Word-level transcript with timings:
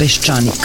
Peščanik. 0.00 0.64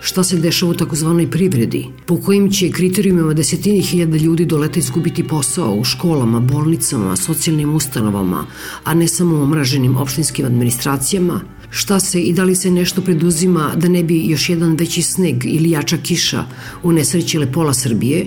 šta 0.00 0.24
se 0.24 0.36
dešava 0.36 0.72
u 0.72 0.74
takozvanoj 0.74 1.30
privredi, 1.30 1.86
po 2.06 2.16
kojim 2.16 2.50
će 2.50 2.70
kriterijumima 2.70 3.34
desetini 3.34 3.80
hiljada 3.82 4.16
ljudi 4.16 4.44
doleta 4.44 4.78
izgubiti 4.78 5.28
posao 5.28 5.74
u 5.74 5.84
školama, 5.84 6.40
bolnicama, 6.40 7.16
socijalnim 7.16 7.74
ustanovama, 7.74 8.46
a 8.84 8.94
ne 8.94 9.08
samo 9.08 9.36
u 9.36 9.42
omraženim 9.42 9.96
opštinskim 9.96 10.46
administracijama, 10.46 11.40
šta 11.70 12.00
se 12.00 12.20
i 12.22 12.32
da 12.32 12.44
li 12.44 12.56
se 12.56 12.70
nešto 12.70 13.02
preduzima 13.02 13.72
da 13.76 13.88
ne 13.88 14.02
bi 14.02 14.26
još 14.26 14.48
jedan 14.48 14.76
veći 14.76 15.02
sneg 15.02 15.44
ili 15.44 15.70
jača 15.70 15.96
kiša 15.96 16.44
unesrećile 16.82 17.52
pola 17.52 17.74
Srbije, 17.74 18.26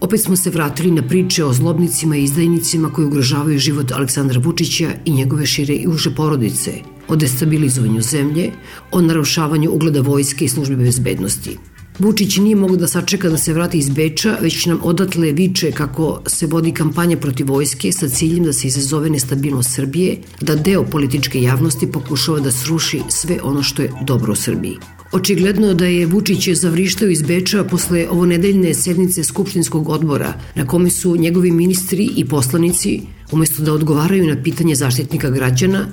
Opet 0.00 0.20
smo 0.20 0.36
se 0.36 0.50
vratili 0.50 0.90
na 0.90 1.02
priče 1.02 1.44
o 1.44 1.52
zlobnicima 1.52 2.16
i 2.16 2.22
izdajnicima 2.24 2.92
koji 2.92 3.06
ugrožavaju 3.06 3.58
život 3.58 3.92
Aleksandra 3.92 4.40
Vučića 4.40 4.90
i 5.04 5.10
njegove 5.10 5.46
šire 5.46 5.74
i 5.74 5.88
uže 5.88 6.14
porodice, 6.14 6.72
o 7.08 7.16
destabilizovanju 7.16 8.02
zemlje, 8.02 8.50
o 8.92 9.00
narušavanju 9.00 9.70
ugleda 9.70 10.00
vojske 10.00 10.44
i 10.44 10.48
službe 10.48 10.76
bezbednosti. 10.76 11.56
Vučić 11.98 12.36
nije 12.36 12.56
mogo 12.56 12.76
da 12.76 12.86
sačeka 12.86 13.28
da 13.28 13.38
se 13.38 13.52
vrati 13.52 13.78
iz 13.78 13.88
Beča, 13.88 14.36
već 14.40 14.66
nam 14.66 14.78
odatle 14.82 15.32
viče 15.32 15.72
kako 15.72 16.22
se 16.26 16.46
vodi 16.46 16.72
kampanja 16.72 17.16
protiv 17.16 17.48
vojske 17.48 17.92
sa 17.92 18.08
ciljem 18.08 18.44
da 18.44 18.52
se 18.52 18.68
izazove 18.68 19.10
nestabilnost 19.10 19.74
Srbije, 19.74 20.18
da 20.40 20.54
deo 20.54 20.84
političke 20.84 21.42
javnosti 21.42 21.90
pokušava 21.92 22.40
da 22.40 22.52
sruši 22.52 23.00
sve 23.08 23.38
ono 23.42 23.62
što 23.62 23.82
je 23.82 23.92
dobro 24.06 24.32
u 24.32 24.36
Srbiji. 24.36 24.76
Očigledno 25.12 25.74
da 25.74 25.86
je 25.86 26.06
Vučić 26.06 26.48
zavrištao 26.48 27.08
iz 27.08 27.22
Beča 27.22 27.64
posle 27.64 28.06
ovonedeljne 28.10 28.74
sednice 28.74 29.24
Skupštinskog 29.24 29.88
odbora 29.88 30.34
na 30.54 30.66
kome 30.66 30.90
su 30.90 31.16
njegovi 31.16 31.50
ministri 31.50 32.10
i 32.16 32.24
poslanici, 32.24 33.00
umesto 33.32 33.62
da 33.62 33.72
odgovaraju 33.72 34.26
na 34.26 34.42
pitanje 34.42 34.74
zaštitnika 34.74 35.30
građana, 35.30 35.86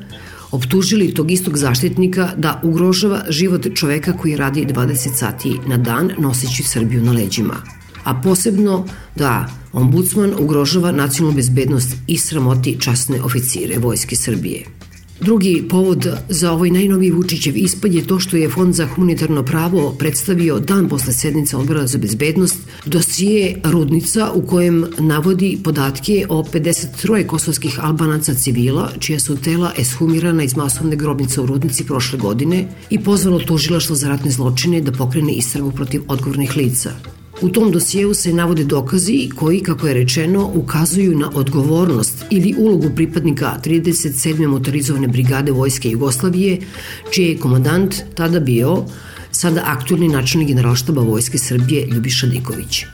optužili 0.56 1.14
tog 1.14 1.32
istog 1.32 1.58
zaštitnika 1.58 2.32
da 2.38 2.60
ugrožava 2.64 3.24
život 3.30 3.68
čoveka 3.76 4.18
koji 4.18 4.36
radi 4.36 4.66
20 4.66 5.16
sati 5.16 5.60
na 5.68 5.78
dan 5.78 6.12
noseći 6.18 6.64
Srbiju 6.64 7.04
na 7.04 7.12
leđima. 7.12 7.56
A 8.04 8.22
posebno 8.22 8.86
da 9.16 9.48
ombudsman 9.74 10.34
ugrožava 10.40 10.92
nacionalnu 10.92 11.36
bezbednost 11.36 11.96
i 12.08 12.18
sramoti 12.18 12.78
časne 12.80 13.22
oficire 13.22 13.78
Vojske 13.78 14.16
Srbije. 14.16 14.75
Drugi 15.20 15.64
povod 15.70 16.08
za 16.30 16.52
ovaj 16.52 16.70
najnoviji 16.70 17.12
Vučićev 17.12 17.58
ispad 17.58 17.94
je 17.94 18.08
to 18.08 18.20
što 18.20 18.38
je 18.38 18.50
Fond 18.50 18.74
za 18.74 18.88
humanitarno 18.88 19.44
pravo 19.44 19.96
predstavio 20.00 20.60
dan 20.60 20.90
posle 20.90 21.14
sednice 21.14 21.58
odbora 21.58 21.88
za 21.88 21.98
bezbednost 21.98 22.58
dosije 22.86 23.62
Rudnica 23.64 24.32
u 24.34 24.42
kojem 24.42 24.86
navodi 25.00 25.58
podatke 25.64 26.26
o 26.30 26.44
53 26.44 27.28
kosovskih 27.28 27.80
albanaca 27.84 28.34
civila 28.34 28.92
čija 29.00 29.20
su 29.20 29.38
tela 29.38 29.72
eshumirana 29.78 30.44
iz 30.44 30.56
masovne 30.56 30.96
grobnice 30.96 31.42
u 31.42 31.46
Rudnici 31.46 31.86
prošle 31.86 32.20
godine 32.20 32.68
i 32.90 33.04
pozvalo 33.04 33.40
tužilaštvo 33.40 33.96
za 33.96 34.10
ratne 34.10 34.32
zločine 34.32 34.82
da 34.82 34.92
pokrene 34.92 35.34
istragu 35.34 35.72
protiv 35.72 36.02
odgovornih 36.08 36.58
lica. 36.58 37.15
U 37.42 37.50
tom 37.50 37.72
dosijeu 37.72 38.14
se 38.14 38.34
navode 38.34 38.64
dokazi 38.64 39.30
koji, 39.36 39.60
kako 39.60 39.88
je 39.88 39.94
rečeno, 39.94 40.52
ukazuju 40.54 41.18
na 41.18 41.32
odgovornost 41.34 42.26
ili 42.30 42.56
ulogu 42.58 42.90
pripadnika 42.96 43.58
37. 43.66 44.48
motorizovane 44.48 45.08
brigade 45.08 45.52
Vojske 45.52 45.90
Jugoslavije, 45.90 46.60
čiji 47.12 47.26
je 47.26 47.38
komandant 47.38 47.96
tada 48.14 48.40
bio 48.40 48.84
sada 49.32 49.62
aktualni 49.66 50.08
načelnik 50.08 50.48
generalštaba 50.48 51.02
Vojske 51.02 51.38
Srbije 51.38 51.88
Ljubiša 51.88 52.28
Diković. 52.28 52.86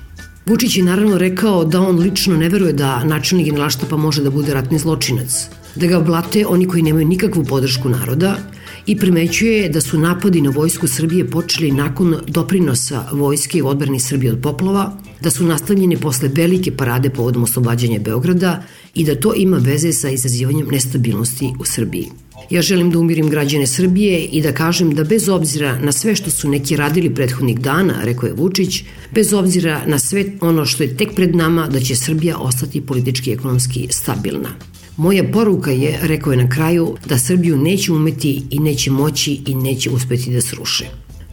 Vučić 0.46 0.78
je 0.78 0.84
naravno 0.84 1.18
rekao 1.18 1.66
da 1.66 1.81
on 1.81 2.00
lično 2.00 2.38
ne 2.38 2.50
veruje 2.50 2.74
da 2.74 3.03
načelnik 3.03 3.46
generalštaba 3.46 3.97
može 3.97 4.24
da 4.24 4.30
bude 4.30 4.53
ratni 4.53 4.80
zločinac, 4.80 5.46
da 5.75 5.88
ga 5.88 6.00
blate 6.00 6.46
oni 6.47 6.68
koji 6.68 6.84
nemaju 6.84 7.07
nikakvu 7.07 7.44
podršku 7.44 7.90
naroda 7.90 8.38
i 8.86 8.97
primećuje 8.97 9.69
da 9.69 9.81
su 9.81 10.00
napadi 10.00 10.42
na 10.42 10.50
vojsku 10.50 10.88
Srbije 10.88 11.30
počeli 11.30 11.72
nakon 11.72 12.16
doprinosa 12.28 13.06
vojske 13.12 13.64
u 13.64 13.68
odbrani 13.68 14.00
Srbije 14.00 14.31
od 14.31 14.40
poplova, 14.42 14.97
da 15.22 15.30
su 15.30 15.46
nastavljene 15.46 15.97
posle 15.97 16.30
velike 16.34 16.72
parade 16.78 17.09
povodom 17.09 17.44
oslobađanja 17.44 18.00
Beograda 18.00 18.64
i 18.96 19.03
da 19.06 19.16
to 19.16 19.34
ima 19.36 19.58
veze 19.58 19.94
sa 19.94 20.09
izazivanjem 20.09 20.68
nestabilnosti 20.72 21.53
u 21.59 21.66
Srbiji. 21.66 22.08
Ja 22.50 22.62
želim 22.62 22.92
da 22.92 23.00
umirim 23.00 23.30
građane 23.30 23.68
Srbije 23.68 24.25
i 24.25 24.42
da 24.42 24.52
kažem 24.52 24.96
da 24.96 25.03
bez 25.03 25.30
obzira 25.30 25.80
na 25.80 25.92
sve 25.92 26.16
što 26.16 26.31
su 26.31 26.50
neki 26.50 26.75
radili 26.75 27.16
prethodnih 27.16 27.59
dana, 27.59 27.94
rekao 28.03 28.28
je 28.28 28.34
Vučić, 28.34 28.84
bez 29.13 29.34
obzira 29.34 29.81
na 29.86 30.00
sve 30.00 30.25
ono 30.42 30.66
što 30.66 30.84
je 30.84 30.98
tek 30.98 31.16
pred 31.16 31.36
nama, 31.36 31.68
da 31.68 31.80
će 31.80 31.96
Srbija 31.96 32.38
ostati 32.38 32.81
politički 32.81 33.30
i 33.30 33.34
ekonomski 33.34 33.88
stabilna. 33.90 34.71
Moja 34.97 35.24
poruka 35.34 35.72
je, 35.72 36.00
rekao 36.02 36.34
je 36.34 36.44
na 36.44 36.50
kraju, 36.50 36.96
da 37.06 37.18
Srbiju 37.18 37.57
neće 37.57 37.91
umeti 37.94 38.44
i 38.50 38.59
neće 38.59 38.91
moći 38.91 39.41
i 39.47 39.56
neće 39.56 39.90
uspeti 39.90 40.34
da 40.34 40.41
sruše. 40.41 40.85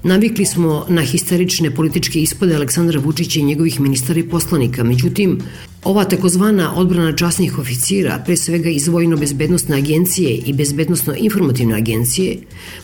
Navikli 0.03 0.45
smo 0.45 0.85
na 0.89 1.03
histerične 1.03 1.75
političke 1.75 2.21
ispade 2.21 2.55
Aleksandra 2.55 3.01
Vučića 3.01 3.41
i 3.41 3.43
njegovih 3.43 3.81
ministara 3.81 4.21
i 4.21 4.29
poslanika, 4.29 4.85
međutim, 4.85 5.41
ova 5.85 6.05
takozvana 6.05 6.75
odbrana 6.77 7.17
časnih 7.17 7.59
oficira, 7.59 8.23
pre 8.27 8.37
svega 8.37 8.71
iz 8.71 8.89
Vojno-bezbednostne 8.89 9.77
agencije 9.77 10.31
i 10.31 10.53
Bezbednostno-informativne 10.53 11.75
agencije, 11.77 12.37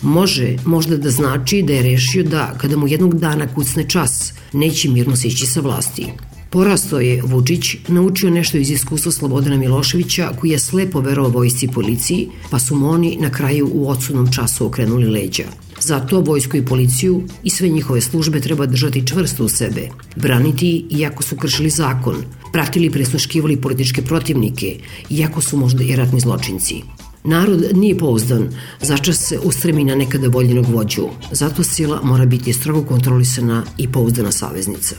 može 0.03 0.57
možda 0.65 0.97
da 0.97 1.11
znači 1.11 1.63
da 1.63 1.73
je 1.73 1.83
rešio 1.83 2.23
da 2.23 2.55
kada 2.59 2.77
mu 2.77 2.89
jednog 2.89 3.19
dana 3.19 3.55
kucne 3.55 3.89
čas, 3.89 4.33
neće 4.53 4.89
mirno 4.89 5.17
sići 5.17 5.47
sa 5.47 5.61
vlasti. 5.61 6.07
Porasto 6.55 7.01
je 7.01 7.23
Vučić 7.23 7.77
naučio 7.89 8.31
nešto 8.31 8.59
iz 8.59 8.71
iskustva 8.71 9.13
Slobodana 9.13 9.57
Miloševića 9.57 10.33
koji 10.41 10.51
je 10.51 10.59
slepo 10.59 11.01
verovao 11.01 11.31
vojsci 11.31 11.67
i 11.67 11.69
policiji, 11.69 12.29
pa 12.51 12.59
su 12.59 12.77
mu 12.77 12.89
oni 12.89 13.17
na 13.21 13.31
kraju 13.31 13.71
u 13.73 13.89
odsudnom 13.91 14.33
času 14.33 14.67
okrenuli 14.67 15.07
leđa. 15.07 15.45
Zato 15.81 16.21
vojsku 16.21 16.57
i 16.57 16.65
policiju 16.65 17.23
i 17.43 17.51
sve 17.51 17.69
njihove 17.69 18.01
službe 18.01 18.41
treba 18.41 18.67
držati 18.67 19.07
čvrsto 19.07 19.45
u 19.45 19.49
sebe, 19.49 19.89
braniti 20.17 20.87
iako 20.91 21.23
su 21.23 21.37
kršili 21.37 21.71
zakon, 21.71 22.17
pratili 22.53 22.87
i 22.87 22.91
presluškivali 22.91 23.61
političke 23.61 24.03
protivnike, 24.03 24.79
iako 25.11 25.41
su 25.41 25.57
možda 25.57 25.85
i 25.85 25.97
ratni 25.97 26.21
zločinci. 26.21 26.83
Narod 27.25 27.65
nije 27.75 27.99
pouzdan, 27.99 28.49
začas 28.83 29.19
se 29.19 29.39
ustremi 29.39 29.85
na 29.85 29.95
nekada 29.95 30.29
voljenog 30.29 30.67
vođu, 30.69 31.09
zato 31.33 31.65
sila 31.65 32.01
mora 32.03 32.27
biti 32.27 32.53
strogo 32.53 32.83
kontrolisana 32.83 33.65
i 33.79 33.93
pouzdana 33.93 34.33
saveznica. 34.33 34.97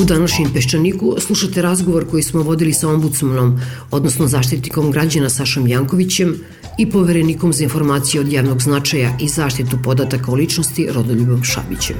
U 0.00 0.04
današnjem 0.04 0.52
Peščaniku 0.52 1.16
slušate 1.20 1.62
razgovor 1.62 2.10
koji 2.10 2.22
smo 2.22 2.42
vodili 2.42 2.72
sa 2.72 2.88
ombudsmanom, 2.88 3.60
odnosno 3.90 4.26
zaštitnikom 4.26 4.90
građana 4.90 5.28
Sašom 5.30 5.66
Jankovićem 5.66 6.34
i 6.78 6.90
poverenikom 6.90 7.52
za 7.52 7.64
informacije 7.64 8.20
od 8.20 8.32
javnog 8.32 8.62
značaja 8.62 9.10
i 9.20 9.28
zaštitu 9.28 9.78
podataka 9.84 10.32
o 10.32 10.34
ličnosti 10.34 10.88
Rodoljubom 10.92 11.42
Šabićem. 11.44 11.96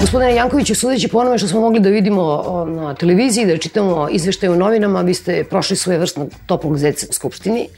Gospodine 0.00 0.34
Jankoviću, 0.34 0.74
sudeći 0.74 1.08
po 1.08 1.18
onome 1.18 1.38
što 1.38 1.48
smo 1.48 1.60
mogli 1.60 1.80
da 1.80 1.88
vidimo 1.88 2.42
na 2.68 2.94
televiziji, 2.94 3.46
da 3.46 3.58
čitamo 3.58 4.08
izveštaje 4.10 4.50
u 4.50 4.56
novinama, 4.56 5.00
vi 5.00 5.14
ste 5.14 5.44
prošli 5.44 5.76
svoje 5.76 5.98
vrstnog 5.98 6.30
toplog 6.46 6.78
zeca 6.78 7.06
u 7.10 7.12
Skupštini. 7.12 7.68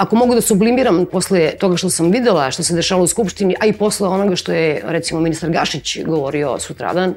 Ako 0.00 0.16
mogu 0.16 0.34
da 0.34 0.40
sublimiram 0.40 1.04
posle 1.12 1.50
toga 1.60 1.76
što 1.76 1.90
sam 1.90 2.10
videla, 2.10 2.50
što 2.50 2.62
se 2.62 2.74
dešalo 2.74 3.02
u 3.04 3.06
Skupštini, 3.06 3.54
a 3.60 3.66
i 3.66 3.72
posle 3.72 4.08
onoga 4.08 4.36
što 4.36 4.52
je, 4.52 4.80
recimo, 4.84 5.20
ministar 5.20 5.50
Gašić 5.50 5.98
govorio 6.04 6.58
sutradan, 6.58 7.14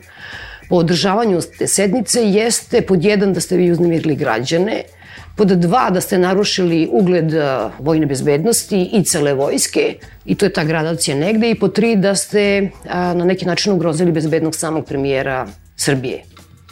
po 0.70 0.76
održavanju 0.76 1.40
te 1.58 1.68
sednice 1.68 2.24
jeste 2.24 2.82
pod 2.82 3.06
jedan 3.06 3.34
da 3.34 3.40
ste 3.40 3.58
vi 3.58 3.72
uznemirili 3.72 4.16
građane, 4.16 4.84
Pod 5.36 5.48
dva, 5.48 5.88
da 5.90 6.02
ste 6.02 6.18
narušili 6.18 6.88
ugled 6.92 7.34
e, 7.34 7.42
vojne 7.80 8.06
bezbednosti 8.06 8.84
i 8.94 9.04
cele 9.04 9.34
vojske, 9.34 9.96
i 10.26 10.36
to 10.36 10.46
je 10.46 10.54
ta 10.54 10.64
gradacija 10.64 11.18
negde. 11.18 11.50
I 11.50 11.56
pod 11.60 11.74
tri, 11.74 11.96
da 11.96 12.14
ste 12.16 12.70
a, 12.90 13.14
na 13.14 13.26
neki 13.26 13.46
način 13.46 13.74
ugrozili 13.74 14.12
bezbednost 14.12 14.60
samog 14.60 14.86
premijera 14.86 15.48
Srbije. 15.76 16.24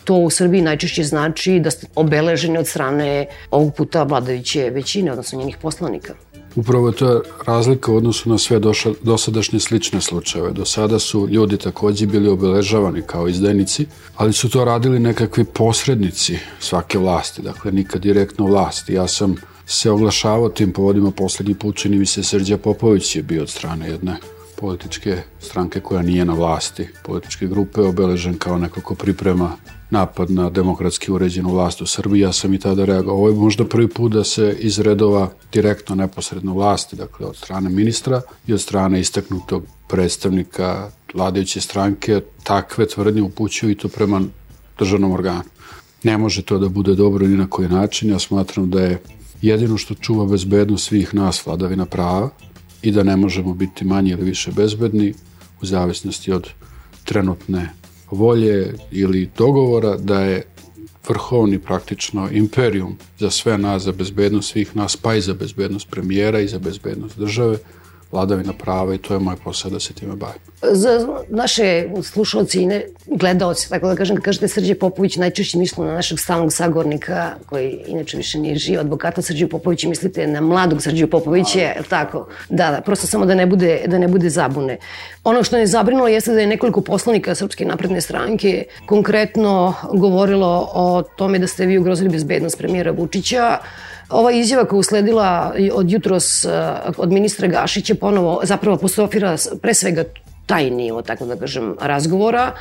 To 0.04 0.16
u 0.16 0.30
Srbiji 0.30 0.62
najčešće 0.62 1.04
znači 1.04 1.60
da 1.60 1.72
ste 1.72 1.88
obeleženi 1.96 2.58
od 2.58 2.68
strane 2.68 3.26
ovog 3.52 3.76
puta 3.76 4.04
vladajuće 4.04 4.70
većine, 4.70 5.12
odnosno 5.12 5.40
njenih 5.40 5.58
poslanika. 5.62 6.14
Upravo 6.56 6.88
je 6.88 6.96
to 6.96 7.22
razlika 7.48 7.92
u 7.92 7.96
odnosu 7.96 8.30
na 8.30 8.38
sve 8.38 8.60
doša, 8.60 8.92
dosadašnje 9.02 9.60
slične 9.60 10.02
slučajeve. 10.02 10.52
Do 10.52 10.66
sada 10.66 11.00
su 11.00 11.28
ljudi 11.30 11.58
takođe 11.58 12.06
bili 12.06 12.30
obeležavani 12.30 13.02
kao 13.02 13.28
izdajnici, 13.28 13.86
ali 14.16 14.34
su 14.34 14.50
to 14.50 14.66
radili 14.66 15.00
nekakvi 15.00 15.44
posrednici 15.44 16.38
svake 16.60 16.98
vlasti, 16.98 17.42
dakle 17.42 17.72
nikad 17.72 18.02
direktno 18.02 18.46
vlasti. 18.46 18.94
Ja 18.94 19.08
sam 19.08 19.36
se 19.66 19.92
oglašavao 19.92 20.50
tim 20.50 20.74
povodima 20.74 21.12
poslednji 21.12 21.56
put, 21.56 21.76
čini 21.76 21.98
mi 21.98 22.06
se 22.06 22.24
Srđa 22.24 22.58
Popović 22.58 23.16
je 23.16 23.24
bio 23.24 23.42
od 23.42 23.50
strane 23.50 23.90
jedne 23.90 24.16
političke 24.60 25.18
stranke 25.40 25.80
koja 25.80 26.02
nije 26.02 26.26
na 26.26 26.34
vlasti, 26.34 26.88
političke 27.04 27.48
grupe, 27.48 27.82
obeležen 27.82 28.38
kao 28.38 28.58
neko 28.58 28.82
ko 28.82 28.96
priprema 28.96 29.52
napad 29.92 30.32
na 30.32 30.50
demokratski 30.50 31.12
uređenu 31.12 31.50
vlast 31.50 31.82
u 31.82 31.86
Srbiji. 31.86 32.22
Ja 32.22 32.32
sam 32.34 32.54
i 32.54 32.60
tada 32.60 32.86
reagovao. 32.86 33.18
Ovo 33.18 33.30
je 33.30 33.36
možda 33.36 33.66
prvi 33.66 33.88
put 33.88 34.12
da 34.12 34.24
se 34.24 34.58
iz 34.60 34.80
redova 34.80 35.32
direktno 35.54 35.96
neposredno 35.96 36.54
vlasti, 36.54 36.96
dakle 36.96 37.26
od 37.26 37.36
strane 37.36 37.70
ministra 37.70 38.22
i 38.48 38.54
od 38.54 38.62
strane 38.62 39.00
istaknutog 39.00 39.64
predstavnika 39.88 40.92
vladajuće 41.14 41.62
stranke, 41.62 42.22
takve 42.44 42.88
tvrdnje 42.88 43.22
upućuju 43.22 43.72
i 43.72 43.76
to 43.76 43.88
prema 43.88 44.22
državnom 44.80 45.12
organu. 45.12 45.44
Ne 46.04 46.18
može 46.18 46.42
to 46.42 46.58
da 46.58 46.70
bude 46.70 46.96
dobro 46.96 47.28
ni 47.28 47.38
na 47.38 47.48
koji 47.50 47.70
način. 47.70 48.10
Ja 48.10 48.20
smatram 48.20 48.70
da 48.70 48.82
je 48.82 49.02
jedino 49.42 49.78
što 49.78 49.94
čuva 49.94 50.26
bezbednost 50.26 50.88
svih 50.88 51.14
nas 51.14 51.46
vladavina 51.46 51.86
prava 51.86 52.30
i 52.82 52.92
da 52.92 53.04
ne 53.04 53.16
možemo 53.16 53.54
biti 53.54 53.86
manje 53.86 54.12
ili 54.12 54.24
više 54.24 54.52
bezbedni 54.52 55.14
u 55.62 55.66
zavisnosti 55.66 56.32
od 56.32 56.50
trenutne 57.04 57.81
volje 58.12 58.74
ili 58.92 59.30
dogovora 59.38 59.98
da 59.98 60.22
je 60.22 60.44
vrhovni 61.10 61.60
praktično 61.60 62.30
imperijum 62.32 62.98
za 63.20 63.30
sve 63.30 63.58
nas, 63.58 63.84
za 63.84 63.92
bezbednost 63.92 64.52
svih 64.52 64.76
nas, 64.76 64.96
pa 64.96 65.16
i 65.16 65.22
za 65.22 65.34
bezbednost 65.34 65.90
premijera 65.90 66.40
i 66.40 66.48
za 66.48 66.60
bezbednost 66.60 67.18
države, 67.18 67.58
vladavina 68.12 68.54
prava 68.54 68.96
i 68.96 68.98
to 68.98 69.14
je 69.14 69.20
moj 69.20 69.36
posao 69.44 69.72
da 69.72 69.80
se 69.80 69.94
time 69.94 70.16
bavim. 70.16 70.42
Za 70.72 71.08
naše 71.30 71.86
slušalci 72.04 72.62
i 72.62 72.66
ne 72.66 72.86
gledalci, 73.06 73.70
tako 73.70 73.88
da 73.88 73.96
kažem, 73.96 74.22
kažete 74.22 74.48
Srđe 74.48 74.76
Popović, 74.76 75.16
najčešće 75.16 75.58
mislimo 75.58 75.88
na 75.88 75.94
našeg 75.94 76.20
stalnog 76.20 76.54
sagornika, 76.54 77.32
koji 77.46 77.84
inače 77.88 78.18
više 78.18 78.40
nije 78.40 78.56
živ, 78.56 78.80
advokata 78.80 79.22
Srđe 79.22 79.48
Popovića, 79.48 79.90
mislite 79.90 80.28
na 80.28 80.42
mladog 80.42 80.82
Srđe 80.82 81.08
Popovića, 81.08 81.60
je 81.60 81.82
tako? 81.90 82.28
Da, 82.50 82.72
da, 82.72 82.82
prosto 82.82 83.08
samo 83.08 83.26
da 83.26 83.36
ne 83.36 83.46
bude, 83.46 83.82
da 83.88 83.98
ne 83.98 84.08
bude 84.08 84.30
zabune. 84.30 84.78
Ono 85.24 85.44
što 85.44 85.58
je 85.58 85.68
zabrinulo 85.68 86.08
jeste 86.08 86.34
da 86.34 86.40
je 86.40 86.48
nekoliko 86.48 86.82
poslanika 86.82 87.36
Srpske 87.36 87.66
napredne 87.66 88.02
stranke 88.02 88.64
konkretno 88.86 89.74
govorilo 89.94 90.70
o 90.74 91.02
tome 91.16 91.40
da 91.40 91.48
ste 91.48 91.66
vi 91.66 91.78
ugrozili 91.78 92.10
bezbednost 92.10 92.58
premijera 92.58 92.92
Vučića, 92.92 93.58
Ova 94.12 94.32
izjava 94.32 94.66
koja 94.66 94.80
usledila 94.80 95.54
od 95.74 95.92
jutros 95.92 96.46
od 96.98 97.12
ministra 97.12 97.48
Gašića 97.48 97.96
ponovo 97.96 98.42
zapravo 98.44 98.76
apostrofira 98.76 99.36
pre 99.62 99.74
svega 99.74 100.04
taj 100.46 100.70
nivo, 100.70 101.02
tako 101.02 101.26
da 101.26 101.36
kažem, 101.36 101.76
razgovora. 101.82 102.52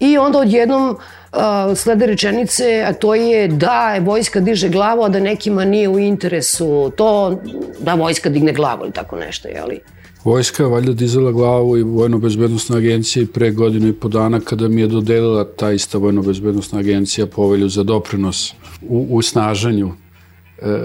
I 0.00 0.18
onda 0.18 0.38
odjednom 0.38 0.90
uh, 0.90 1.76
slede 1.76 2.06
rečenice, 2.06 2.84
a 2.86 2.92
to 2.92 3.14
je 3.14 3.48
da 3.48 3.94
je 3.94 4.00
vojska 4.00 4.40
diže 4.40 4.68
glavu, 4.68 5.02
a 5.02 5.08
da 5.08 5.20
nekima 5.20 5.64
nije 5.64 5.88
u 5.88 5.98
interesu 5.98 6.90
to 6.96 7.38
da 7.80 7.94
vojska 7.94 8.30
digne 8.30 8.52
glavu 8.52 8.84
ili 8.84 8.92
tako 8.92 9.16
nešto, 9.16 9.48
jeli? 9.48 9.80
Vojska 10.24 10.62
je 10.62 10.68
valjda 10.68 10.92
dizala 10.92 11.32
glavu 11.32 11.76
i 11.78 11.82
Vojno-bezbednostna 11.82 12.76
agencija 12.76 13.26
pre 13.34 13.50
godinu 13.50 13.88
i 13.88 13.92
po 13.92 14.08
dana 14.08 14.40
kada 14.40 14.68
mi 14.68 14.80
je 14.80 14.86
dodelila 14.86 15.44
ta 15.56 15.70
ista 15.72 15.98
Vojno-bezbednostna 15.98 16.78
agencija 16.78 17.26
povelju 17.26 17.68
za 17.68 17.82
doprinos 17.82 18.52
u, 18.88 19.06
u 19.10 19.22
snaženju 19.22 19.92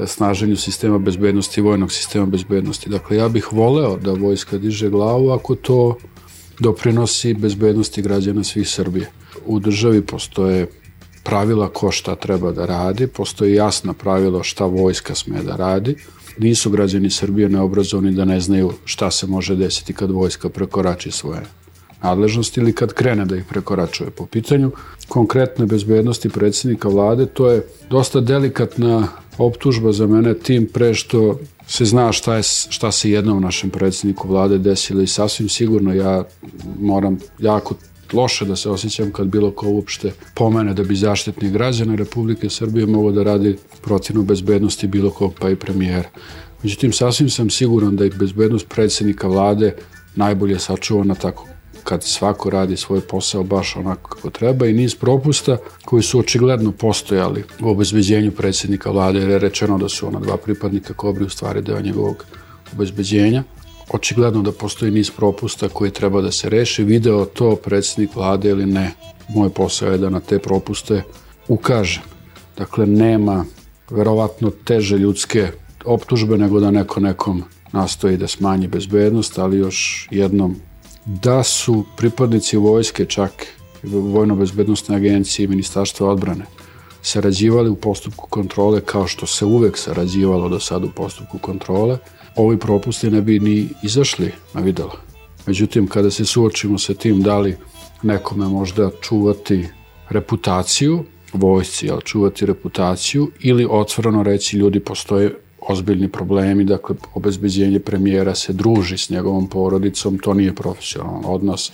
snaženju 0.07 0.55
sistema 0.57 0.97
bezbednosti 0.97 1.61
vojnog 1.61 1.91
sistema 1.91 2.25
bezbednosti. 2.25 2.89
Dakle, 2.89 3.17
ja 3.17 3.29
bih 3.29 3.53
voleo 3.53 3.97
da 3.97 4.13
vojska 4.13 4.57
diže 4.57 4.89
glavu 4.89 5.31
ako 5.31 5.55
to 5.55 5.97
doprinosi 6.59 7.33
bezbednosti 7.33 8.01
građana 8.01 8.43
svih 8.43 8.69
Srbije. 8.69 9.11
U 9.45 9.59
državi 9.59 10.01
postoje 10.01 10.67
pravila 11.23 11.69
ko 11.69 11.91
šta 11.91 12.15
treba 12.15 12.51
da 12.51 12.65
radi, 12.65 13.07
postoje 13.07 13.55
jasna 13.55 13.93
pravila 13.93 14.43
šta 14.43 14.65
vojska 14.65 15.15
sme 15.15 15.43
da 15.43 15.55
radi. 15.55 15.95
Nisu 16.37 16.69
građani 16.69 17.09
Srbije 17.09 17.49
neobrazovani 17.49 18.11
da 18.11 18.25
ne 18.25 18.39
znaju 18.39 18.73
šta 18.85 19.11
se 19.11 19.27
može 19.27 19.55
desiti 19.55 19.93
kad 19.93 20.11
vojska 20.11 20.49
prekorači 20.49 21.11
svoje 21.11 21.41
nadležnosti 22.03 22.59
ili 22.59 22.73
kad 22.73 22.93
krene 22.93 23.25
da 23.25 23.35
ih 23.35 23.43
prekoračuje. 23.49 24.09
Po 24.09 24.25
pitanju 24.25 24.71
konkretne 25.07 25.65
bezbednosti 25.65 26.29
predsednika 26.29 26.89
vlade, 26.89 27.25
to 27.25 27.49
je 27.49 27.67
dosta 27.89 28.19
delikatna 28.19 29.07
optužba 29.37 29.91
za 29.91 30.07
mene 30.07 30.33
tim 30.33 30.67
pre 30.73 30.93
što 30.93 31.39
se 31.67 31.85
zna 31.85 32.11
šta, 32.11 32.35
je, 32.35 32.43
šta 32.69 32.91
se 32.91 33.11
jednom 33.11 33.41
našem 33.41 33.69
predsedniku 33.69 34.27
vlade 34.27 34.57
desilo 34.57 35.01
i 35.01 35.07
sasvim 35.07 35.49
sigurno 35.49 35.93
ja 35.93 36.23
moram 36.79 37.17
jako 37.39 37.75
loše 38.13 38.45
da 38.45 38.55
se 38.55 38.69
osjećam 38.69 39.11
kad 39.11 39.27
bilo 39.27 39.51
ko 39.51 39.67
uopšte 39.69 40.11
pomene 40.35 40.73
da 40.73 40.83
bi 40.83 40.95
zaštitni 40.95 41.49
građana 41.49 41.95
Republike 41.95 42.49
Srbije 42.49 42.85
mogo 42.85 43.11
da 43.11 43.23
radi 43.23 43.57
protivno 43.81 44.23
bezbednosti 44.23 44.87
bilo 44.87 45.09
kog 45.09 45.33
pa 45.39 45.49
i 45.49 45.55
premijera. 45.55 46.09
Međutim, 46.63 46.93
sasvim 46.93 47.29
sam 47.29 47.49
siguran 47.49 47.95
da 47.95 48.03
je 48.03 48.09
bezbednost 48.09 48.69
predsednika 48.69 49.27
vlade 49.27 49.75
najbolje 50.15 50.59
sačuvana 50.59 51.15
tako 51.15 51.52
kad 51.83 52.03
svako 52.03 52.49
radi 52.49 52.77
svoj 52.77 53.01
posao 53.01 53.43
baš 53.43 53.75
onako 53.75 54.09
kako 54.09 54.29
treba 54.29 54.67
i 54.67 54.73
niz 54.73 54.95
propusta 54.95 55.57
koji 55.85 56.03
su 56.03 56.19
očigledno 56.19 56.71
postojali 56.71 57.43
u 57.61 57.69
obezbeđenju 57.69 58.31
predsednika 58.31 58.91
vlade 58.91 59.19
jer 59.19 59.29
je 59.29 59.39
rečeno 59.39 59.77
da 59.77 59.89
su 59.89 60.07
ona 60.07 60.19
dva 60.19 60.37
pripadnika 60.37 60.93
Kobri 60.93 61.25
u 61.25 61.29
stvari 61.29 61.61
deo 61.61 61.81
njegovog 61.81 62.25
obezbeđenja. 62.73 63.43
Očigledno 63.89 64.41
da 64.41 64.51
postoji 64.51 64.91
niz 64.91 65.11
propusta 65.11 65.69
koji 65.69 65.91
treba 65.91 66.21
da 66.21 66.31
se 66.31 66.49
reši. 66.49 66.83
Video 66.83 67.25
to 67.25 67.55
predsednik 67.55 68.15
vlade 68.15 68.49
ili 68.49 68.65
ne. 68.65 68.91
Moj 69.29 69.49
posao 69.49 69.91
je 69.91 69.97
da 69.97 70.09
na 70.09 70.19
te 70.19 70.39
propuste 70.39 71.03
ukažem. 71.47 72.03
Dakle, 72.57 72.85
nema 72.85 73.45
verovatno 73.89 74.51
teže 74.63 74.97
ljudske 74.97 75.47
optužbe 75.85 76.37
nego 76.37 76.59
da 76.59 76.71
neko 76.71 76.99
nekom 76.99 77.43
nastoji 77.71 78.17
da 78.17 78.27
smanji 78.27 78.67
bezbednost, 78.67 79.39
ali 79.39 79.57
još 79.57 80.07
jednom 80.11 80.55
da 81.05 81.43
su 81.43 81.85
pripadnici 81.97 82.57
vojske 82.57 83.05
čak 83.05 83.47
Vojno-bezbednostne 83.83 84.95
agencije 84.95 85.43
i 85.43 85.47
Ministarstva 85.47 86.09
odbrane 86.09 86.45
sarađivali 87.01 87.69
u 87.69 87.75
postupku 87.75 88.27
kontrole 88.29 88.81
kao 88.81 89.07
što 89.07 89.25
se 89.25 89.45
uvek 89.45 89.77
sarađivalo 89.77 90.49
do 90.49 90.59
sada 90.59 90.85
u 90.85 90.89
postupku 90.89 91.37
kontrole, 91.37 91.97
ovi 92.35 92.59
propusti 92.59 93.11
ne 93.11 93.21
bi 93.21 93.39
ni 93.39 93.67
izašli 93.83 94.31
na 94.53 94.61
videlo. 94.61 94.93
Međutim, 95.45 95.87
kada 95.87 96.11
se 96.11 96.25
suočimo 96.25 96.79
sa 96.79 96.93
tim 96.93 97.21
da 97.21 97.39
li 97.39 97.57
nekome 98.03 98.47
možda 98.47 98.89
čuvati 99.01 99.67
reputaciju, 100.09 101.03
vojsci, 101.33 101.91
ali 101.91 102.01
čuvati 102.01 102.45
reputaciju 102.45 103.31
ili 103.39 103.67
otvoreno 103.69 104.23
reći 104.23 104.57
ljudi 104.57 104.79
postoje 104.79 105.35
ozbiljni 105.67 106.07
problemi, 106.07 106.63
dakle 106.63 106.95
obezbeđenje 107.13 107.79
premijera 107.79 108.35
se 108.35 108.53
druži 108.53 108.97
s 108.97 109.09
njegovom 109.09 109.47
porodicom, 109.47 110.19
to 110.19 110.33
nije 110.33 110.55
profesionalan 110.55 111.23
odnos. 111.25 111.71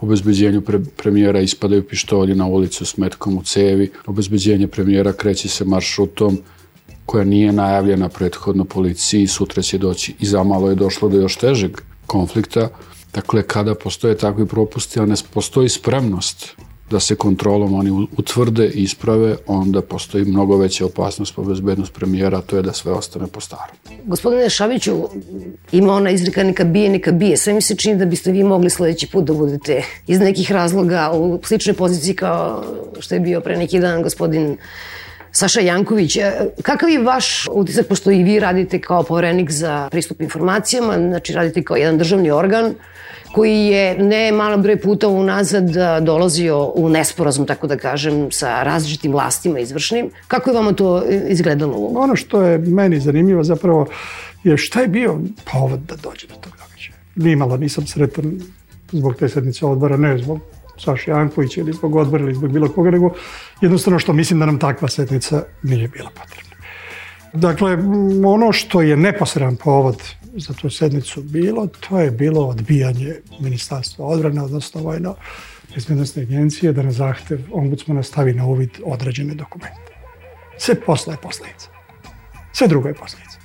Obezbeđenju 0.00 0.60
pre, 0.60 0.80
premijera 0.96 1.40
ispadaju 1.40 1.86
pištolji 1.88 2.34
na 2.34 2.46
ulicu 2.46 2.84
s 2.84 2.96
metkom 2.96 3.38
u 3.38 3.42
cevi, 3.42 3.90
obezbeđenje 4.06 4.66
premijera 4.66 5.12
kreće 5.12 5.48
se 5.48 5.64
maršrutom 5.64 6.38
koja 7.06 7.24
nije 7.24 7.52
najavljena 7.52 8.08
prethodno 8.08 8.64
policiji, 8.64 9.26
sutra 9.26 9.62
će 9.62 9.78
doći 9.78 10.14
i 10.20 10.26
zamalo 10.26 10.68
je 10.68 10.74
došlo 10.74 11.08
do 11.08 11.16
još 11.16 11.36
težeg 11.36 11.80
konflikta. 12.06 12.68
Dakle, 13.14 13.42
kada 13.42 13.74
postoje 13.74 14.16
takvi 14.16 14.46
propusti, 14.46 15.00
a 15.00 15.06
ne 15.06 15.14
postoji 15.34 15.68
spremnost 15.68 16.54
da 16.92 17.00
se 17.00 17.14
kontrolom 17.14 17.74
oni 17.74 18.06
utvrde 18.18 18.66
i 18.68 18.82
isprave, 18.82 19.36
onda 19.46 19.82
postoji 19.82 20.24
mnogo 20.24 20.56
veća 20.56 20.86
opasnost 20.86 21.34
po 21.34 21.42
bezbednost 21.42 21.92
premijera, 21.92 22.40
to 22.40 22.56
je 22.56 22.62
da 22.62 22.72
sve 22.72 22.92
ostane 22.92 23.26
po 23.26 23.40
starom. 23.40 23.76
Gospodine 24.04 24.50
Šaviću, 24.50 24.96
ima 25.72 25.92
ona 25.92 26.10
izreka 26.10 26.44
neka 26.44 26.64
bije, 26.64 26.90
neka 26.90 27.12
bije. 27.12 27.36
Sve 27.36 27.52
mi 27.52 27.62
se 27.62 27.76
čini 27.76 27.98
da 27.98 28.06
biste 28.06 28.32
vi 28.32 28.44
mogli 28.44 28.70
sledeći 28.70 29.06
put 29.06 29.24
da 29.24 29.32
budete 29.32 29.82
iz 30.06 30.20
nekih 30.20 30.52
razloga 30.52 31.10
u 31.14 31.40
sličnoj 31.44 31.74
poziciji 31.74 32.14
kao 32.16 32.64
što 33.00 33.14
je 33.14 33.20
bio 33.20 33.40
pre 33.40 33.56
neki 33.56 33.80
dan 33.80 34.02
gospodin 34.02 34.56
Saša 35.32 35.60
Janković, 35.60 36.16
e, 36.16 36.32
kakav 36.62 36.88
je 36.88 36.98
vaš 37.02 37.48
utisak, 37.50 37.86
pošto 37.86 38.10
i 38.10 38.22
vi 38.22 38.40
radite 38.40 38.80
kao 38.80 39.02
poverenik 39.02 39.50
za 39.50 39.88
pristup 39.90 40.20
informacijama, 40.20 40.94
znači 40.98 41.32
radite 41.32 41.62
kao 41.62 41.76
jedan 41.76 41.98
državni 41.98 42.30
organ, 42.30 42.74
koji 43.34 43.66
je 43.66 43.98
ne 43.98 44.32
malo 44.32 44.56
broj 44.56 44.80
puta 44.80 45.08
unazad 45.08 45.70
dolazio 46.00 46.72
u 46.74 46.88
nesporazum, 46.88 47.46
tako 47.46 47.66
da 47.66 47.76
kažem, 47.76 48.30
sa 48.30 48.62
različitim 48.62 49.12
vlastima 49.12 49.58
izvršnim. 49.58 50.10
Kako 50.28 50.50
je 50.50 50.54
vama 50.54 50.72
to 50.72 51.02
izgledalo? 51.28 51.76
Ono 51.94 52.16
što 52.16 52.42
je 52.42 52.58
meni 52.58 53.00
zanimljivo 53.00 53.44
zapravo 53.44 53.86
je 54.44 54.56
šta 54.56 54.80
je 54.80 54.88
bio 54.88 55.18
povod 55.52 55.80
da 55.80 55.96
dođe 55.96 56.26
do 56.26 56.34
tog 56.34 56.52
događaja. 56.52 56.96
Nimalo 57.16 57.56
nisam 57.56 57.86
sretan 57.86 58.40
zbog 58.92 59.14
te 59.14 59.28
sednice 59.28 59.66
odbora, 59.66 59.96
ne 59.96 60.18
zbog 60.18 60.40
Saša 60.78 61.10
Jankovića 61.10 61.60
ili 61.60 61.72
zbog 61.72 61.96
odbora 61.96 62.24
ili 62.24 62.34
zbog 62.34 62.52
bilo 62.52 62.68
koga, 62.68 62.90
nego 62.90 63.10
jednostavno 63.60 63.98
što 63.98 64.12
mislim 64.12 64.40
da 64.40 64.46
nam 64.46 64.58
takva 64.58 64.88
sednica 64.88 65.42
nije 65.62 65.88
bila 65.88 66.10
potrebna. 66.10 66.56
Dakle, 67.32 67.78
ono 68.26 68.52
što 68.52 68.82
je 68.82 68.96
neposredan 68.96 69.56
povod 69.56 70.02
za 70.36 70.54
tu 70.54 70.70
sednicu 70.70 71.22
bilo, 71.22 71.66
to 71.66 72.00
je 72.00 72.10
bilo 72.10 72.46
odbijanje 72.46 73.14
Ministarstva 73.40 74.06
odbrane, 74.06 74.42
odnosno 74.42 74.80
vojno 74.80 75.14
bezbednostne 75.74 76.22
agencije 76.22 76.72
da 76.72 76.82
na 76.82 76.92
zahtev 76.92 77.40
ombudsmana 77.52 78.02
stavi 78.02 78.34
na 78.34 78.46
uvid 78.46 78.70
određene 78.84 79.34
dokumente. 79.34 79.92
Sve 80.58 80.74
posle 80.80 81.14
je 81.14 81.18
posledica. 81.22 81.68
Sve 82.52 82.68
drugo 82.68 82.88
je 82.88 82.94
posledica. 82.94 83.38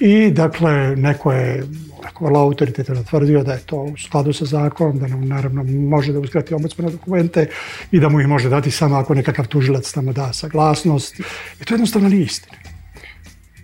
I, 0.00 0.30
dakle, 0.30 0.96
neko 0.96 1.32
je 1.32 1.64
neko 2.04 2.24
vrlo 2.24 2.40
autoritetan 2.40 3.04
tvrdio 3.04 3.42
da 3.42 3.52
je 3.52 3.58
to 3.58 3.76
u 3.76 3.96
skladu 3.96 4.32
sa 4.32 4.44
zakonom, 4.44 4.98
da 4.98 5.06
nam 5.06 5.28
naravno 5.28 5.64
može 5.64 6.12
da 6.12 6.18
uskrati 6.18 6.54
ombudsmana 6.54 6.90
dokumente 6.90 7.46
i 7.92 8.00
da 8.00 8.08
mu 8.08 8.20
ih 8.20 8.28
može 8.28 8.48
dati 8.48 8.70
samo 8.70 8.96
ako 8.96 9.14
nekakav 9.14 9.46
tužilac 9.46 9.92
tamo 9.92 10.12
da 10.12 10.32
saglasnost. 10.32 11.20
I 11.60 11.64
to 11.64 11.74
jednostavno 11.74 12.08
nije 12.08 12.22
istina. 12.22 12.54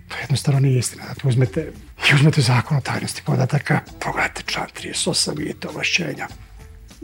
To 0.07 0.15
jednostavno 0.21 0.59
nije 0.59 0.79
istina. 0.79 1.03
Da 1.23 1.29
uzmete, 1.29 1.71
i 2.11 2.15
uzmete 2.15 2.41
zakon 2.41 2.77
o 2.77 2.81
tajnosti 2.81 3.21
podataka, 3.25 3.79
pogledajte 3.99 4.43
član 4.45 4.67
38, 4.83 5.37
vidite 5.37 5.67
ovlašćenja 5.67 6.27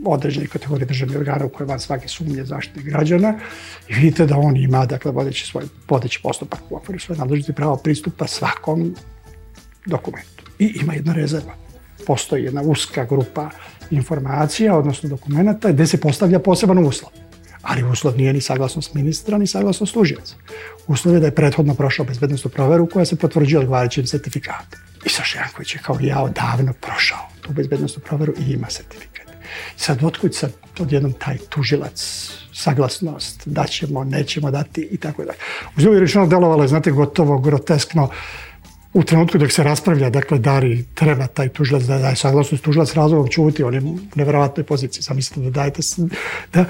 određene 0.04 0.46
kategorije 0.46 0.86
državnih 0.86 1.16
organa 1.16 1.44
u 1.44 1.48
koje 1.48 1.66
van 1.66 1.80
svake 1.80 2.08
sumnje 2.08 2.44
zaštite 2.44 2.80
građana 2.82 3.34
i 3.88 3.94
vidite 3.94 4.26
da 4.26 4.36
on 4.36 4.56
ima, 4.56 4.86
dakle, 4.86 5.10
vodeći 5.10 5.46
svoj 5.46 5.64
vodeći 5.88 6.20
postupak 6.22 6.60
u 6.70 6.76
okviru 6.76 6.98
svoje 6.98 7.18
nadležnosti 7.18 7.52
pravo 7.52 7.76
pristupa 7.76 8.26
svakom 8.26 8.94
dokumentu. 9.86 10.44
I 10.58 10.72
ima 10.82 10.94
jedna 10.94 11.12
rezerva. 11.12 11.54
Postoji 12.06 12.44
jedna 12.44 12.62
uska 12.62 13.04
grupa 13.04 13.50
informacija, 13.90 14.78
odnosno 14.78 15.08
dokumenta, 15.08 15.72
gde 15.72 15.86
se 15.86 16.00
postavlja 16.00 16.38
poseban 16.38 16.78
uslov. 16.78 17.12
Ali 17.62 17.84
uslov 17.84 18.16
nije 18.16 18.32
ni 18.32 18.40
saglasnost 18.40 18.94
ministra, 18.94 19.38
ni 19.38 19.46
saglasnost 19.46 19.94
tužioca. 19.94 20.34
Uslov 20.86 21.14
je 21.14 21.20
da 21.20 21.26
je 21.26 21.34
prethodno 21.34 21.74
prošao 21.74 22.06
bezbednostnu 22.06 22.50
proveru 22.50 22.88
koja 22.92 23.04
se 23.04 23.16
potvrđuje 23.16 23.60
odgovarajućim 23.60 24.06
sertifikatom. 24.06 24.91
I 25.04 25.08
Saša 25.08 25.38
Janković 25.38 25.74
je 25.74 25.80
kao 25.82 25.98
ja 26.00 26.22
odavno 26.22 26.72
prošao 26.72 27.28
tu 27.40 27.52
bezbednostnu 27.52 28.02
proveru 28.02 28.32
i 28.38 28.52
ima 28.52 28.70
sertifikat. 28.70 29.26
Sad, 29.76 30.04
otkud 30.04 30.34
sad 30.34 30.52
odjednom 30.78 31.12
taj 31.12 31.38
tužilac, 31.48 32.28
saglasnost, 32.54 33.42
da 33.44 33.64
ćemo, 33.64 34.04
nećemo 34.04 34.50
dati 34.50 34.88
i 34.90 34.96
tako 34.96 35.24
dalje. 35.24 35.38
Uz 35.76 35.84
uvijek 35.84 36.00
rečeno 36.00 36.26
delovalo 36.26 36.64
je, 36.64 36.68
znate, 36.68 36.90
gotovo 36.90 37.38
groteskno 37.38 38.10
u 38.92 39.02
trenutku 39.02 39.38
dok 39.38 39.52
se 39.52 39.62
raspravlja, 39.62 40.10
dakle, 40.10 40.38
da 40.38 40.58
li 40.58 40.86
treba 40.94 41.26
taj 41.26 41.48
tužilac 41.48 41.82
da 41.82 41.98
daje 41.98 42.16
saglasnost, 42.16 42.64
tužilac 42.64 42.94
razlogom 42.94 43.28
čuti, 43.28 43.62
on 43.62 43.74
je 43.74 43.80
u 43.80 43.98
neverovatnoj 44.14 44.64
poziciji, 44.64 45.02
sam 45.02 45.16
mislite 45.16 45.40
da 45.40 45.50
dajete, 45.50 45.82
da 46.52 46.64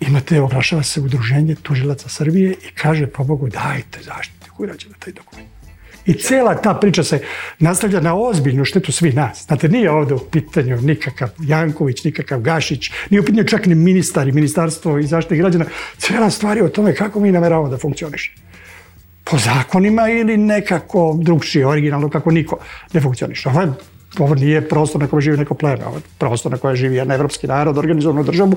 imate, 0.00 0.40
oglašava 0.40 0.82
se 0.82 1.00
udruženje 1.00 1.54
tužilaca 1.62 2.08
Srbije 2.08 2.52
i 2.52 2.74
kaže, 2.74 3.06
po 3.06 3.24
Bogu, 3.24 3.48
dajte 3.48 4.02
zaštitu 4.02 4.46
građana 4.58 4.94
taj 4.98 5.12
dokument. 5.12 5.55
I 6.06 6.14
cela 6.14 6.54
ta 6.54 6.74
priča 6.74 7.04
se 7.04 7.20
nastavlja 7.58 8.00
na 8.00 8.14
ozbiljnu 8.16 8.64
štetu 8.64 8.92
svi 8.92 9.12
nas. 9.12 9.44
Znate, 9.46 9.68
nije 9.68 9.90
ovde 9.90 10.14
u 10.14 10.18
pitanju 10.18 10.80
nikakav 10.80 11.28
Janković, 11.38 12.04
nikakav 12.04 12.40
Gašić, 12.40 12.90
nije 13.10 13.20
u 13.20 13.24
pitanju 13.24 13.44
čak 13.44 13.66
ni 13.66 13.74
ministar 13.74 14.28
i 14.28 14.32
ministarstvo 14.32 14.98
i 14.98 15.06
zaštite 15.06 15.36
građana. 15.36 15.64
Cela 15.98 16.30
stvar 16.30 16.56
je 16.56 16.64
o 16.64 16.68
tome 16.68 16.94
kako 16.94 17.20
mi 17.20 17.32
nameravamo 17.32 17.68
da 17.68 17.78
funkcionišemo 17.78 18.46
po 19.30 19.38
zakonima 19.38 20.08
ili 20.08 20.36
nekako 20.36 21.18
drugšije, 21.22 21.66
originalno, 21.66 22.08
kako 22.08 22.30
niko 22.30 22.58
ne 22.92 23.00
funkcioniše. 23.00 23.48
Ovo, 23.48 23.60
je, 23.60 23.72
ovo 24.18 24.34
nije 24.34 24.68
prostor 24.68 25.00
na 25.00 25.06
kojem 25.06 25.20
živi 25.20 25.36
neko 25.36 25.54
pleme, 25.54 25.86
ovo 25.86 25.96
je 25.96 26.02
prostor 26.18 26.52
na 26.52 26.58
kojem 26.58 26.76
živi 26.76 26.96
jedan 26.96 27.14
evropski 27.14 27.46
narod, 27.46 27.78
organizovanu 27.78 28.22
državu 28.22 28.56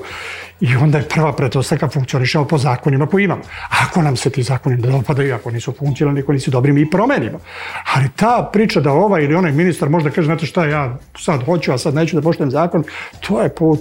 i 0.60 0.76
onda 0.76 0.98
je 0.98 1.08
prva 1.08 1.32
pretpostavka 1.32 1.88
funkcionišemo 1.88 2.44
po 2.44 2.58
zakonima 2.58 3.06
koje 3.06 3.24
imamo. 3.24 3.42
Ako 3.82 4.02
nam 4.02 4.16
se 4.16 4.30
ti 4.30 4.42
zakoni 4.42 4.76
ne 4.76 4.90
dopadaju, 4.90 5.34
ako 5.34 5.50
nisu 5.50 5.72
funkcionalni, 5.78 6.20
ako 6.20 6.32
nisu 6.32 6.50
dobri, 6.50 6.72
mi 6.72 6.90
promenimo. 6.90 7.38
Ali 7.94 8.08
ta 8.16 8.50
priča 8.52 8.80
da 8.80 8.92
ovaj 8.92 9.24
ili 9.24 9.34
onaj 9.34 9.52
ministar 9.52 9.88
možda 9.88 10.10
kaže, 10.10 10.26
znate 10.26 10.46
šta, 10.46 10.64
ja 10.64 10.98
sad 11.18 11.44
hoću, 11.44 11.72
a 11.72 11.78
sad 11.78 11.94
neću 11.94 12.16
da 12.16 12.22
poštujem 12.22 12.50
zakon, 12.50 12.84
to 13.20 13.42
je 13.42 13.54
put 13.54 13.80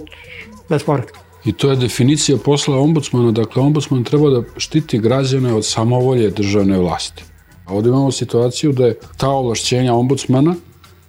bez 0.70 0.84
povratka. 0.84 1.20
I 1.46 1.54
to 1.54 1.70
je 1.70 1.76
definicija 1.76 2.38
posla 2.46 2.78
ombudsmana. 2.80 3.32
Dakle, 3.32 3.62
ombudsman 3.62 4.04
treba 4.04 4.30
da 4.30 4.44
štiti 4.58 5.00
građane 5.00 5.54
od 5.54 5.66
samovolje 5.66 6.30
državne 6.30 6.78
vlasti. 6.78 7.24
A 7.66 7.74
ovdje 7.74 7.90
imamo 7.90 8.12
situaciju 8.12 8.72
da 8.72 8.86
je 8.86 9.00
ta 9.18 9.30
ovlašćenja 9.30 9.94
ombudsmana 9.94 10.56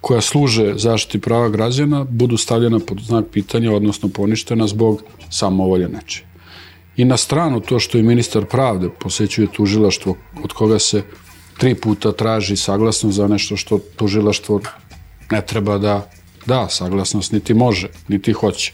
koja 0.01 0.21
služe 0.21 0.73
zaštiti 0.77 1.21
prava 1.21 1.49
građana 1.49 2.03
budu 2.03 2.37
stavljena 2.37 2.79
pod 2.79 2.99
znak 2.99 3.25
pitanja, 3.31 3.73
odnosno 3.73 4.09
poništena 4.09 4.67
zbog 4.67 5.03
samovolje 5.29 5.89
nečije. 5.89 6.27
I 6.97 7.05
na 7.05 7.17
stranu 7.17 7.59
to 7.59 7.79
što 7.79 7.97
je 7.97 8.03
ministar 8.03 8.45
pravde 8.45 8.89
posećuje 8.99 9.47
tužilaštvo 9.53 10.15
od 10.43 10.53
koga 10.53 10.79
se 10.79 11.03
tri 11.57 11.75
puta 11.75 12.11
traži 12.11 12.55
saglasnost 12.55 13.15
za 13.15 13.27
nešto 13.27 13.57
što 13.57 13.79
tužilaštvo 13.95 14.61
ne 15.31 15.41
treba 15.45 15.77
da 15.77 16.09
da 16.45 16.69
saglasnost, 16.69 17.31
niti 17.31 17.53
može, 17.53 17.87
niti 18.07 18.33
hoće. 18.33 18.73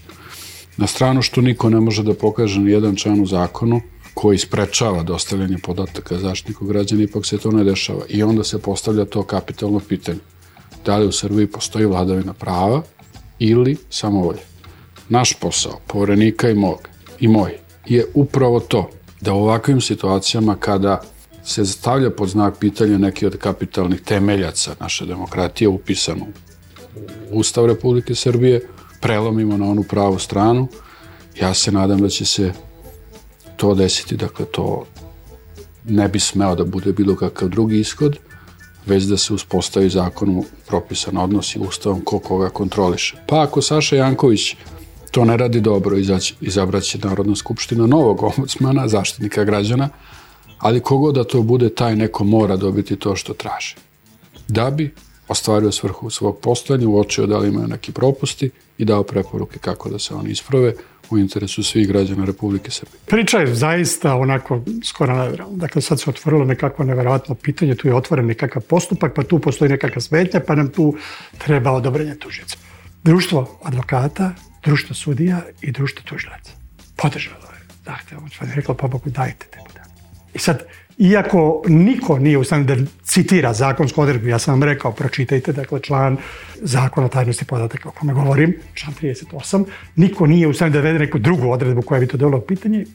Na 0.77 0.87
stranu 0.87 1.21
što 1.21 1.41
niko 1.41 1.69
ne 1.69 1.79
može 1.79 2.03
da 2.03 2.13
pokaže 2.13 2.59
ni 2.59 2.71
jedan 2.71 2.95
član 2.95 3.21
u 3.21 3.25
zakonu 3.25 3.81
koji 4.13 4.37
sprečava 4.37 5.03
dostavljanje 5.03 5.57
podataka 5.63 6.19
zaštitniku 6.19 6.65
građana, 6.65 7.03
ipak 7.03 7.25
se 7.25 7.37
to 7.37 7.51
ne 7.51 7.63
dešava. 7.63 8.05
I 8.09 8.23
onda 8.23 8.43
se 8.43 8.59
postavlja 8.59 9.05
to 9.05 9.23
kapitalno 9.23 9.79
pitanje. 9.79 10.19
Da 10.85 10.97
li 10.97 11.07
u 11.07 11.11
Srbiji 11.11 11.47
postoji 11.47 11.85
vladavina 11.85 12.33
prava 12.33 12.81
ili 13.39 13.77
samovolje? 13.89 14.39
Naš 15.09 15.33
posao, 15.33 15.79
poverenika 15.87 16.49
i 16.49 16.53
mog, 16.53 16.87
i 17.19 17.27
moj, 17.27 17.57
je 17.85 18.05
upravo 18.13 18.59
to, 18.59 18.89
da 19.21 19.33
u 19.33 19.37
ovakvim 19.37 19.81
situacijama 19.81 20.55
kada 20.55 21.01
se 21.43 21.65
stavlja 21.65 22.09
pod 22.09 22.29
znak 22.29 22.59
pitanja 22.59 22.97
neki 22.97 23.25
od 23.25 23.37
kapitalnih 23.37 24.01
temeljaca 24.01 24.75
naše 24.79 25.05
demokratije 25.05 25.67
upisano 25.67 26.25
u 27.31 27.39
Ustav 27.39 27.65
Republike 27.65 28.15
Srbije, 28.15 28.61
prelomimo 29.01 29.57
na 29.57 29.65
onu 29.65 29.83
pravu 29.83 30.19
stranu. 30.19 30.67
Ja 31.39 31.53
se 31.53 31.71
nadam 31.71 32.01
da 32.01 32.09
će 32.09 32.25
se 32.25 32.51
to 33.55 33.75
desiti, 33.75 34.17
dakle 34.17 34.45
to 34.45 34.85
ne 35.85 36.07
bi 36.07 36.19
smeo 36.19 36.55
da 36.55 36.63
bude 36.63 36.93
bilo 36.93 37.15
kakav 37.15 37.49
drugi 37.49 37.79
ishod, 37.79 38.17
već 38.87 39.03
da 39.03 39.17
se 39.17 39.33
uspostavi 39.33 39.89
zakonom 39.89 40.43
propisan 40.67 41.17
odnos 41.17 41.55
i 41.55 41.59
ustavom 41.59 42.01
ko 42.01 42.19
koga 42.19 42.49
kontroliše. 42.49 43.17
Pa 43.27 43.41
ako 43.41 43.61
Saša 43.61 43.95
Janković 43.95 44.55
to 45.11 45.25
ne 45.25 45.37
radi 45.37 45.61
dobro, 45.61 45.97
izać, 45.97 46.33
izabraće 46.41 46.97
Narodna 46.97 47.35
skupština 47.35 47.87
novog 47.87 48.23
ombudsmana, 48.23 48.87
zaštitnika 48.87 49.43
građana, 49.43 49.89
ali 50.59 50.79
kogo 50.79 51.11
da 51.11 51.23
to 51.23 51.41
bude, 51.41 51.69
taj 51.69 51.95
neko 51.95 52.23
mora 52.23 52.55
dobiti 52.55 52.95
to 52.95 53.15
što 53.15 53.33
traže. 53.33 53.75
Da 54.47 54.71
bi 54.71 54.93
ostvario 55.27 55.71
svrhu 55.71 56.09
svog 56.09 56.37
postojanja, 56.37 56.87
uočio 56.87 57.27
da 57.27 57.37
li 57.37 57.47
imaju 57.47 57.67
neki 57.67 57.91
propusti 57.91 58.49
i 58.77 58.85
dao 58.85 59.03
preporuke 59.03 59.59
kako 59.59 59.89
da 59.89 59.99
se 59.99 60.15
oni 60.15 60.31
isprave 60.31 60.73
u 61.09 61.17
interesu 61.17 61.63
svih 61.63 61.87
građana 61.87 62.25
Republike 62.25 62.71
Srbije. 62.71 62.99
Priča 63.05 63.37
je 63.37 63.55
zaista 63.55 64.15
onako 64.15 64.61
skoro 64.83 65.15
nevjerojatno. 65.15 65.57
Dakle, 65.57 65.81
sad 65.81 66.01
se 66.01 66.09
otvorilo 66.09 66.45
nekako 66.45 66.83
neverovatno 66.83 67.35
pitanje, 67.35 67.75
tu 67.75 67.87
je 67.87 67.95
otvoren 67.95 68.25
nekakav 68.25 68.61
postupak, 68.61 69.13
pa 69.15 69.23
tu 69.23 69.39
postoji 69.39 69.69
nekakva 69.69 70.01
smetnja, 70.01 70.39
pa 70.47 70.55
nam 70.55 70.71
tu 70.71 70.95
treba 71.37 71.71
odobrenje 71.71 72.15
tužica. 72.15 72.57
Društvo 73.03 73.59
advokata, 73.63 74.31
društvo 74.63 74.95
sudija 74.95 75.41
i 75.61 75.71
društvo 75.71 76.03
tužilaca. 76.05 76.51
Podržalo 76.95 77.37
je 77.37 77.67
zahtev. 77.85 78.17
Pa 78.39 78.45
je 78.45 78.55
rekla, 78.55 78.75
pa 78.75 78.87
Bogu, 78.87 79.09
dajte 79.09 79.45
te 79.51 79.59
podatke. 79.67 80.01
I 80.33 80.39
sad, 80.39 80.63
iako 80.97 81.63
niko 81.67 82.19
nije 82.19 82.37
u 82.37 82.43
stanju 82.43 82.63
da 82.63 82.75
citira 83.03 83.53
zakonsku 83.53 84.01
odredbu, 84.01 84.27
ja 84.27 84.39
sam 84.39 84.53
vam 84.53 84.63
rekao, 84.63 84.91
pročitajte, 84.91 85.53
dakle, 85.53 85.79
član 85.79 86.17
zakona 86.61 87.05
o 87.05 87.09
tajnosti 87.09 87.45
podataka 87.45 87.89
o 87.89 87.91
kome 87.91 88.13
govorim, 88.13 88.59
član 88.73 88.95
38, 89.01 89.65
niko 89.95 90.25
nije 90.25 90.47
u 90.47 90.53
stanju 90.53 90.73
da 90.73 90.79
vede 90.79 90.99
neku 90.99 91.19
drugu 91.19 91.51
odredbu 91.51 91.81
koja 91.81 91.99
bi 91.99 92.07
to 92.07 92.27
u 92.27 92.41
pitanje, 92.41 92.85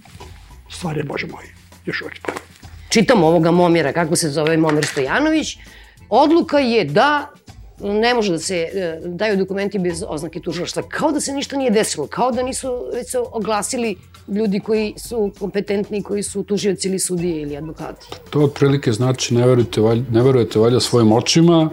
stvar 0.70 0.96
je, 0.96 1.04
bože 1.04 1.26
moj, 1.26 1.44
još 1.86 2.02
uvek 2.02 2.16
spavno. 2.16 2.40
Čitam 2.88 3.22
ovoga 3.22 3.50
Momira, 3.50 3.92
kako 3.92 4.16
se 4.16 4.28
zove 4.28 4.56
Momir 4.56 4.86
Stojanović, 4.86 5.58
odluka 6.08 6.58
je 6.58 6.84
da 6.84 7.30
ne 7.82 8.14
može 8.14 8.32
da 8.32 8.38
se 8.38 8.56
e, 8.56 9.00
daju 9.04 9.36
dokumenti 9.36 9.78
bez 9.78 10.04
oznake 10.08 10.40
tužilaštva. 10.40 10.82
Kao 10.88 11.12
da 11.12 11.20
se 11.20 11.32
ništa 11.32 11.56
nije 11.56 11.70
desilo, 11.70 12.06
kao 12.06 12.30
da 12.30 12.42
nisu 12.42 12.90
već 12.94 13.10
se 13.10 13.18
oglasili 13.18 13.96
ljudi 14.28 14.60
koji 14.60 14.94
su 14.96 15.32
kompetentni, 15.38 16.02
koji 16.02 16.22
su 16.22 16.42
tužioci 16.42 16.88
ili 16.88 16.98
sudije 16.98 17.42
ili 17.42 17.56
advokati. 17.56 18.06
To 18.30 18.40
otprilike 18.40 18.92
znači 18.92 19.34
ne 19.34 19.46
verujete, 19.46 19.80
ne 20.10 20.22
verujete 20.22 20.58
valjda 20.58 20.80
svojim 20.80 21.12
očima, 21.12 21.70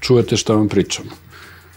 čujete 0.00 0.36
šta 0.36 0.54
vam 0.54 0.68
pričamo. 0.68 1.10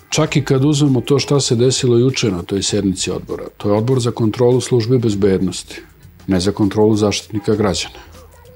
Čak 0.10 0.36
i 0.36 0.44
kad 0.46 0.65
uzmemo 0.65 1.01
to 1.01 1.20
šta 1.20 1.39
se 1.39 1.56
desilo 1.56 1.98
juče 1.98 2.32
na 2.32 2.44
toj 2.44 2.63
sednici 2.63 3.12
odbora, 3.12 3.44
to 3.58 3.70
je 3.70 3.77
odbor 3.77 4.00
za 4.00 4.12
kontrolu 4.12 4.62
službe 4.62 4.98
bezbednosti, 4.98 5.82
ne 6.27 6.39
za 6.39 6.51
kontrolu 6.51 6.96
zaštitnika 6.96 7.56
građana. 7.56 8.00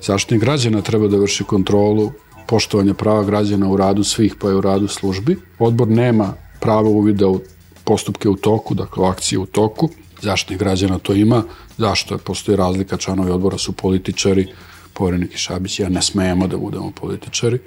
Zaštitnik 0.02 0.42
građana 0.42 0.82
treba 0.82 1.08
da 1.08 1.18
vrši 1.18 1.44
kontrolu 1.44 2.12
poštovanja 2.48 2.94
prava 2.94 3.24
građana 3.24 3.70
u 3.70 3.78
radu 3.78 4.04
svih 4.04 4.36
pa 4.40 4.50
i 4.50 4.54
u 4.54 4.62
radu 4.62 4.88
službi. 4.88 5.38
Odbor 5.60 5.88
nema 5.88 6.34
pravo 6.60 6.90
uvida 6.90 7.28
u 7.28 7.40
postupke 7.84 8.30
u 8.30 8.36
toku, 8.36 8.74
dakle 8.74 9.08
akcije 9.08 9.40
u 9.40 9.46
toku. 9.46 9.90
Zaštitnik 10.22 10.60
građana 10.60 11.00
to 11.00 11.14
ima. 11.14 11.44
Zašto 11.78 12.16
je? 12.16 12.18
Postoji 12.18 12.56
razlika, 12.56 12.98
članovi 12.98 13.32
odbora 13.32 13.58
su 13.58 13.72
političari, 13.72 14.48
Poverenik 14.94 15.34
i 15.34 15.38
Šabić, 15.38 15.80
ja 15.80 15.90
ne 15.90 16.02
smejemo 16.02 16.48
da 16.48 16.58
budemo 16.58 16.92
političari. 16.92 17.60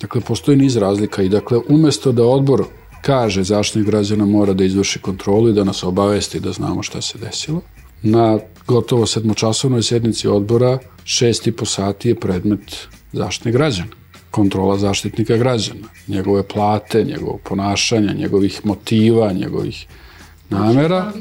Dakle, 0.00 0.20
postoji 0.20 0.56
niz 0.56 0.76
razlika 0.76 1.22
i 1.22 1.28
dakle, 1.28 1.58
umesto 1.68 2.12
da 2.12 2.24
odbor 2.24 2.64
kaže 3.02 3.42
zaštitnik 3.42 3.86
građana 3.86 4.26
mora 4.26 4.52
da 4.52 4.64
izvrši 4.64 4.98
kontrolu 4.98 5.48
i 5.48 5.52
da 5.52 5.64
nas 5.64 5.82
obavesti 5.84 6.40
da 6.40 6.52
znamo 6.52 6.82
šta 6.82 7.00
se 7.02 7.18
desilo, 7.18 7.60
na 8.02 8.38
gotovo 8.66 9.06
sedmočasovnoj 9.06 9.82
sednici 9.82 10.28
odbora 10.28 10.78
šest 11.04 11.46
i 11.46 11.52
po 11.52 11.64
sati 11.64 12.08
je 12.08 12.14
predmet 12.14 12.88
zaštitnih 13.12 13.54
građana 13.54 14.00
kontrola 14.30 14.78
zaštitnika 14.78 15.36
građana, 15.36 15.88
njegove 16.08 16.42
plate, 16.42 17.04
njegovog 17.04 17.40
ponašanja, 17.40 18.12
njegovih 18.12 18.60
motiva, 18.64 19.32
njegovih 19.32 19.86
namera. 20.50 21.12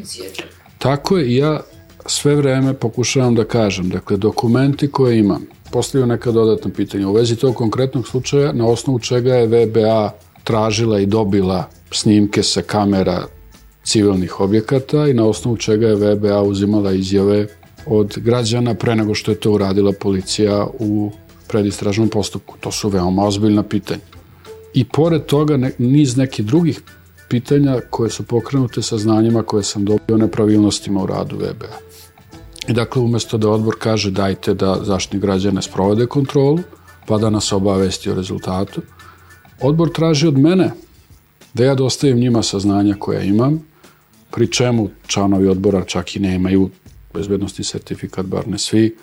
Tako 0.78 1.18
je, 1.18 1.36
ja 1.36 1.62
sve 2.06 2.36
vreme 2.36 2.74
pokušavam 2.74 3.36
da 3.36 3.46
kažem, 3.46 3.90
dakle, 3.90 4.18
dokumenti 4.18 4.92
koje 4.92 5.20
imam, 5.20 5.46
postavio 5.72 6.06
neka 6.06 6.32
dodatna 6.32 6.72
pitanja 6.72 7.08
u 7.08 7.14
vezi 7.14 7.36
tog 7.36 7.56
konkretnog 7.56 8.08
slučaja, 8.08 8.54
na 8.54 8.68
osnovu 8.68 9.00
čega 9.00 9.36
je 9.36 9.48
VBA 9.48 10.12
tražila 10.44 11.00
i 11.00 11.06
dobila 11.06 11.70
snimke 11.92 12.44
sa 12.44 12.62
kamera 12.62 13.24
civilnih 13.84 14.40
objekata 14.40 15.08
i 15.08 15.14
na 15.14 15.26
osnovu 15.26 15.58
čega 15.58 15.88
je 15.88 15.96
VBA 15.96 16.42
uzimala 16.42 16.92
izjave 16.92 17.48
od 17.86 18.18
građana 18.18 18.74
pre 18.74 18.96
nego 18.96 19.16
što 19.16 19.32
je 19.32 19.40
to 19.40 19.52
uradila 19.52 19.92
policija 20.00 20.68
u 20.80 21.12
predistražnom 21.48 22.10
postupku. 22.10 22.56
To 22.60 22.72
su 22.72 22.90
veoma 22.90 23.26
ozbiljna 23.26 23.64
pitanja. 23.64 24.02
I 24.74 24.86
pored 24.86 25.26
toga 25.26 25.58
ne, 25.58 25.72
niz 25.78 26.18
nekih 26.18 26.46
drugih 26.46 26.82
pitanja 27.30 27.80
koje 27.90 28.10
su 28.10 28.24
pokrenute 28.24 28.82
sa 28.82 28.98
znanjima 28.98 29.44
koje 29.44 29.64
sam 29.64 29.86
dobio 29.86 30.18
nepravilnostima 30.18 31.04
u 31.04 31.06
radu 31.06 31.36
VBA. 31.36 31.78
Dakle, 32.74 33.02
umesto 33.02 33.38
da 33.38 33.50
odbor 33.50 33.76
kaže 33.80 34.12
dajte 34.12 34.54
da 34.54 34.78
zaštitni 34.84 35.20
građane 35.20 35.62
sprovede 35.62 36.06
kontrolu, 36.06 36.60
pa 37.08 37.18
da 37.18 37.30
nas 37.30 37.52
obavesti 37.52 38.10
o 38.10 38.16
rezultatu, 38.16 38.82
odbor 39.62 39.90
traži 39.92 40.28
od 40.28 40.38
mene 40.38 40.72
da 41.54 41.66
ja 41.66 41.76
dostavim 41.76 42.20
njima 42.20 42.44
saznanja 42.44 42.96
koja 43.00 43.22
imam, 43.22 43.60
pri 44.32 44.48
čemu 44.52 44.90
članovi 45.08 45.48
odbora 45.48 45.84
čak 45.84 46.16
i 46.16 46.20
nemaju 46.20 46.70
bezbednosti 47.14 47.64
sertifikat, 47.64 48.26
bar 48.26 48.48
ne 48.48 48.58
svi, 48.58 48.96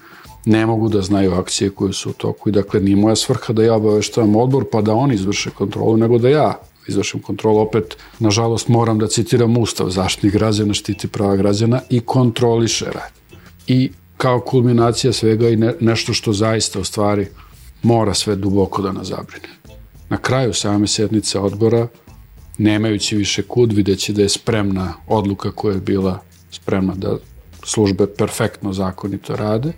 ne 0.45 0.67
mogu 0.67 0.89
da 0.89 1.03
znaju 1.03 1.35
akcije 1.35 1.71
koje 1.71 1.93
su 1.93 2.11
u 2.11 2.13
toku 2.13 2.49
i 2.49 2.53
dakle 2.53 2.81
nije 2.81 2.97
moja 2.97 3.17
svrha 3.17 3.53
da 3.53 3.65
ja 3.65 3.75
obaveštavam 3.75 4.37
odbor 4.37 4.65
pa 4.73 4.83
da 4.83 4.95
oni 4.95 5.15
izvrše 5.15 5.51
kontrolu, 5.51 5.97
nego 5.97 6.19
da 6.19 6.29
ja 6.29 6.59
izvršim 6.89 7.23
kontrolu. 7.23 7.59
Opet, 7.59 7.97
nažalost, 8.19 8.69
moram 8.69 8.99
da 8.99 9.07
citiram 9.07 9.57
Ustav, 9.57 9.91
zaštitnik 9.91 10.33
građana 10.33 10.75
štiti 10.75 11.09
prava 11.09 11.37
građana 11.37 11.81
i 11.91 12.01
kontroliše 12.01 12.85
rad. 12.85 13.26
I 13.67 13.91
kao 14.17 14.41
kulminacija 14.41 15.13
svega 15.13 15.49
i 15.49 15.57
ne, 15.57 15.75
nešto 15.81 16.15
što 16.15 16.33
zaista 16.33 16.81
u 16.81 16.85
stvari 16.85 17.27
mora 17.83 18.15
sve 18.15 18.37
duboko 18.37 18.83
da 18.83 18.93
nas 18.93 19.07
zabrine. 19.09 19.49
Na 20.09 20.17
kraju 20.17 20.55
same 20.55 20.87
sednice 20.87 21.39
odbora, 21.39 21.89
nemajući 22.59 23.17
više 23.17 23.43
kud, 23.43 23.73
videći 23.73 24.13
da 24.13 24.23
je 24.23 24.29
spremna 24.29 24.95
odluka 25.07 25.53
koja 25.53 25.75
je 25.75 25.81
bila 25.81 26.23
spremna 26.51 26.95
da 26.95 27.17
službe 27.65 28.07
perfektno 28.07 28.73
zakonito 28.73 29.37
rade, 29.37 29.73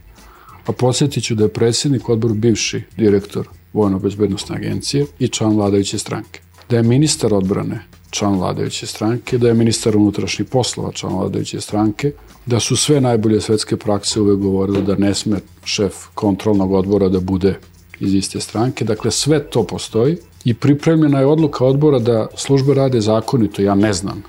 Pa 0.69 0.73
podsjetit 0.73 1.25
ću 1.25 1.35
da 1.35 1.45
je 1.45 1.53
predsjednik 1.53 2.09
odbor 2.09 2.33
bivši 2.33 2.83
direktor 2.97 3.49
Vojno-bezbednostne 3.73 4.57
agencije 4.57 5.07
i 5.19 5.29
član 5.29 5.57
vladajuće 5.57 5.99
stranke. 5.99 6.41
Da 6.71 6.77
je 6.77 6.83
ministar 6.83 7.35
odbrane 7.35 7.85
član 8.11 8.39
vladajuće 8.39 8.87
stranke, 8.87 9.39
da 9.39 9.49
je 9.49 9.55
ministar 9.55 9.97
unutrašnjih 9.97 10.49
poslova 10.49 10.93
član 10.93 11.13
vladajuće 11.13 11.61
stranke, 11.61 12.13
da 12.49 12.61
su 12.61 12.77
sve 12.77 13.01
najbolje 13.01 13.41
svetske 13.41 13.77
prakse 13.77 14.21
uvek 14.21 14.39
govorile 14.39 14.83
da 14.83 14.95
ne 14.95 15.15
sme 15.15 15.41
šef 15.65 15.95
kontrolnog 16.15 16.73
odbora 16.73 17.09
da 17.09 17.21
bude 17.21 17.59
iz 18.01 18.15
iste 18.15 18.41
stranke. 18.41 18.85
Dakle, 18.85 19.11
sve 19.11 19.45
to 19.51 19.65
postoji 19.65 20.17
i 20.45 20.55
pripremljena 20.55 21.21
je 21.21 21.27
odluka 21.27 21.65
odbora 21.65 21.99
da 21.99 22.27
službe 22.37 22.75
rade 22.75 23.01
zakonito, 23.01 23.63
ja 23.63 23.75
ne 23.75 23.93
znam. 23.93 24.23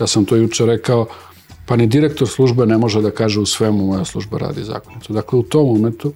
Ja 0.00 0.06
sam 0.06 0.24
to 0.24 0.36
juče 0.36 0.66
rekao, 0.66 1.06
pa 1.66 1.76
ni 1.76 1.86
direktor 1.86 2.28
službe 2.28 2.66
ne 2.66 2.78
može 2.78 3.02
da 3.02 3.10
kaže 3.10 3.40
u 3.40 3.46
svemu 3.46 3.86
moja 3.86 4.04
služba 4.04 4.38
radi 4.38 4.64
zakonito. 4.64 5.12
Dakle, 5.12 5.38
u 5.38 5.42
tom 5.42 5.66
momentu 5.66 6.12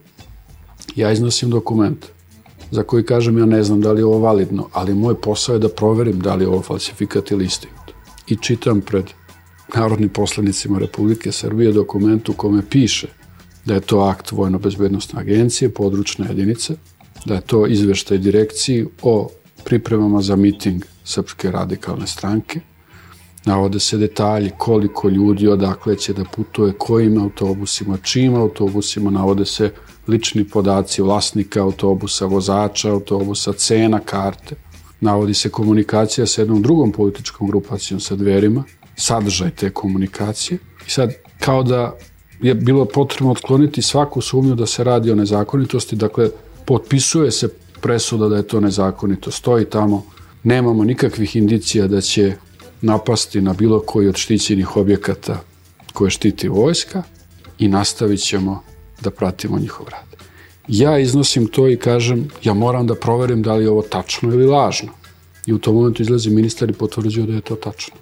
ja 0.96 1.12
iznosim 1.12 1.50
dokument 1.50 2.06
za 2.70 2.82
koji 2.82 3.04
kažem 3.04 3.38
ja 3.38 3.46
ne 3.46 3.62
znam 3.62 3.80
da 3.80 3.92
li 3.92 4.00
je 4.00 4.04
ovo 4.04 4.18
validno, 4.18 4.68
ali 4.72 4.94
moj 4.94 5.20
posao 5.20 5.54
je 5.54 5.58
da 5.58 5.68
proverim 5.68 6.20
da 6.20 6.34
li 6.34 6.44
je 6.44 6.48
ovo 6.48 6.62
falsifikat 6.62 7.30
ili 7.30 7.44
istinit. 7.44 7.76
I 8.26 8.36
čitam 8.36 8.80
pred 8.80 9.04
narodnim 9.74 10.08
poslanicima 10.08 10.78
Republike 10.78 11.32
Srbije 11.32 11.72
dokument 11.72 12.28
u 12.28 12.32
kome 12.32 12.62
piše 12.70 13.08
da 13.64 13.74
je 13.74 13.80
to 13.80 14.00
akt 14.00 14.32
Vojno-bezbednostne 14.32 15.20
agencije, 15.20 15.70
područne 15.70 16.26
jedinice, 16.28 16.74
da 17.24 17.34
je 17.34 17.40
to 17.40 17.66
izveštaj 17.66 18.18
direkciji 18.18 18.86
o 19.02 19.28
pripremama 19.64 20.22
za 20.22 20.36
miting 20.36 20.84
Srpske 21.04 21.50
radikalne 21.50 22.06
stranke, 22.06 22.60
Navode 23.48 23.80
se 23.80 23.96
detalji 23.96 24.50
koliko 24.58 25.08
ljudi 25.08 25.48
odakle 25.48 25.96
će 25.96 26.12
da 26.12 26.24
putuje, 26.24 26.72
kojim 26.78 27.18
autobusima, 27.18 27.96
čim 27.96 28.34
autobusima, 28.34 29.10
navode 29.10 29.44
se 29.44 29.72
lični 30.08 30.44
podaci 30.44 31.02
vlasnika 31.02 31.62
autobusa, 31.62 32.26
vozača 32.26 32.90
autobusa, 32.90 33.52
cena 33.52 34.00
karte. 34.00 34.56
Navodi 35.00 35.34
se 35.34 35.48
komunikacija 35.48 36.26
sa 36.26 36.40
jednom 36.40 36.62
drugom 36.62 36.92
političkom 36.92 37.48
grupacijom 37.48 38.00
sa 38.00 38.16
dverima, 38.16 38.64
sadržaj 38.98 39.50
te 39.50 39.70
komunikacije. 39.70 40.58
I 40.86 40.90
sad, 40.90 41.12
kao 41.40 41.62
da 41.62 41.96
je 42.40 42.54
bilo 42.54 42.84
potrebno 42.84 43.30
otkloniti 43.30 43.82
svaku 43.82 44.20
sumnju 44.20 44.54
da 44.54 44.66
se 44.66 44.84
radi 44.84 45.10
o 45.10 45.14
nezakonitosti, 45.14 45.96
dakle, 45.96 46.30
potpisuje 46.66 47.30
se 47.30 47.48
presuda 47.80 48.28
da 48.28 48.36
je 48.36 48.42
to 48.42 48.60
nezakonito, 48.60 49.30
stoji 49.30 49.64
tamo, 49.64 50.04
nemamo 50.42 50.84
nikakvih 50.84 51.36
indicija 51.36 51.86
da 51.86 52.00
će 52.00 52.34
napasti 52.82 53.40
na 53.40 53.52
bilo 53.52 53.80
koji 53.80 54.08
od 54.08 54.16
štićenih 54.16 54.76
objekata 54.76 55.40
koje 55.92 56.10
štiti 56.10 56.48
vojska 56.48 57.02
i 57.58 57.68
nastavit 57.68 58.20
ćemo 58.20 58.62
da 59.00 59.10
pratimo 59.10 59.58
njihov 59.58 59.88
rad. 59.88 60.08
Ja 60.68 60.98
iznosim 60.98 61.46
to 61.46 61.68
i 61.68 61.76
kažem, 61.76 62.28
ja 62.44 62.54
moram 62.54 62.86
da 62.86 62.94
proverim 62.94 63.42
da 63.42 63.54
li 63.54 63.64
je 63.64 63.70
ovo 63.70 63.82
tačno 63.82 64.32
ili 64.32 64.46
lažno. 64.46 64.88
I 65.46 65.52
u 65.52 65.58
tom 65.58 65.74
momentu 65.74 66.02
izlazi 66.02 66.30
ministar 66.30 66.70
i 66.70 66.72
potvrđuje 66.72 67.26
da 67.26 67.34
je 67.34 67.40
to 67.40 67.54
tačno. 67.54 67.94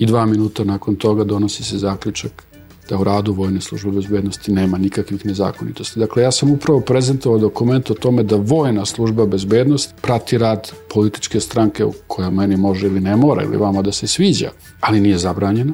I 0.00 0.06
dva 0.06 0.26
minuta 0.26 0.64
nakon 0.64 0.96
toga 0.96 1.24
donosi 1.24 1.64
se 1.64 1.78
zaključak 1.78 2.44
da 2.88 2.98
u 2.98 3.04
radu 3.04 3.32
Vojne 3.32 3.60
službe 3.60 3.90
bezbednosti 3.90 4.52
nema 4.52 4.78
nikakvih 4.78 5.26
nezakonitosti. 5.26 5.98
Dakle, 5.98 6.22
ja 6.22 6.30
sam 6.32 6.50
upravo 6.50 6.80
prezentovao 6.80 7.38
dokument 7.38 7.90
o 7.90 7.94
tome 7.94 8.22
da 8.22 8.36
Vojna 8.36 8.86
služba 8.86 9.26
bezbednosti 9.26 9.94
prati 10.02 10.38
rad 10.38 10.72
političke 10.94 11.40
stranke 11.40 11.84
koja 12.06 12.30
meni 12.30 12.56
može 12.56 12.86
ili 12.86 13.00
ne 13.00 13.16
mora 13.16 13.42
ili 13.42 13.56
vama 13.56 13.82
da 13.82 13.92
se 13.92 14.06
sviđa, 14.06 14.50
ali 14.80 15.00
nije 15.00 15.18
zabranjena. 15.18 15.72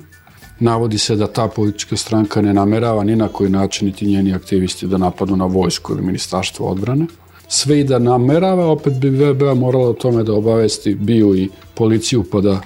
Navodi 0.60 0.98
se 0.98 1.16
da 1.16 1.26
ta 1.26 1.48
politička 1.48 1.96
stranka 1.96 2.42
ne 2.42 2.54
namerava 2.54 3.04
ni 3.04 3.16
na 3.16 3.28
koji 3.28 3.50
način 3.50 3.86
niti 3.86 4.06
njeni 4.06 4.34
aktivisti 4.34 4.86
da 4.86 4.98
napadu 4.98 5.36
na 5.36 5.44
vojsku 5.44 5.92
ili 5.92 6.02
ministarstvo 6.02 6.66
odbrane. 6.66 7.06
Sve 7.48 7.80
i 7.80 7.84
da 7.84 7.98
namerava, 7.98 8.66
opet 8.66 8.92
bi 8.94 9.10
VBA 9.10 9.54
morala 9.54 9.88
o 9.88 9.92
tome 9.92 10.22
da 10.22 10.32
obavesti 10.32 10.94
BIU 10.94 11.36
i 11.36 11.48
policiju 11.74 12.24
pa 12.30 12.40
da 12.40 12.60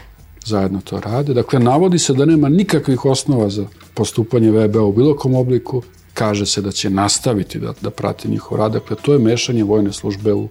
zajedno 0.44 0.80
to 0.84 1.00
rade. 1.00 1.34
Dakle, 1.34 1.58
navodi 1.58 1.98
se 1.98 2.14
da 2.14 2.24
nema 2.24 2.48
nikakvih 2.48 3.04
osnova 3.04 3.50
za 3.50 3.66
postupanje 3.94 4.50
VBA 4.50 4.82
u 4.82 4.92
bilo 4.92 5.16
kom 5.16 5.34
obliku, 5.34 5.82
kaže 6.14 6.46
se 6.46 6.62
da 6.62 6.72
će 6.72 6.90
nastaviti 6.90 7.58
da, 7.58 7.72
da 7.80 7.90
prati 7.90 8.28
njihov 8.28 8.58
rad. 8.58 8.72
Dakle, 8.72 8.96
to 9.02 9.12
je 9.12 9.18
mešanje 9.18 9.64
vojne 9.64 9.92
službe 9.92 10.32
u 10.32 10.48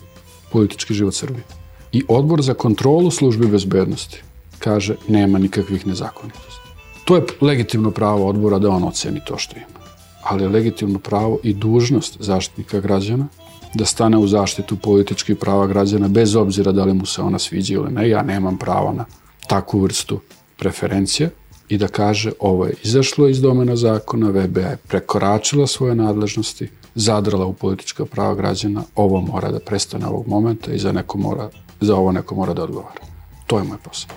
politički 0.51 0.93
život 0.93 1.13
Srbije. 1.13 1.43
I 1.91 2.03
odbor 2.07 2.41
za 2.41 2.53
kontrolu 2.53 3.11
službe 3.11 3.47
bezbednosti 3.47 4.21
kaže 4.59 4.95
nema 5.07 5.39
nikakvih 5.39 5.87
nezakonitosti. 5.87 6.69
To 7.05 7.15
je 7.15 7.23
legitimno 7.41 7.91
pravo 7.91 8.27
odbora 8.27 8.59
da 8.59 8.69
on 8.69 8.83
oceni 8.83 9.21
to 9.25 9.37
što 9.37 9.55
ima. 9.55 9.79
Ali 10.23 10.43
je 10.43 10.49
legitimno 10.49 10.99
pravo 10.99 11.39
i 11.43 11.53
dužnost 11.53 12.17
zaštitnika 12.19 12.79
građana 12.79 13.27
da 13.73 13.85
stane 13.85 14.17
u 14.17 14.27
zaštitu 14.27 14.77
političkih 14.77 15.37
prava 15.37 15.67
građana 15.67 16.07
bez 16.07 16.35
obzira 16.35 16.71
da 16.71 16.83
li 16.83 16.93
mu 16.93 17.05
se 17.05 17.21
ona 17.21 17.39
sviđa 17.39 17.73
ili 17.73 17.91
ne. 17.91 18.09
Ja 18.09 18.21
nemam 18.21 18.57
pravo 18.57 18.93
na 18.93 19.05
takvu 19.49 19.79
vrstu 19.79 20.19
preferencije 20.57 21.29
i 21.69 21.77
da 21.77 21.87
kaže 21.87 22.31
ovo 22.39 22.65
je 22.65 22.73
izašlo 22.83 23.27
iz 23.27 23.41
domena 23.41 23.75
zakona, 23.75 24.29
VBA 24.29 24.61
je 24.61 24.77
prekoračila 24.87 25.67
svoje 25.67 25.95
nadležnosti, 25.95 26.69
zadrala 26.95 27.45
u 27.45 27.53
politička 27.53 28.05
prava 28.05 28.35
građana, 28.35 28.83
ovo 28.95 29.21
mora 29.21 29.51
da 29.51 29.59
prestane 29.59 30.07
ovog 30.07 30.27
momenta 30.27 30.73
i 30.73 30.79
za, 30.79 30.91
neko 30.91 31.17
mora, 31.17 31.49
za 31.81 31.95
ovo 31.95 32.11
neko 32.11 32.35
mora 32.35 32.53
da 32.53 32.63
odgovara. 32.63 33.01
To 33.47 33.57
je 33.57 33.63
moj 33.63 33.77
posao. 33.83 34.09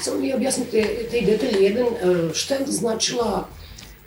Samo 0.00 0.20
mi 0.20 0.34
objasnite 0.34 1.06
te 1.10 1.20
detalje. 1.20 1.64
Jedan, 1.64 1.86
e, 1.86 2.34
šta 2.34 2.54
je 2.54 2.66
značila 2.66 3.46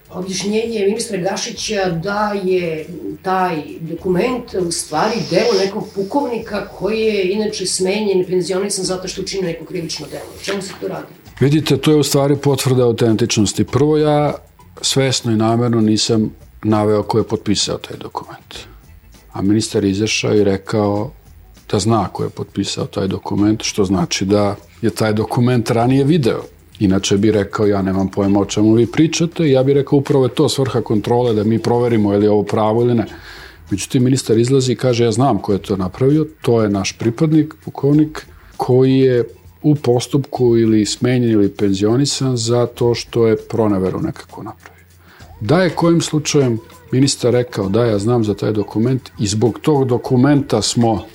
objašnjenje 0.10 0.80
ministra 0.80 1.18
Gašića 1.18 1.90
da 1.90 2.34
je 2.44 2.88
taj 3.22 3.62
dokument 3.82 4.54
u 4.68 4.72
stvari 4.72 5.16
delo 5.30 5.66
nekog 5.66 5.88
pukovnika 5.96 6.68
koji 6.68 7.02
je 7.02 7.32
inače 7.32 7.66
smenjen 7.66 8.22
i 8.22 8.26
penzionisan 8.26 8.86
zato 8.86 9.08
što 9.08 9.22
učinio 9.22 9.48
neko 9.48 9.66
krivično 9.66 10.08
delo. 10.12 10.30
O 10.42 10.44
čemu 10.44 10.62
se 10.62 10.74
to 10.82 10.88
radi? 10.88 11.08
Vidite, 11.40 11.78
to 11.78 11.92
je 11.92 11.98
u 11.98 12.04
stvari 12.04 12.36
potvrda 12.36 12.84
autentičnosti. 12.84 13.64
Prvo 13.64 13.98
ja 13.98 14.34
svesno 14.82 15.32
i 15.32 15.36
namerno 15.36 15.82
nisam 15.82 16.32
naveo 16.64 17.04
ko 17.04 17.18
je 17.18 17.24
potpisao 17.24 17.78
taj 17.78 17.98
dokument. 17.98 18.56
A 19.34 19.42
ministar 19.42 19.84
izašao 19.84 20.36
i 20.36 20.44
rekao 20.44 21.12
da 21.72 21.80
zna 21.80 22.08
ko 22.08 22.24
je 22.24 22.30
potpisao 22.30 22.86
taj 22.86 23.08
dokument, 23.08 23.64
što 23.64 23.86
znači 23.86 24.26
da 24.26 24.56
je 24.82 24.90
taj 24.90 25.14
dokument 25.14 25.72
ranije 25.72 26.04
video. 26.04 26.42
Inače 26.80 27.18
bi 27.18 27.32
rekao, 27.32 27.66
ja 27.66 27.82
nemam 27.82 28.08
pojma 28.08 28.40
o 28.40 28.46
čemu 28.46 28.74
vi 28.74 28.86
pričate, 28.86 29.50
ja 29.50 29.64
bih 29.64 29.76
rekao 29.76 30.00
upravo 30.00 30.26
je 30.26 30.34
to 30.34 30.50
svrha 30.50 30.82
kontrole, 30.82 31.34
da 31.34 31.44
mi 31.44 31.60
proverimo 31.60 32.14
je 32.14 32.20
li 32.20 32.28
ovo 32.28 32.44
pravo 32.44 32.82
ili 32.82 32.96
ne. 32.96 33.06
Međutim, 33.72 34.04
ministar 34.04 34.38
izlazi 34.38 34.72
i 34.72 34.76
kaže, 34.76 35.04
ja 35.04 35.12
znam 35.12 35.38
ko 35.38 35.54
je 35.54 35.60
to 35.60 35.78
napravio, 35.78 36.28
to 36.42 36.62
je 36.62 36.70
naš 36.70 36.98
pripadnik, 36.98 37.54
pukovnik, 37.66 38.26
koji 38.58 38.98
je 38.98 39.24
u 39.62 39.76
postupku 39.76 40.58
ili 40.58 40.86
smenjen 40.86 41.32
ili 41.32 41.50
penzionisan 41.50 42.38
za 42.38 42.66
to 42.66 42.96
što 42.96 43.28
je 43.28 43.38
proneveru 43.38 44.02
nekako 44.02 44.44
napravio. 44.44 44.86
Da 45.42 45.62
je 45.62 45.70
kojim 45.70 46.02
slučajem 46.02 46.60
ministar 46.92 47.34
rekao 47.34 47.70
da 47.70 47.86
ja 47.86 48.00
znam 48.00 48.24
za 48.24 48.34
taj 48.34 48.52
dokument 48.52 49.10
i 49.20 49.28
zbog 49.28 49.60
tog 49.60 49.88
dokumenta 49.88 50.62
smo 50.62 51.06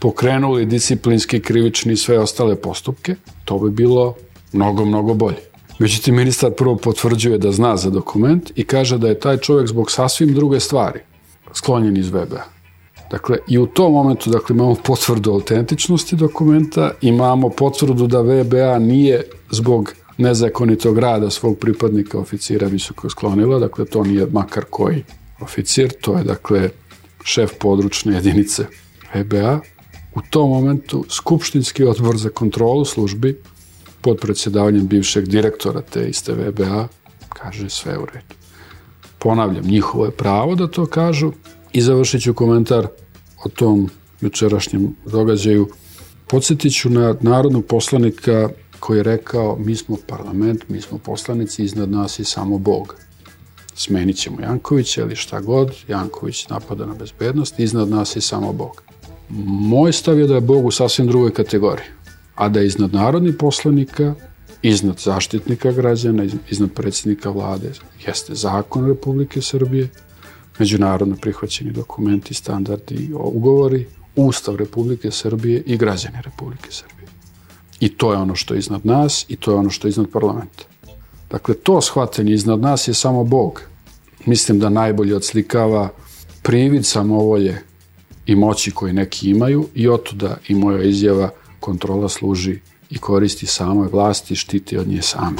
pokrenuli 0.00 0.66
disciplinski, 0.66 1.40
krivični 1.40 1.92
i 1.92 1.96
sve 1.96 2.18
ostale 2.18 2.56
postupke, 2.56 3.14
to 3.44 3.58
bi 3.58 3.70
bilo 3.70 4.14
mnogo, 4.52 4.84
mnogo 4.84 5.14
bolje. 5.14 5.40
Međutim, 5.78 6.14
ministar 6.14 6.50
prvo 6.52 6.76
potvrđuje 6.76 7.38
da 7.38 7.52
zna 7.52 7.76
za 7.76 7.90
dokument 7.90 8.52
i 8.54 8.64
kaže 8.64 8.98
da 8.98 9.08
je 9.08 9.20
taj 9.20 9.36
čovjek 9.36 9.68
zbog 9.68 9.90
sasvim 9.90 10.34
druge 10.34 10.60
stvari 10.60 11.00
sklonjen 11.54 11.96
iz 11.96 12.08
VBA. 12.08 12.44
Dakle, 13.10 13.38
i 13.48 13.58
u 13.58 13.66
tom 13.66 13.92
momentu 13.92 14.30
dakle, 14.30 14.54
imamo 14.54 14.74
potvrdu 14.74 15.32
autentičnosti 15.32 16.16
dokumenta, 16.16 16.90
imamo 17.00 17.48
potvrdu 17.48 18.06
da 18.06 18.20
VBA 18.20 18.78
nije 18.78 19.22
zbog 19.50 19.92
nezakonitog 20.18 20.98
rada 20.98 21.30
svog 21.30 21.58
pripadnika 21.58 22.18
oficira 22.18 22.66
visoko 22.66 23.10
sklonila, 23.10 23.58
dakle 23.58 23.84
to 23.84 24.04
nije 24.04 24.26
makar 24.26 24.64
koji 24.70 25.04
oficir, 25.40 25.92
to 26.00 26.16
je 26.18 26.24
dakle 26.24 26.70
šef 27.24 27.50
područne 27.58 28.14
jedinice 28.14 28.66
VBA. 29.14 29.60
U 30.14 30.20
tom 30.30 30.50
momentu 30.50 31.04
Skupštinski 31.08 31.84
odbor 31.84 32.16
za 32.16 32.28
kontrolu 32.28 32.84
službi 32.84 33.40
pod 34.02 34.18
predsjedavanjem 34.20 34.86
bivšeg 34.88 35.28
direktora 35.28 35.82
te 35.82 36.08
iste 36.08 36.32
VBA 36.32 36.88
kaže 37.28 37.70
sve 37.70 37.98
u 37.98 38.06
redu. 38.06 38.34
Ponavljam, 39.18 39.64
njihovo 39.64 40.04
je 40.04 40.10
pravo 40.10 40.54
da 40.54 40.66
to 40.66 40.86
kažu 40.86 41.32
i 41.72 41.80
završit 41.80 42.22
ću 42.22 42.34
komentar 42.34 42.86
o 43.44 43.48
tom 43.48 43.90
jučerašnjem 44.20 44.96
događaju. 45.06 45.68
Podsjetit 46.26 46.74
ću 46.74 46.90
na 46.90 47.16
narodnog 47.20 47.66
poslanika 47.66 48.48
koji 48.80 48.98
je 48.98 49.02
rekao 49.02 49.56
mi 49.58 49.76
smo 49.76 49.96
parlament, 50.06 50.68
mi 50.68 50.80
smo 50.80 50.98
poslanici, 50.98 51.64
iznad 51.64 51.90
nas 51.90 52.18
je 52.18 52.24
samo 52.24 52.58
Bog. 52.58 52.96
Smenit 53.74 54.16
ćemo 54.16 54.40
Jankovića 54.40 55.02
ili 55.02 55.16
šta 55.16 55.40
god, 55.40 55.74
Janković 55.88 56.48
napada 56.48 56.86
na 56.86 56.94
bezbednost, 56.94 57.58
iznad 57.58 57.88
nas 57.88 58.16
je 58.16 58.20
samo 58.22 58.52
Bog. 58.52 58.82
Moj 59.28 59.92
stav 59.92 60.18
je 60.18 60.26
da 60.26 60.34
je 60.34 60.40
Bog 60.40 60.66
u 60.66 60.70
sasvim 60.70 61.06
drugoj 61.06 61.32
kategoriji, 61.32 61.86
a 62.34 62.48
da 62.48 62.60
je 62.60 62.66
iznad 62.66 62.94
narodnih 62.94 63.34
poslanika, 63.38 64.14
iznad 64.62 64.98
zaštitnika 64.98 65.72
građana, 65.72 66.26
iznad 66.50 66.72
predsjednika 66.72 67.30
vlade, 67.30 67.72
jeste 68.06 68.34
zakon 68.34 68.88
Republike 68.88 69.42
Srbije, 69.42 69.88
međunarodno 70.58 71.16
prihvaćeni 71.16 71.70
dokumenti, 71.70 72.34
standardi, 72.34 73.10
ugovori, 73.14 73.86
Ustav 74.16 74.56
Republike 74.56 75.10
Srbije 75.10 75.62
i 75.66 75.76
građani 75.76 76.16
Republike 76.24 76.68
Srbije. 76.70 77.08
I 77.80 77.88
to 77.88 78.12
je 78.12 78.18
ono 78.18 78.34
što 78.34 78.54
je 78.54 78.58
iznad 78.58 78.86
nas 78.86 79.24
i 79.28 79.36
to 79.36 79.50
je 79.50 79.56
ono 79.56 79.70
što 79.70 79.88
je 79.88 79.90
iznad 79.90 80.06
parlamenta. 80.12 80.64
Dakle, 81.30 81.54
to 81.54 81.80
shvatanje 81.80 82.32
iznad 82.32 82.60
nas 82.60 82.88
je 82.88 82.94
samo 82.94 83.24
Bog. 83.24 83.62
Mislim 84.26 84.58
da 84.58 84.68
najbolje 84.68 85.16
odslikava 85.16 85.88
privid 86.42 86.86
samovolje 86.86 87.62
i 88.26 88.36
moći 88.36 88.70
koji 88.70 88.92
neki 88.92 89.30
imaju 89.30 89.68
i 89.74 89.88
otuda 89.88 90.36
i 90.48 90.54
moja 90.54 90.82
izjava 90.82 91.30
kontrola 91.62 92.08
služi 92.08 92.58
i 92.90 92.98
koristi 92.98 93.46
samoj 93.46 93.88
vlasti, 93.92 94.36
štiti 94.36 94.78
od 94.78 94.88
nje 94.88 95.02
same. 95.02 95.36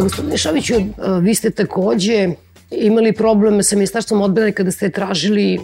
Gospodine 0.00 0.38
Šaviću, 0.38 0.74
vi 1.20 1.34
ste 1.34 1.50
takođe 1.50 2.28
imali 2.70 3.12
problem 3.12 3.62
sa 3.62 3.76
ministarstvom 3.76 4.22
odbrane 4.22 4.52
kada 4.52 4.70
ste 4.70 4.90
tražili, 4.90 5.58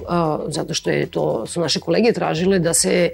zato 0.48 0.74
što 0.74 0.90
je 0.90 1.06
to 1.06 1.46
su 1.46 1.60
naše 1.60 1.80
kolege 1.80 2.12
tražile, 2.12 2.58
da 2.58 2.74
se 2.74 3.10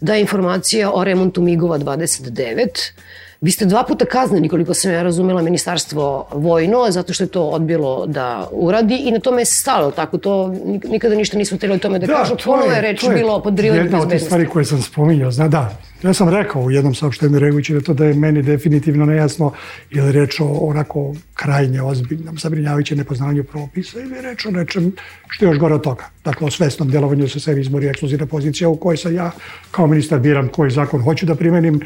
da 0.00 0.16
informacija 0.16 0.92
o 0.94 1.04
remontu 1.04 1.42
MIGova 1.42 1.78
29 1.78 2.92
Vi 3.40 3.50
ste 3.50 3.64
dva 3.64 3.84
puta 3.84 4.04
kazneni, 4.04 4.48
koliko 4.48 4.74
sam 4.74 4.92
ja 4.92 5.02
razumela, 5.02 5.42
ministarstvo 5.42 6.28
vojno, 6.32 6.86
zato 6.90 7.12
što 7.12 7.24
je 7.24 7.28
to 7.28 7.42
odbilo 7.42 8.06
da 8.06 8.48
uradi 8.52 8.96
i 8.96 9.10
na 9.10 9.18
tome 9.18 9.40
je 9.40 9.46
stalo, 9.46 9.90
tako 9.90 10.18
to 10.18 10.54
nikada 10.84 11.14
ništa 11.14 11.38
nismo 11.38 11.56
htjeli 11.56 11.74
o 11.74 11.78
tome 11.78 11.98
da, 11.98 12.06
da 12.06 12.14
kažu. 12.14 12.34
Ponovo 12.44 12.72
je 12.72 12.80
reč 12.80 13.04
bilo 13.14 13.34
o 13.34 13.42
podrivanju 13.42 13.82
bezbednosti. 13.82 14.14
Jedna 14.14 14.24
od 14.24 14.26
stvari 14.26 14.46
koje 14.46 14.64
sam 14.64 14.82
spominjao, 14.82 15.30
zna 15.30 15.48
da, 15.48 15.76
ja 16.02 16.14
sam 16.14 16.28
rekao 16.28 16.62
u 16.62 16.70
jednom 16.70 16.94
saopštenju 16.94 17.38
reagujući 17.38 17.74
da 17.74 17.80
to 17.80 17.94
da 17.94 18.04
je 18.04 18.14
meni 18.14 18.42
definitivno 18.42 19.06
nejasno 19.06 19.52
ili 19.90 20.12
reč 20.12 20.40
o 20.40 20.44
onako 20.46 21.14
krajnje 21.34 21.82
ozbiljnom 21.82 22.38
zabrinjavajućem 22.38 22.98
nepoznavanju 22.98 23.44
propisa 23.44 24.00
ili 24.00 24.20
reč 24.20 24.46
o 24.46 24.50
nečem 24.50 24.92
što 25.28 25.44
je 25.44 25.48
još 25.48 25.58
gore 25.58 25.74
od 25.74 25.82
toga. 25.82 26.04
Dakle, 26.24 26.46
o 26.46 26.50
svesnom 26.50 26.90
delovanju 26.90 27.28
sa 27.28 27.40
sebi 27.40 27.60
izbori 27.60 27.86
ekskluzivna 27.86 28.26
pozicija 28.26 28.68
u 28.68 28.76
kojoj 28.76 28.96
sam 28.96 29.14
ja 29.14 29.30
kao 29.70 29.86
ministar 29.86 30.18
biram 30.18 30.48
koji 30.48 30.70
zakon 30.70 31.02
hoću 31.02 31.26
da 31.26 31.34
primenim 31.34 31.80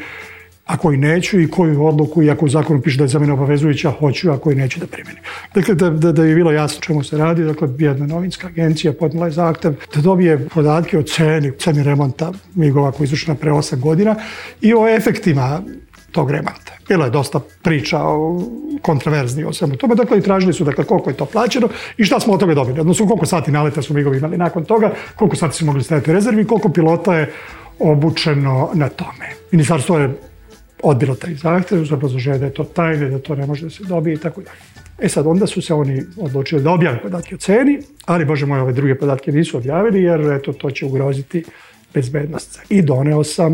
a 0.69 0.77
koji 0.77 0.97
neću 0.97 1.39
i 1.39 1.47
koju 1.47 1.85
odluku, 1.85 2.23
iako 2.23 2.45
u 2.45 2.49
zakonu 2.49 2.81
piše 2.81 2.97
da 2.97 3.03
je 3.03 3.07
za 3.07 3.19
mene 3.19 3.33
obavezujuća, 3.33 3.91
hoću, 3.99 4.31
a 4.31 4.37
koji 4.37 4.55
neću 4.55 4.79
da 4.79 4.87
primenim. 4.87 5.23
Dakle, 5.53 5.75
da, 5.75 5.89
da, 5.89 6.11
da 6.11 6.23
je 6.23 6.35
bilo 6.35 6.51
jasno 6.51 6.81
čemu 6.81 7.03
se 7.03 7.17
radi, 7.17 7.43
dakle, 7.43 7.67
jedna 7.77 8.05
novinska 8.05 8.47
agencija 8.47 8.93
podnela 8.93 9.25
je 9.25 9.31
zahtev 9.31 9.73
da 9.95 10.01
dobije 10.01 10.47
podatke 10.53 10.99
o 10.99 11.03
ceni, 11.03 11.51
ceni 11.57 11.83
remonta 11.83 12.31
migova 12.55 12.91
koji 12.91 13.05
izvršena 13.05 13.35
pre 13.35 13.51
8 13.51 13.79
godina 13.79 14.15
i 14.61 14.73
o 14.73 14.87
efektima 14.87 15.61
tog 16.11 16.31
remonta. 16.31 16.73
Bilo 16.87 17.05
je 17.05 17.11
dosta 17.11 17.39
priča 17.61 17.99
o 18.03 18.41
kontraverzni 18.81 19.43
o 19.43 19.53
svemu 19.53 19.75
tome, 19.75 19.95
dakle 19.95 20.17
i 20.17 20.21
tražili 20.21 20.53
su 20.53 20.63
dakle 20.63 20.83
koliko 20.83 21.09
je 21.09 21.17
to 21.17 21.25
plaćeno 21.25 21.69
i 21.97 22.03
šta 22.03 22.19
smo 22.19 22.33
od 22.33 22.39
toga 22.39 22.53
dobili, 22.53 22.79
odnosno 22.79 23.07
koliko 23.07 23.25
sati 23.25 23.51
naleta 23.51 23.81
su 23.81 23.93
migovi 23.93 24.17
imali 24.17 24.37
nakon 24.37 24.65
toga, 24.65 24.93
koliko 25.15 25.35
sati 25.35 25.55
su 25.55 25.65
mogli 25.65 25.83
staviti 25.83 26.13
rezervi, 26.13 26.45
koliko 26.45 26.69
pilota 26.69 27.15
je 27.15 27.31
obučeno 27.79 28.69
na 28.73 28.89
tome. 28.89 29.29
Ministarstvo 29.51 29.97
je 29.97 30.28
odbilo 30.83 31.15
taj 31.15 31.35
zahtev 31.35 31.81
uz 31.81 31.91
obrazloženje 31.91 32.37
da 32.37 32.45
je 32.45 32.53
to 32.53 32.63
tajne, 32.63 33.09
da 33.09 33.19
to 33.19 33.35
ne 33.35 33.45
može 33.45 33.63
da 33.63 33.69
se 33.69 33.83
dobije 33.83 34.13
i 34.13 34.17
tako 34.17 34.41
dalje. 34.41 34.57
E 34.99 35.09
sad, 35.09 35.27
onda 35.27 35.47
su 35.47 35.61
se 35.61 35.73
oni 35.73 36.03
odlučili 36.17 36.63
da 36.63 36.71
objave 36.71 37.01
podatke 37.01 37.35
o 37.35 37.37
ceni, 37.37 37.79
ali, 38.05 38.25
bože 38.25 38.45
moj, 38.45 38.59
ove 38.59 38.73
druge 38.73 38.95
podatke 38.95 39.31
nisu 39.31 39.57
objavili, 39.57 40.03
jer 40.03 40.21
eto, 40.21 40.53
to 40.53 40.71
će 40.71 40.85
ugroziti 40.85 41.43
bezbednost. 41.93 42.59
I 42.69 42.81
doneo 42.81 43.23
sam 43.23 43.53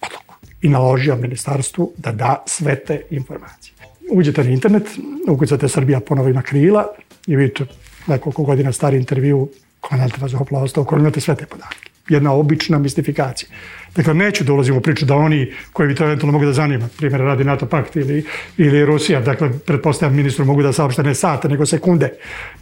odluku 0.00 0.34
i 0.62 0.68
naložio 0.68 1.16
ministarstvu 1.16 1.92
da 1.96 2.12
da 2.12 2.42
sve 2.46 2.76
te 2.84 3.02
informacije. 3.10 3.74
Uđete 4.10 4.44
na 4.44 4.50
internet, 4.50 4.86
ukucate 5.28 5.68
Srbija 5.68 6.00
ponovo 6.00 6.28
ima 6.28 6.42
krila 6.42 6.86
i 7.26 7.36
vidite 7.36 7.66
nekoliko 8.06 8.42
godina 8.42 8.72
stari 8.72 8.96
intervju 8.96 9.48
komandanta 9.80 10.16
vazduhoplovstva 10.20 10.82
u 10.82 10.86
kojem 10.86 11.04
imate 11.04 11.20
sve 11.20 11.34
te 11.36 11.46
podatke. 11.46 11.95
Jedna 12.08 12.32
obična 12.32 12.78
mistifikacija. 12.78 13.48
Dakle, 13.96 14.14
neću 14.14 14.44
da 14.44 14.52
ulazim 14.52 14.76
u 14.76 14.80
priču 14.80 15.04
da 15.06 15.14
oni 15.14 15.52
koji 15.72 15.88
bi 15.88 15.94
to 15.94 16.04
eventualno 16.04 16.32
mogu 16.32 16.44
da 16.44 16.52
zanima, 16.52 16.88
primjer 16.96 17.20
radi 17.20 17.44
NATO 17.44 17.66
pakt 17.66 17.96
ili, 17.96 18.24
ili 18.58 18.84
Rusija, 18.84 19.20
dakle, 19.20 19.50
pretpostavljam 19.66 20.16
ministru 20.16 20.44
mogu 20.44 20.62
da 20.62 20.72
saopšte 20.72 21.02
ne 21.02 21.14
sate, 21.14 21.48
nego 21.48 21.66
sekunde 21.66 22.12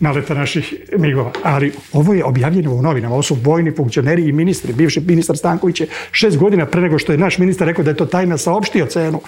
naleta 0.01 0.35
naših 0.35 0.75
migova. 0.99 1.33
Ali 1.43 1.73
ovo 1.93 2.15
je 2.15 2.25
objavljeno 2.25 2.75
u 2.75 2.83
novinama, 2.83 3.15
ovo 3.15 3.23
su 3.23 3.37
vojni 3.43 3.73
funkcioneri 3.77 4.29
i 4.29 4.33
ministri. 4.33 4.73
Bivši 4.73 5.01
ministar 5.01 5.37
Stanković 5.37 5.81
je 5.81 5.87
šest 6.11 6.39
godina 6.39 6.67
pre 6.67 6.81
nego 6.81 6.99
što 6.99 7.13
je 7.13 7.19
naš 7.19 7.39
ministar 7.39 7.67
rekao 7.67 7.85
da 7.85 7.91
je 7.91 7.97
to 7.97 8.07
tajna 8.07 8.39
saopštio 8.39 8.87
cenu 8.87 9.21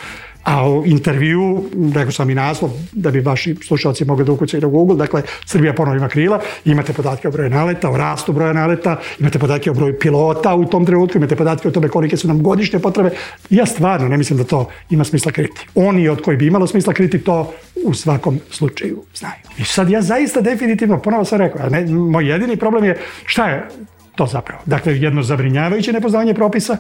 A 0.47 0.69
u 0.71 0.87
intervju, 0.87 1.65
rekao 1.95 2.13
sam 2.13 2.31
i 2.31 2.35
naslov, 2.35 2.71
da 2.93 3.11
bi 3.11 3.21
vaši 3.21 3.57
slušalci 3.67 4.05
mogli 4.05 4.25
da 4.25 4.33
ukucaju 4.33 4.61
na 4.61 4.69
Google, 4.69 4.97
dakle, 4.97 5.23
Srbija 5.47 5.73
ponovo 5.75 5.97
ima 5.97 6.09
krila, 6.09 6.41
imate 6.65 6.93
podatke 6.93 7.29
o 7.29 7.31
broju 7.31 7.51
naleta, 7.51 7.91
o 7.91 7.97
rastu 7.97 8.33
broja 8.33 8.53
naleta, 8.53 8.97
imate 9.19 9.39
podatke 9.39 9.71
o 9.71 9.75
broju 9.75 9.99
pilota 9.99 10.55
u 10.55 10.65
tom 10.65 10.87
trenutku, 10.87 11.19
imate 11.19 11.37
podatke 11.37 11.69
o 11.69 11.71
tome 11.71 11.89
kolike 11.89 12.17
su 12.17 12.29
nam 12.29 12.43
godišnje 12.43 12.79
potrebe. 12.79 13.11
Ja 13.51 13.67
stvarno 13.67 14.09
ne 14.09 14.17
mislim 14.17 14.39
da 14.39 14.45
to 14.45 14.69
ima 14.91 15.05
smisla 15.05 15.33
kriti. 15.33 15.67
Oni 15.75 16.09
od 16.09 16.23
koji 16.23 16.37
bi 16.37 16.47
imalo 16.47 16.67
smisla 16.67 16.93
kriti 16.93 17.19
to 17.19 17.53
u 17.85 17.95
svakom 17.95 18.41
slučaju 18.51 19.03
znaju. 19.15 19.43
I 19.59 19.65
sad 19.65 19.91
ja 19.91 20.03
zaista 20.03 20.41
definitivno, 20.41 21.03
ponovo 21.03 21.25
sam 21.25 21.39
rekao, 21.39 21.69
ne, 21.69 21.87
moj 21.87 22.31
jedini 22.31 22.57
problem 22.57 22.85
je 22.85 22.99
šta 23.25 23.49
je 23.49 23.69
to 24.15 24.27
zapravo? 24.27 24.63
Dakle, 24.67 24.99
jedno 24.99 25.23
zabrinjavajuće 25.23 25.93
nepoznavanje 25.93 26.35
propisa, 26.35 26.77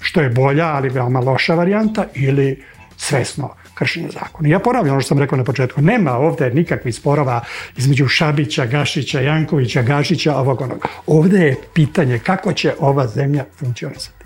što 0.00 0.20
je 0.20 0.30
bolja, 0.30 0.66
ali 0.66 0.88
veoma 0.88 1.20
loša 1.20 1.54
varijanta, 1.54 2.06
ili 2.14 2.62
svesno 2.96 3.54
kršenje 3.74 4.08
zakona. 4.10 4.48
Ja 4.48 4.58
ponavljam 4.58 4.92
ono 4.92 5.00
što 5.00 5.08
sam 5.08 5.18
rekao 5.18 5.38
na 5.38 5.44
početku, 5.44 5.82
nema 5.82 6.12
ovde 6.12 6.50
nikakvih 6.50 6.94
sporova 6.94 7.40
između 7.76 8.08
Šabića, 8.08 8.66
Gašića, 8.66 9.20
Jankovića, 9.20 9.82
Gašića, 9.82 10.36
ovog 10.36 10.60
onog. 10.60 10.88
Ovde 11.06 11.38
je 11.38 11.56
pitanje 11.74 12.18
kako 12.18 12.52
će 12.52 12.74
ova 12.78 13.06
zemlja 13.06 13.44
funkcionisati. 13.56 14.24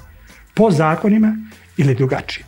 Po 0.55 0.71
zakonima 0.71 1.37
ili 1.77 1.95
drugačije. 1.95 2.47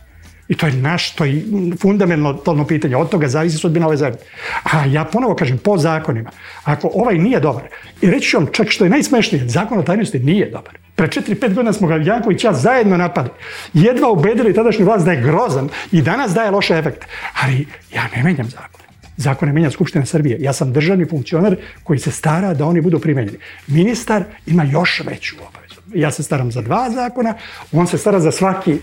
I 0.51 0.55
to 0.55 0.67
je 0.67 0.73
naš, 0.73 1.15
to 1.15 1.25
je 1.25 1.43
fundamentalno 1.79 2.67
pitanje. 2.67 2.95
Od 2.95 3.09
toga 3.09 3.27
zavisi 3.27 3.57
sudbina 3.57 3.87
ove 3.87 3.97
zemlje. 3.97 4.17
A 4.63 4.85
ja 4.85 5.05
ponovo 5.05 5.35
kažem, 5.35 5.57
po 5.57 5.77
zakonima, 5.77 6.29
ako 6.63 6.91
ovaj 6.93 7.17
nije 7.17 7.39
dobar, 7.39 7.63
i 8.01 8.09
reći 8.09 8.29
ću 8.29 8.37
vam 8.37 8.47
čak 8.51 8.69
što 8.69 8.83
je 8.83 8.89
najsmešnije, 8.89 9.49
zakon 9.49 9.79
o 9.79 9.83
tajnosti 9.83 10.19
nije 10.19 10.49
dobar. 10.49 10.80
Pre 10.95 11.07
4-5 11.07 11.53
godina 11.53 11.73
smo 11.73 11.87
ga 11.87 11.95
Janković 11.95 12.43
ja 12.43 12.53
zajedno 12.53 12.97
napali. 12.97 13.29
Jedva 13.73 14.11
ubedili 14.11 14.53
tadašnju 14.53 14.85
vlast 14.85 15.05
da 15.05 15.11
je 15.11 15.21
grozan 15.21 15.69
i 15.91 16.01
danas 16.01 16.33
daje 16.33 16.51
loše 16.51 16.77
efekte. 16.77 17.07
Ali 17.43 17.67
ja 17.93 18.03
ne 18.15 18.23
menjam 18.23 18.49
zakon. 18.49 18.81
Zakon 19.17 19.47
ne 19.47 19.53
menja 19.53 19.71
Skupština 19.71 20.05
Srbije. 20.05 20.37
Ja 20.39 20.53
sam 20.53 20.73
državni 20.73 21.05
funkcionar 21.05 21.55
koji 21.83 21.99
se 21.99 22.11
stara 22.11 22.53
da 22.53 22.65
oni 22.65 22.81
budu 22.81 22.99
primenjeni. 22.99 23.37
Ministar 23.67 24.23
ima 24.45 24.63
još 24.63 25.01
veću 25.05 25.35
obavezu. 25.35 25.70
Ja 25.93 26.11
se 26.11 26.23
staram 26.23 26.51
za 26.51 26.61
dva 26.61 26.89
zakona, 26.89 27.33
on 27.71 27.87
se 27.87 27.97
stara 27.97 28.19
za 28.19 28.31
svaki. 28.31 28.77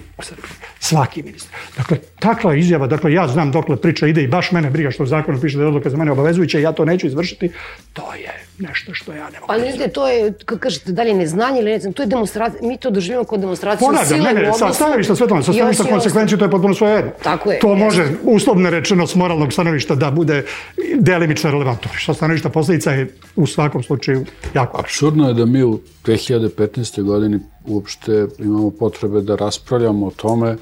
Svaki 0.80 1.22
ministar. 1.22 1.52
Dakle, 1.76 1.98
takva 2.18 2.54
izjava, 2.54 2.86
dakle, 2.86 3.12
ja 3.12 3.28
znam 3.28 3.52
dokle 3.52 3.76
priča 3.76 4.06
ide 4.06 4.22
i 4.22 4.28
baš 4.28 4.52
mene 4.52 4.70
briga 4.70 4.90
što 4.90 5.02
u 5.02 5.06
zakonu 5.06 5.40
piše 5.40 5.56
da 5.56 5.62
je 5.62 5.68
odluka 5.68 5.90
za 5.90 5.96
mene 5.96 6.12
obavezujuća, 6.12 6.58
ja 6.58 6.72
to 6.72 6.84
neću 6.84 7.06
izvršiti, 7.06 7.50
to 7.92 8.14
je 8.14 8.32
nešto 8.58 8.94
što 8.94 9.12
ja 9.12 9.30
ne 9.30 9.40
mogu. 9.40 9.52
Ali 9.52 9.62
vidite, 9.62 9.88
to 9.88 10.08
je, 10.08 10.32
kako 10.44 10.60
kažete, 10.60 10.92
dalje 10.92 11.14
neznanje 11.14 11.60
ili 11.60 11.70
ne 11.70 11.78
znam, 11.78 11.92
to 11.92 12.02
je 12.02 12.06
demonstracija, 12.06 12.68
mi 12.68 12.76
to 12.76 12.90
doživimo 12.90 13.24
kao 13.24 13.38
demonstraciju 13.38 13.86
Ponavljam, 13.86 14.06
sile 14.06 14.32
ne, 14.32 14.42
ne, 14.42 14.52
sa 14.52 14.72
stanovišta 14.72 15.16
svetlana, 15.16 15.42
sa 15.42 15.52
stanovišta 15.52 15.84
konsekvencije, 15.84 16.38
to 16.38 16.44
je 16.44 16.50
potpuno 16.50 16.74
svoje 16.74 16.94
jedno. 16.94 17.10
Tako 17.22 17.50
je, 17.52 17.58
To 17.58 17.68
jeste. 17.68 17.84
može, 17.84 18.04
uslovno 18.22 18.70
rečeno, 18.70 19.06
s 19.06 19.14
moralnog 19.14 19.52
stanovišta 19.52 19.94
da 19.94 20.10
bude 20.10 20.44
delimično 20.94 21.50
relevantno. 21.50 21.90
Sa 22.06 22.14
stanovišta 22.14 22.48
posledica 22.48 22.92
je 22.92 23.08
u 23.36 23.46
svakom 23.46 23.82
slučaju 23.82 24.24
jako 24.54 24.80
Absurdno 24.80 25.28
je 25.28 25.34
da 25.34 25.46
mi 25.46 25.62
u 25.62 25.80
2015. 26.04 26.97
godini 27.02 27.40
uopšte 27.66 28.26
imamo 28.38 28.70
potrebe 28.70 29.20
da 29.20 29.36
raspravljamo 29.36 30.06
o 30.06 30.10
tome 30.10 30.56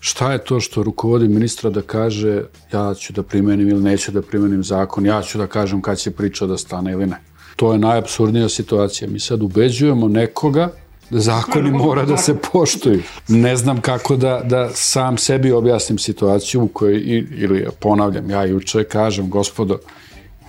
šta 0.00 0.32
je 0.32 0.44
to 0.44 0.60
što 0.60 0.82
rukovodi 0.82 1.28
ministra 1.28 1.70
da 1.70 1.82
kaže 1.82 2.42
ja 2.72 2.94
ću 2.94 3.12
da 3.12 3.22
primenim 3.22 3.68
ili 3.68 3.82
neću 3.82 4.12
da 4.12 4.22
primenim 4.22 4.64
zakon, 4.64 5.06
ja 5.06 5.22
ću 5.22 5.38
da 5.38 5.46
kažem 5.46 5.82
kad 5.82 5.98
će 5.98 6.10
priča 6.10 6.46
da 6.46 6.58
stane 6.58 6.92
ili 6.92 7.06
ne. 7.06 7.20
To 7.56 7.72
je 7.72 7.78
najabsurdnija 7.78 8.48
situacija. 8.48 9.08
Mi 9.10 9.20
sad 9.20 9.42
ubeđujemo 9.42 10.08
nekoga 10.08 10.70
da 11.10 11.20
zakoni 11.20 11.70
mora 11.70 12.04
da 12.04 12.16
se 12.16 12.36
poštuju. 12.52 13.02
Ne 13.28 13.56
znam 13.56 13.80
kako 13.80 14.16
da, 14.16 14.40
da 14.44 14.70
sam 14.74 15.18
sebi 15.18 15.52
objasnim 15.52 15.98
situaciju 15.98 16.62
u 16.62 16.68
kojoj, 16.68 17.26
ili 17.30 17.66
ponavljam, 17.80 18.30
ja 18.30 18.44
juče 18.44 18.84
kažem, 18.84 19.30
gospodo, 19.30 19.78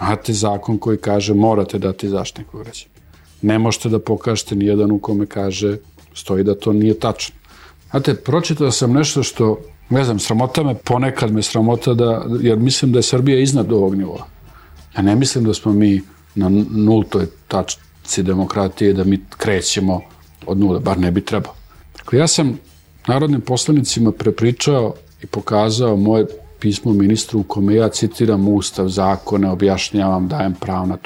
imate 0.02 0.34
zakon 0.34 0.78
koji 0.78 0.98
kaže 0.98 1.34
morate 1.34 1.80
dati 1.80 2.10
zaštitniku 2.10 2.58
građana. 2.58 2.99
Ne 3.42 3.60
možete 3.60 3.90
da 3.90 4.00
pokažete 4.00 4.56
ni 4.56 4.66
jedan 4.66 4.92
u 4.92 5.00
kome 5.00 5.26
kaže, 5.26 5.78
stoji 6.14 6.44
da 6.44 6.56
to 6.56 6.74
nije 6.74 7.00
tačno. 7.00 7.36
Znate, 7.92 8.16
pročitao 8.16 8.72
sam 8.72 8.94
nešto 8.94 9.24
što, 9.24 9.60
ne 9.90 10.04
znam, 10.04 10.20
sramota 10.20 10.64
me, 10.64 10.76
ponekad 10.76 11.32
me 11.32 11.44
sramota 11.44 11.94
da, 11.94 12.26
jer 12.42 12.58
mislim 12.58 12.92
da 12.92 13.00
je 13.00 13.04
Srbija 13.04 13.40
iznad 13.40 13.72
ovog 13.72 13.96
nivoa. 13.96 14.26
Ja 14.98 15.02
ne 15.02 15.16
mislim 15.16 15.44
da 15.44 15.54
smo 15.54 15.74
mi 15.74 16.02
na 16.36 16.50
nultoj 16.72 17.26
tačci 17.48 18.24
demokratije, 18.24 18.94
da 18.94 19.04
mi 19.04 19.20
krećemo 19.38 20.02
od 20.46 20.58
nule, 20.58 20.80
bar 20.80 21.00
ne 21.00 21.12
bi 21.12 21.22
trebao. 21.26 21.54
Dakle, 21.98 22.20
ja 22.20 22.28
sam 22.28 22.60
narodnim 23.08 23.42
poslanicima 23.42 24.12
prepričao 24.12 24.94
i 25.24 25.26
pokazao 25.26 25.98
moje 25.98 26.26
pismo 26.60 26.94
ministru 26.94 27.40
u 27.40 27.44
kome 27.44 27.76
ja 27.76 27.90
citiram 27.90 28.48
ustav, 28.48 28.88
zakone, 28.88 29.50
objašnjavam, 29.50 30.28
dajem 30.28 30.54
pravo 30.54 30.86
na 30.86 30.98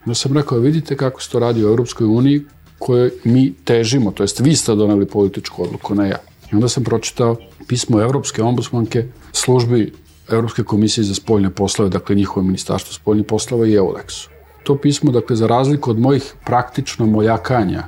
tumačenje. 0.00 0.06
Onda 0.06 0.14
sam 0.14 0.32
rekao, 0.32 0.58
vidite 0.58 0.96
kako 0.96 1.22
se 1.22 1.30
to 1.30 1.38
radi 1.38 1.64
u 1.64 1.68
Europskoj 1.68 2.06
uniji 2.06 2.44
koje 2.78 3.10
mi 3.24 3.54
težimo, 3.64 4.10
to 4.10 4.22
jest 4.22 4.40
vi 4.40 4.56
ste 4.56 4.74
doneli 4.74 5.06
političku 5.06 5.62
odluku, 5.62 5.94
ne 5.94 6.08
ja. 6.08 6.18
I 6.52 6.54
onda 6.54 6.68
sam 6.68 6.84
pročitao 6.84 7.36
pismo 7.68 8.00
Evropske 8.00 8.42
ombudsmanke 8.42 9.06
službi 9.32 9.92
Evropske 10.28 10.62
komisije 10.62 11.04
za 11.04 11.14
spoljne 11.14 11.50
poslove, 11.50 11.90
dakle 11.90 12.14
njihovo 12.14 12.46
ministarstvo 12.46 12.94
spoljnih 12.94 13.26
poslova 13.26 13.66
i 13.66 13.76
EULEX-u. 13.76 14.30
To 14.62 14.76
pismo, 14.76 15.12
dakle, 15.12 15.36
za 15.36 15.46
razliku 15.46 15.90
od 15.90 15.98
mojih 15.98 16.34
praktično 16.44 17.06
mojakanja 17.06 17.84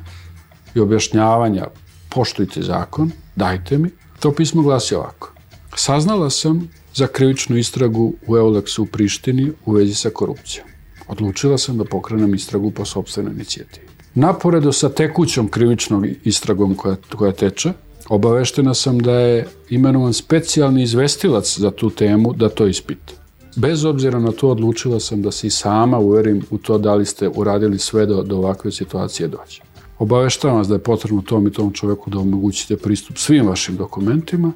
i 0.74 0.80
objašnjavanja 0.80 1.66
poštujte 2.08 2.62
zakon, 2.62 3.12
dajte 3.36 3.78
mi, 3.78 3.90
to 4.20 4.32
pismo 4.32 4.62
glasi 4.62 4.94
ovako. 4.94 5.32
Saznala 5.76 6.30
sam 6.30 6.68
za 6.94 7.06
krivičnu 7.06 7.56
istragu 7.56 8.14
u 8.26 8.36
Eulexu 8.36 8.80
u 8.82 8.86
Prištini 8.86 9.52
u 9.64 9.72
vezi 9.72 9.94
sa 9.94 10.10
korupcijom. 10.10 10.71
Odlučila 11.08 11.58
sam 11.58 11.78
da 11.78 11.84
pokrenem 11.84 12.34
istragu 12.34 12.70
po 12.70 12.84
sobstvenoj 12.84 13.32
inicijativi. 13.32 13.86
Naporedo 14.14 14.72
sa 14.72 14.88
tekućom 14.88 15.48
krivičnom 15.48 16.06
istragom 16.24 16.74
koja, 16.74 16.96
koja 17.16 17.32
teče, 17.32 17.72
obaveštena 18.08 18.74
sam 18.74 18.98
da 18.98 19.12
je 19.12 19.48
imenovan 19.70 20.12
specijalni 20.12 20.82
izvestilac 20.82 21.58
za 21.58 21.70
tu 21.70 21.90
temu 21.90 22.32
da 22.32 22.48
to 22.48 22.66
ispita. 22.66 23.12
Bez 23.56 23.84
obzira 23.84 24.18
na 24.18 24.32
to 24.32 24.48
odlučila 24.48 25.00
sam 25.00 25.22
da 25.22 25.30
se 25.30 25.46
i 25.46 25.50
sama 25.50 25.98
uverim 25.98 26.42
u 26.50 26.58
to 26.58 26.78
da 26.78 26.94
li 26.94 27.06
ste 27.06 27.28
uradili 27.28 27.78
sve 27.78 28.06
da 28.06 28.22
do 28.22 28.36
ovakve 28.36 28.72
situacije 28.72 29.28
dođe. 29.28 29.60
Obaveštavam 29.98 30.56
vas 30.56 30.68
da 30.68 30.74
je 30.74 30.82
potrebno 30.82 31.22
tom 31.22 31.46
i 31.46 31.52
tom 31.52 31.72
čoveku 31.72 32.10
da 32.10 32.18
omogućite 32.18 32.76
pristup 32.76 33.18
svim 33.18 33.46
vašim 33.46 33.76
dokumentima 33.76 34.52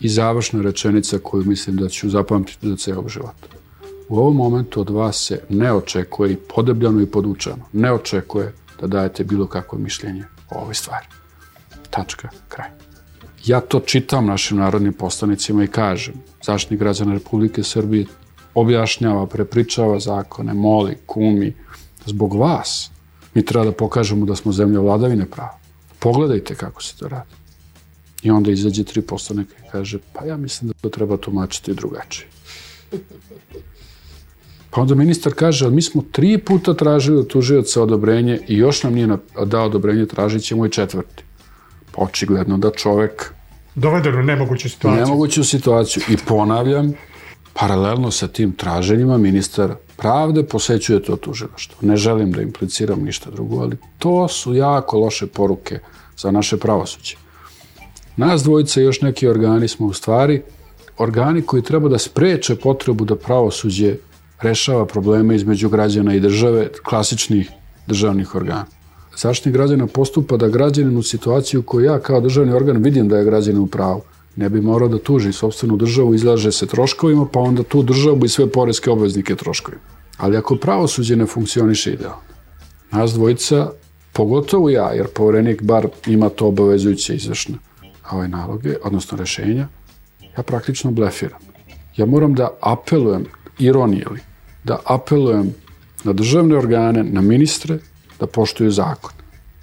i 0.00 0.08
završna 0.08 0.62
rečenica 0.62 1.18
koju 1.18 1.44
mislim 1.44 1.76
da 1.76 1.88
ću 1.88 2.10
zapamtiti 2.10 2.68
za 2.68 2.76
ceo 2.76 3.08
život. 3.08 3.59
U 4.10 4.18
ovom 4.18 4.36
momentu 4.36 4.80
od 4.80 4.90
vas 4.90 5.26
se 5.26 5.42
ne 5.48 5.72
očekuje 5.72 6.32
i 6.32 6.36
podebljano 6.36 7.00
i 7.00 7.06
podučano, 7.06 7.64
ne 7.72 7.92
očekuje 7.92 8.52
da 8.80 8.86
dajete 8.86 9.24
bilo 9.24 9.46
kakvo 9.46 9.78
mišljenje 9.78 10.24
o 10.50 10.58
ovoj 10.58 10.74
stvari. 10.74 11.06
Tačka, 11.90 12.28
kraj. 12.48 12.68
Ja 13.44 13.60
to 13.60 13.80
čitam 13.80 14.26
našim 14.26 14.58
narodnim 14.58 14.92
poslanicima 14.92 15.64
i 15.64 15.66
kažem, 15.66 16.14
zaštitnik 16.42 16.80
građana 16.80 17.12
Republike 17.12 17.62
Srbije 17.62 18.06
objašnjava, 18.54 19.26
prepričava 19.26 20.00
zakone, 20.00 20.54
moli, 20.54 20.96
kumi, 21.06 21.54
zbog 22.06 22.34
vas 22.34 22.90
mi 23.34 23.44
treba 23.44 23.64
da 23.64 23.72
pokažemo 23.72 24.26
da 24.26 24.36
smo 24.36 24.52
zemlja 24.52 24.80
vladavine 24.80 25.26
prava. 25.26 25.58
Pogledajte 25.98 26.54
kako 26.54 26.82
se 26.82 26.96
to 26.96 27.08
radi. 27.08 27.34
I 28.22 28.30
onda 28.30 28.50
izađe 28.50 28.84
tri 28.84 29.02
poslanika 29.02 29.54
i 29.58 29.70
kaže, 29.72 29.98
pa 30.12 30.24
ja 30.24 30.36
mislim 30.36 30.68
da 30.68 30.74
to 30.80 30.88
treba 30.88 31.16
tumačiti 31.16 31.74
drugačije. 31.74 32.28
Pa 34.70 34.80
onda 34.80 34.94
ministar 34.94 35.32
kaže, 35.34 35.64
ali 35.64 35.74
mi 35.74 35.82
smo 35.82 36.02
tri 36.12 36.38
puta 36.38 36.74
tražili 36.74 37.18
od 37.18 37.26
tužioca 37.26 37.82
odobrenje 37.82 38.40
i 38.48 38.56
još 38.56 38.82
nam 38.82 38.94
nije 38.94 39.08
dao 39.44 39.66
odobrenje, 39.66 40.06
tražit 40.06 40.42
ćemo 40.42 40.66
i 40.66 40.70
četvrti. 40.70 41.24
Pa 41.92 42.02
očigledno 42.02 42.58
da 42.58 42.70
čovek 42.70 43.32
Dovedeno 43.74 44.18
u 44.18 44.22
nemoguću 44.22 44.68
situaciju. 44.68 45.04
nemoguću 45.04 45.44
situaciju. 45.44 46.02
I 46.08 46.16
ponavljam, 46.16 46.92
paralelno 47.52 48.10
sa 48.10 48.28
tim 48.28 48.52
traženjima 48.52 49.18
ministar 49.18 49.74
pravde 49.96 50.44
posećuje 50.44 51.02
to 51.02 51.16
tužilaštvo. 51.16 51.78
Ne 51.80 51.96
želim 51.96 52.32
da 52.32 52.42
impliciram 52.42 53.02
ništa 53.04 53.30
drugo, 53.30 53.62
ali 53.62 53.76
to 53.98 54.28
su 54.28 54.54
jako 54.54 54.98
loše 54.98 55.26
poruke 55.26 55.78
za 56.18 56.30
naše 56.30 56.56
pravosuđe. 56.56 57.16
Nas 58.16 58.42
dvojica 58.42 58.80
i 58.80 58.84
još 58.84 59.00
neki 59.00 59.28
organi 59.28 59.68
smo 59.68 59.86
u 59.86 59.92
stvari 59.92 60.42
organi 60.98 61.42
koji 61.42 61.62
treba 61.62 61.88
da 61.88 61.98
spreče 61.98 62.56
potrebu 62.56 63.04
da 63.04 63.16
pravosuđe 63.16 63.96
rešava 64.42 64.86
probleme 64.86 65.36
između 65.36 65.68
građana 65.68 66.14
i 66.14 66.20
države, 66.20 66.68
klasičnih 66.84 67.50
državnih 67.86 68.34
organa. 68.34 68.66
Zaštitnik 69.16 69.54
građana 69.54 69.86
postupa 69.86 70.36
da 70.36 70.48
građanin 70.48 70.96
u 70.96 71.02
situaciju 71.02 71.62
koju 71.62 71.84
ja 71.84 71.98
kao 72.00 72.20
državni 72.20 72.52
organ 72.52 72.82
vidim 72.82 73.08
da 73.08 73.18
je 73.18 73.24
građanin 73.24 73.60
u 73.60 73.66
pravu, 73.66 74.02
ne 74.36 74.48
bi 74.48 74.60
morao 74.60 74.88
da 74.88 74.98
tuži 74.98 75.32
sobstvenu 75.32 75.76
državu, 75.76 76.14
izlaže 76.14 76.52
se 76.52 76.66
troškovima, 76.66 77.26
pa 77.32 77.40
onda 77.40 77.62
tu 77.62 77.82
državu 77.82 78.24
i 78.24 78.28
sve 78.28 78.46
poreske 78.46 78.90
obveznike 78.90 79.36
troškovima. 79.36 79.82
Ali 80.16 80.36
ako 80.36 80.56
pravosuđe 80.56 81.16
ne 81.16 81.26
funkcioniše 81.26 81.92
idealno, 81.92 82.22
nas 82.90 83.12
dvojica, 83.12 83.70
pogotovo 84.12 84.70
ja, 84.70 84.92
jer 84.92 85.06
poverenik 85.06 85.62
bar 85.62 85.88
ima 86.06 86.28
to 86.28 86.46
obavezujuće 86.46 87.14
izvršne 87.14 87.58
ove 88.12 88.28
naloge, 88.28 88.76
odnosno 88.84 89.18
rešenja, 89.18 89.68
ja 90.36 90.42
praktično 90.42 90.90
blefiram. 90.90 91.40
Ja 91.96 92.06
moram 92.06 92.34
da 92.34 92.48
apelujem, 92.60 93.24
ironije 93.58 94.06
li, 94.10 94.20
da 94.64 94.78
apelujem 94.84 95.54
na 96.04 96.12
državne 96.12 96.56
organe, 96.56 97.04
na 97.04 97.20
ministre, 97.20 97.78
da 98.20 98.26
poštuju 98.26 98.70
zakon. 98.70 99.10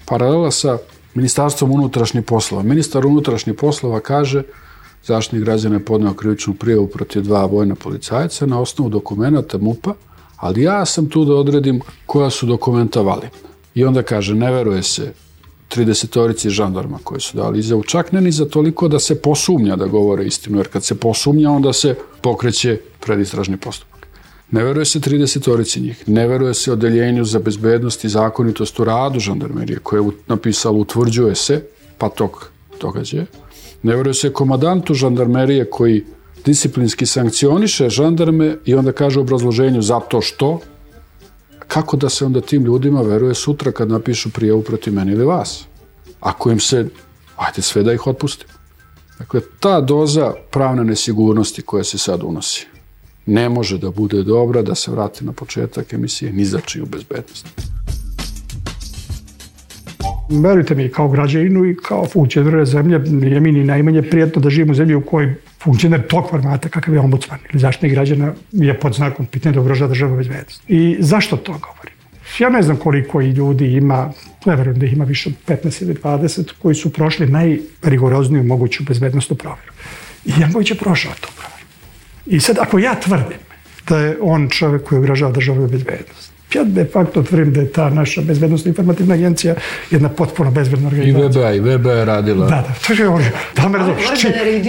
Paralela 0.05 0.51
sa 0.51 0.77
Ministarstvom 1.17 1.71
unutrašnjih 1.71 2.23
poslova. 2.23 2.63
Ministar 2.63 3.05
unutrašnjih 3.05 3.55
poslova 3.55 3.99
kaže 3.99 4.43
zaštitnik 5.05 5.43
građana 5.43 5.75
je 5.75 5.85
podneo 5.85 6.13
krivičnu 6.13 6.53
prijavu 6.53 6.87
protiv 6.87 7.21
dva 7.21 7.45
vojna 7.45 7.75
policajca 7.75 8.45
na 8.45 8.59
osnovu 8.61 8.89
dokumenta 8.89 9.57
MUPA, 9.57 9.93
ali 10.37 10.61
ja 10.61 10.85
sam 10.85 11.09
tu 11.09 11.25
da 11.25 11.35
odredim 11.35 11.81
koja 12.05 12.29
su 12.29 12.45
dokumenta 12.45 13.01
validna. 13.01 13.49
I 13.75 13.85
onda 13.85 14.03
kaže, 14.03 14.35
ne 14.35 14.51
veruje 14.51 14.83
se 14.83 15.13
30-torici 15.75 16.49
žandarma 16.49 16.99
koji 17.03 17.21
su 17.21 17.37
dali 17.37 17.59
izjavu, 17.59 17.83
čak 17.83 18.11
ne 18.11 18.21
ni 18.21 18.31
za 18.31 18.45
toliko 18.45 18.87
da 18.87 18.99
se 18.99 19.21
posumnja 19.21 19.75
da 19.75 19.87
govore 19.87 20.25
istinu, 20.25 20.57
jer 20.57 20.67
kad 20.67 20.83
se 20.83 20.95
posumnja, 20.99 21.51
onda 21.51 21.73
se 21.73 21.95
pokreće 22.21 22.79
predistražni 22.99 23.57
postupak. 23.57 23.96
Ne 24.51 24.63
veruje 24.63 24.85
se 24.85 24.99
30-torici 24.99 25.81
njih, 25.81 26.03
ne 26.07 26.27
veruje 26.27 26.53
se 26.53 26.71
odeljenju 26.71 27.25
za 27.25 27.39
bezbednost 27.39 28.03
i 28.03 28.09
zakonitost 28.09 28.79
u 28.79 28.83
radu 28.83 29.19
žandarmerije, 29.19 29.79
koje 29.79 30.01
je 30.01 30.11
napisalo 30.27 30.77
utvrđuje 30.77 31.35
se, 31.35 31.63
pa 31.97 32.09
tog 32.09 32.49
događaja. 32.81 33.25
Ne 33.83 33.95
veruje 33.95 34.13
se 34.13 34.33
komadantu 34.33 34.93
žandarmerije 34.93 35.69
koji 35.69 36.05
disciplinski 36.45 37.05
sankcioniše 37.05 37.89
žandarme 37.89 38.57
i 38.65 38.75
onda 38.75 38.91
kaže 38.91 39.19
u 39.19 39.21
obrazloženju 39.21 39.81
zato 39.81 40.21
što, 40.21 40.59
kako 41.67 41.97
da 41.97 42.09
se 42.09 42.25
onda 42.25 42.41
tim 42.41 42.63
ljudima 42.63 43.01
veruje 43.01 43.33
sutra 43.33 43.71
kad 43.71 43.89
napišu 43.89 44.29
prijavu 44.29 44.61
protiv 44.61 44.93
meni 44.93 45.11
ili 45.11 45.25
vas? 45.25 45.65
Ako 46.19 46.51
im 46.51 46.59
se, 46.59 46.85
ajde 47.35 47.61
sve 47.61 47.83
da 47.83 47.93
ih 47.93 48.07
otpustimo. 48.07 48.53
Dakle, 49.19 49.41
ta 49.59 49.81
doza 49.81 50.33
pravne 50.51 50.83
nesigurnosti 50.83 51.61
koja 51.61 51.83
se 51.83 51.97
sad 51.97 52.23
unosi 52.23 52.76
ne 53.27 53.49
može 53.49 53.77
da 53.77 53.91
bude 53.91 54.23
dobra 54.23 54.61
da 54.61 54.75
se 54.75 54.91
vrati 54.91 55.25
na 55.25 55.31
početak 55.31 55.93
emisije 55.93 56.33
ni 56.33 56.45
za 56.45 56.59
čiju 56.59 56.85
bezbednost. 56.85 57.47
Verujte 60.29 60.75
mi, 60.75 60.89
kao 60.89 61.07
građaninu 61.07 61.65
i 61.65 61.75
kao 61.75 62.05
funkcioner 62.05 62.65
zemlje, 62.65 62.99
nije 62.99 63.39
mi 63.39 63.51
ni 63.51 63.63
najmanje 63.63 64.01
prijetno 64.01 64.41
da 64.41 64.49
živim 64.49 64.71
u 64.71 64.75
zemlji 64.75 64.95
u 64.95 65.01
kojoj 65.01 65.35
funkcioner 65.63 66.07
tog 66.07 66.29
formata 66.29 66.69
kakav 66.69 66.93
je 66.93 66.99
ombudsman 66.99 67.39
ili 67.51 67.59
zaštitnik 67.59 67.91
građana 67.91 68.33
je 68.51 68.79
pod 68.79 68.93
znakom 68.93 69.25
pitanja 69.25 69.53
da 69.53 69.61
ugrožava 69.61 69.89
državnu 69.89 70.17
bezbednost. 70.17 70.61
I 70.67 70.97
zašto 70.99 71.37
to 71.37 71.51
govorim? 71.51 71.93
Ja 72.39 72.49
ne 72.49 72.61
znam 72.61 72.77
koliko 72.77 73.21
ljudi 73.21 73.73
ima, 73.73 74.13
ne 74.45 74.55
verujem 74.55 74.79
da 74.79 74.85
ih 74.85 74.93
ima 74.93 75.03
više 75.03 75.29
od 75.29 75.57
15 75.57 75.81
ili 75.81 75.93
20, 75.93 76.51
koji 76.61 76.75
su 76.75 76.93
prošli 76.93 77.27
najrigorozniju 77.27 78.43
moguću 78.43 78.83
bezbednostnu 78.83 79.35
provjeru. 79.35 79.71
I 80.25 80.31
Janković 80.41 80.71
je 80.71 80.77
prošao 80.77 81.11
tu 81.21 81.29
provjeru. 81.35 81.56
I 82.27 82.39
sad, 82.39 82.57
ako 82.59 82.79
ja 82.79 82.95
tvrdim 82.95 83.37
da 83.89 83.99
je 83.99 84.17
on 84.21 84.49
čovjek 84.49 84.83
koji 84.83 84.99
ugrožava 84.99 85.31
državnu 85.31 85.67
bezbednost, 85.67 86.31
ja 86.53 86.63
de 86.63 86.85
facto 86.93 87.23
tvrdim 87.23 87.53
da 87.53 87.61
je 87.61 87.71
ta 87.71 87.89
naša 87.89 88.21
bezbednostna 88.21 88.69
informativna 88.69 89.13
agencija 89.13 89.55
jedna 89.91 90.09
potpuno 90.09 90.51
bezbedna 90.51 90.87
organizacija. 90.87 91.53
I 91.53 91.59
VBA, 91.59 91.71
i 91.71 91.77
VBA 91.77 91.91
je 91.91 92.05
radila. 92.05 92.47
Da, 92.47 92.55
da, 92.55 92.73
to 92.87 93.03
je 93.03 93.09
on. 93.09 93.23
Da 93.55 93.69
me 93.69 93.77
razumiješ. 93.77 94.09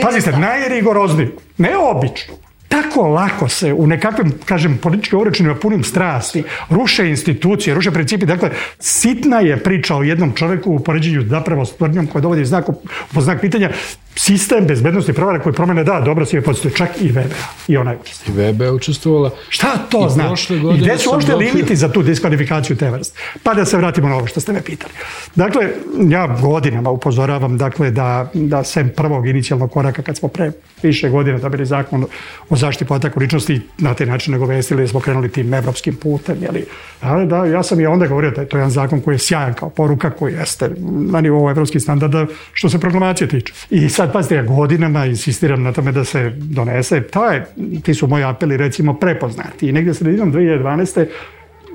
Pazite, 0.02 0.32
najrigorozniji, 0.32 1.28
ne 1.58 1.76
obično, 1.76 2.34
tako 2.68 3.08
lako 3.08 3.48
se 3.48 3.72
u 3.72 3.86
nekakvim, 3.86 4.32
kažem, 4.44 4.78
političkim 4.82 5.18
uračenima 5.18 5.54
punim 5.54 5.84
strasti 5.84 6.42
ruše 6.70 7.08
institucije, 7.08 7.74
ruše 7.74 7.90
principi. 7.90 8.26
Dakle, 8.26 8.50
sitna 8.78 9.40
je 9.40 9.56
priča 9.56 9.96
o 9.96 10.02
jednom 10.02 10.32
čoveku 10.32 10.72
u 10.72 10.78
poređenju 10.78 11.24
zapravo 11.28 11.64
s 11.64 11.76
tvrdnjom 11.76 12.06
koja 12.06 12.22
dovodi 12.22 12.44
znak, 12.44 12.66
po 13.14 13.20
znak 13.20 13.40
pitanja 13.40 13.70
sistem 14.18 14.66
bezbednosti 14.66 15.12
provara 15.12 15.38
koji 15.38 15.52
promene 15.52 15.84
da, 15.84 16.00
dobro 16.00 16.26
si 16.26 16.36
je 16.36 16.42
postoji, 16.42 16.74
čak 16.74 16.90
i 17.00 17.08
VBA. 17.08 17.22
I 17.68 17.76
ona 17.76 17.90
je 17.90 17.98
učestvovala. 17.98 18.48
I 18.48 18.52
VBA 18.52 18.64
je 18.64 18.72
učestvovala. 18.72 19.30
Šta 19.48 19.78
to 19.90 20.06
I 20.06 20.10
znači? 20.10 20.54
I 20.54 20.78
gde 20.78 20.98
su 20.98 21.10
uopšte 21.10 21.34
limiti 21.34 21.76
za 21.76 21.92
tu 21.92 22.02
diskvalifikaciju 22.02 22.76
te 22.76 22.90
vrste? 22.90 23.18
Pa 23.42 23.54
da 23.54 23.64
se 23.64 23.76
vratimo 23.76 24.08
na 24.08 24.16
ovo 24.16 24.26
što 24.26 24.40
ste 24.40 24.52
me 24.52 24.62
pitali. 24.62 24.92
Dakle, 25.34 25.68
ja 26.08 26.38
godinama 26.42 26.90
upozoravam 26.90 27.58
dakle, 27.58 27.90
da, 27.90 28.30
da 28.34 28.64
sem 28.64 28.90
prvog 28.96 29.26
inicijalnog 29.26 29.70
koraka 29.70 30.02
kad 30.02 30.16
smo 30.16 30.28
pre 30.28 30.52
više 30.82 31.08
godina 31.08 31.38
dobili 31.38 31.66
zakon 31.66 32.06
o 32.50 32.56
zaštiti 32.56 32.88
podataka 32.88 33.20
ličnosti 33.20 33.60
na 33.78 33.94
taj 33.94 34.06
način 34.06 34.32
nagovestili 34.32 34.82
da 34.82 34.88
smo 34.88 35.00
krenuli 35.00 35.32
tim 35.32 35.54
evropskim 35.54 35.96
putem. 35.96 36.36
Jeli? 36.42 36.64
Ali 37.00 37.26
da, 37.26 37.44
ja 37.44 37.62
sam 37.62 37.80
i 37.80 37.86
onda 37.86 38.06
govorio 38.06 38.30
da 38.30 38.40
je 38.40 38.48
to 38.48 38.56
jedan 38.56 38.70
zakon 38.70 39.00
koji 39.00 39.14
je 39.14 39.18
sjajan 39.18 39.54
kao 39.54 39.70
poruka 39.70 40.10
koji 40.10 40.34
jeste 40.34 40.70
na 41.10 41.20
nivou 41.20 41.50
evropskih 41.50 41.82
standarda 41.82 42.26
što 42.52 42.68
se 42.68 42.78
proklamacije 42.78 43.28
tiče. 43.28 43.52
I 43.70 43.88
sad, 43.88 44.07
pazite, 44.12 44.34
ja 44.34 44.42
godinama 44.42 45.06
insistiram 45.06 45.62
na 45.62 45.72
tome 45.72 45.92
da 45.92 46.04
se 46.04 46.32
donese. 46.36 47.02
To 47.02 47.30
je, 47.30 47.46
ti 47.82 47.94
su 47.94 48.06
moji 48.06 48.24
apeli 48.24 48.56
recimo 48.56 48.94
prepoznati. 48.94 49.68
I 49.68 49.72
negdje 49.72 49.94
sredinom 49.94 50.32
2012. 50.32 51.06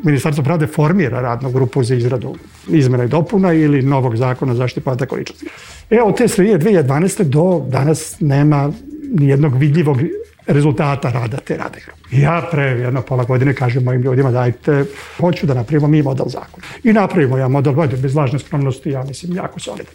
Ministarstvo 0.03 0.43
pravde 0.43 0.67
formira 0.67 1.21
radnu 1.21 1.51
grupu 1.51 1.83
za 1.83 1.95
izradu 1.95 2.35
izmena 2.69 3.03
i 3.03 3.07
dopuna 3.07 3.53
ili 3.53 3.81
novog 3.81 4.15
zakona 4.15 4.51
o 4.51 4.55
zaštiti 4.55 4.83
podataka 4.83 5.15
ličnosti. 5.15 5.45
E, 5.89 6.01
od 6.01 6.17
te 6.17 6.27
sredine 6.27 6.59
2012. 6.59 7.23
do 7.23 7.65
danas 7.69 8.19
nema 8.19 8.71
nijednog 9.13 9.57
vidljivog 9.57 9.97
rezultata 10.47 11.09
rada 11.09 11.37
te 11.37 11.57
rade. 11.57 11.79
Ja 12.11 12.47
pre 12.51 12.63
jedno 12.63 13.01
pola 13.01 13.23
godine 13.23 13.53
kažem 13.53 13.83
mojim 13.83 14.01
ljudima 14.01 14.31
dajte, 14.31 14.85
hoću 15.17 15.45
da 15.45 15.53
napravimo 15.53 15.87
mi 15.87 16.01
model 16.01 16.25
zakona. 16.27 16.65
I 16.83 16.93
napravimo 16.93 17.37
ja 17.37 17.47
model, 17.47 17.73
bez 18.01 18.15
lažne 18.15 18.39
skromnosti, 18.39 18.89
ja 18.89 19.03
mislim, 19.03 19.35
jako 19.35 19.59
solidan. 19.59 19.93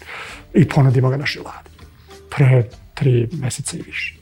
I 0.54 0.68
ponudimo 0.68 1.10
ga 1.10 1.16
našoj 1.16 1.42
vladi 1.42 1.77
pre 2.38 2.62
tri 2.94 3.28
meseca 3.32 3.76
i 3.76 3.82
više. 3.82 4.14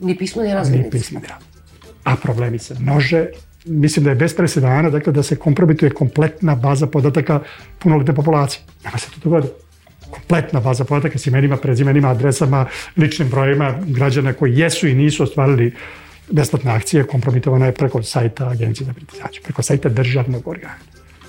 Ni 0.00 0.16
pismo 0.16 0.42
ni 0.42 0.54
razglednice. 0.54 0.86
Ni 0.86 0.90
pismo 0.90 1.20
ni 1.20 1.26
razglednice. 1.26 1.60
A 2.04 2.16
problemi 2.16 2.58
se 2.58 2.74
množe. 2.80 3.26
Mislim 3.64 4.04
da 4.04 4.10
je 4.10 4.16
bez 4.16 4.34
presedana, 4.36 4.90
dakle 4.90 5.12
da 5.12 5.22
se 5.22 5.36
kompromituje 5.36 5.90
kompletna 5.90 6.54
baza 6.54 6.86
podataka 6.86 7.40
punoletne 7.78 8.14
populacije. 8.14 8.62
Nema 8.84 8.98
se 8.98 9.10
to 9.10 9.20
dogodilo. 9.24 9.52
Kompletna 10.10 10.60
baza 10.60 10.84
podataka 10.84 11.18
s 11.18 11.26
imenima, 11.26 11.56
prezimenima, 11.56 12.10
adresama, 12.10 12.66
ličnim 12.96 13.28
brojima 13.28 13.74
građana 13.86 14.32
koji 14.32 14.58
jesu 14.58 14.88
i 14.88 14.94
nisu 14.94 15.22
ostvarili 15.22 15.72
besplatne 16.30 16.70
akcije, 16.70 17.06
kompromitovana 17.06 17.66
je 17.66 17.74
preko 17.74 18.02
sajta 18.02 18.48
Agencije 18.48 18.86
za 18.86 18.92
privatizaciju, 18.92 19.42
preko 19.42 19.62
sajta 19.62 19.88
državnog 19.88 20.48
organa. 20.48 20.78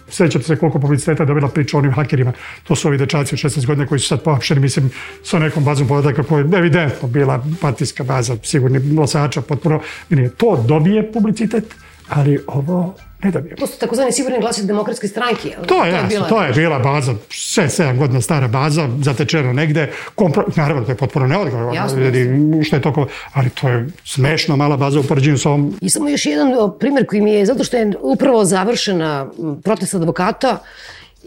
Sjećate 0.10 0.46
se 0.46 0.56
koliko 0.56 0.80
publiciteta 0.80 1.24
je 1.24 1.28
dobila 1.28 1.48
priča 1.48 1.78
o 1.78 1.80
onim 1.80 1.92
hakerima. 1.92 2.34
To 2.64 2.76
su 2.76 2.88
ovi 2.88 2.98
dečaci 2.98 3.36
od 3.36 3.40
16 3.40 3.66
godina 3.66 3.88
koji 3.88 4.00
su 4.00 4.08
sad 4.08 4.24
pohapšeni, 4.24 4.62
mislim, 4.62 4.92
sa 5.24 5.40
nekom 5.40 5.64
bazom 5.64 5.88
podataka 5.88 6.24
koja 6.24 6.40
je 6.40 6.50
evidentno 6.58 7.08
bila 7.08 7.46
partijska 7.62 8.04
baza, 8.04 8.38
sigurni 8.44 8.80
glasača, 8.80 9.42
potpuno. 9.42 9.82
To 10.38 10.64
dobije 10.68 11.12
publicitet, 11.12 11.76
ali 12.10 12.40
ovo 12.48 12.96
ne 13.24 13.32
dobije. 13.32 13.56
To 13.56 13.68
su 13.68 13.80
takozvani 13.80 14.12
sigurni 14.12 14.40
glasi 14.40 14.66
demokratske 14.66 15.08
stranke. 15.08 15.50
To 15.50 15.66
to 15.66 15.86
je, 15.86 16.04
bila, 16.10 16.28
to 16.28 16.44
je 16.44 16.54
bila 16.54 16.80
baza, 16.80 17.14
6-7 17.30 17.98
godina 17.98 18.22
stara 18.22 18.48
baza, 18.48 18.90
zatečena 19.04 19.54
negde. 19.54 19.92
Kompro, 20.16 20.46
naravno, 20.56 20.84
to 20.84 20.92
je 20.92 20.96
potpuno 20.96 21.28
neodgovorno. 21.28 21.88
Što 22.64 22.76
je 22.76 22.82
toko, 22.82 23.08
ali 23.34 23.50
to 23.50 23.70
je 23.70 23.88
smešno 24.06 24.56
mala 24.56 24.78
baza 24.78 25.00
u 25.00 25.04
poređenju 25.04 25.38
sa 25.38 25.50
ovom. 25.50 25.78
I 25.82 25.90
samo 25.90 26.10
još 26.10 26.26
jedan 26.26 26.52
primjer 26.80 27.06
koji 27.06 27.22
mi 27.22 27.32
je, 27.32 27.46
zato 27.46 27.64
što 27.64 27.78
je 27.78 27.94
upravo 28.02 28.46
završena 28.46 29.28
protest 29.64 29.94
advokata, 29.94 30.58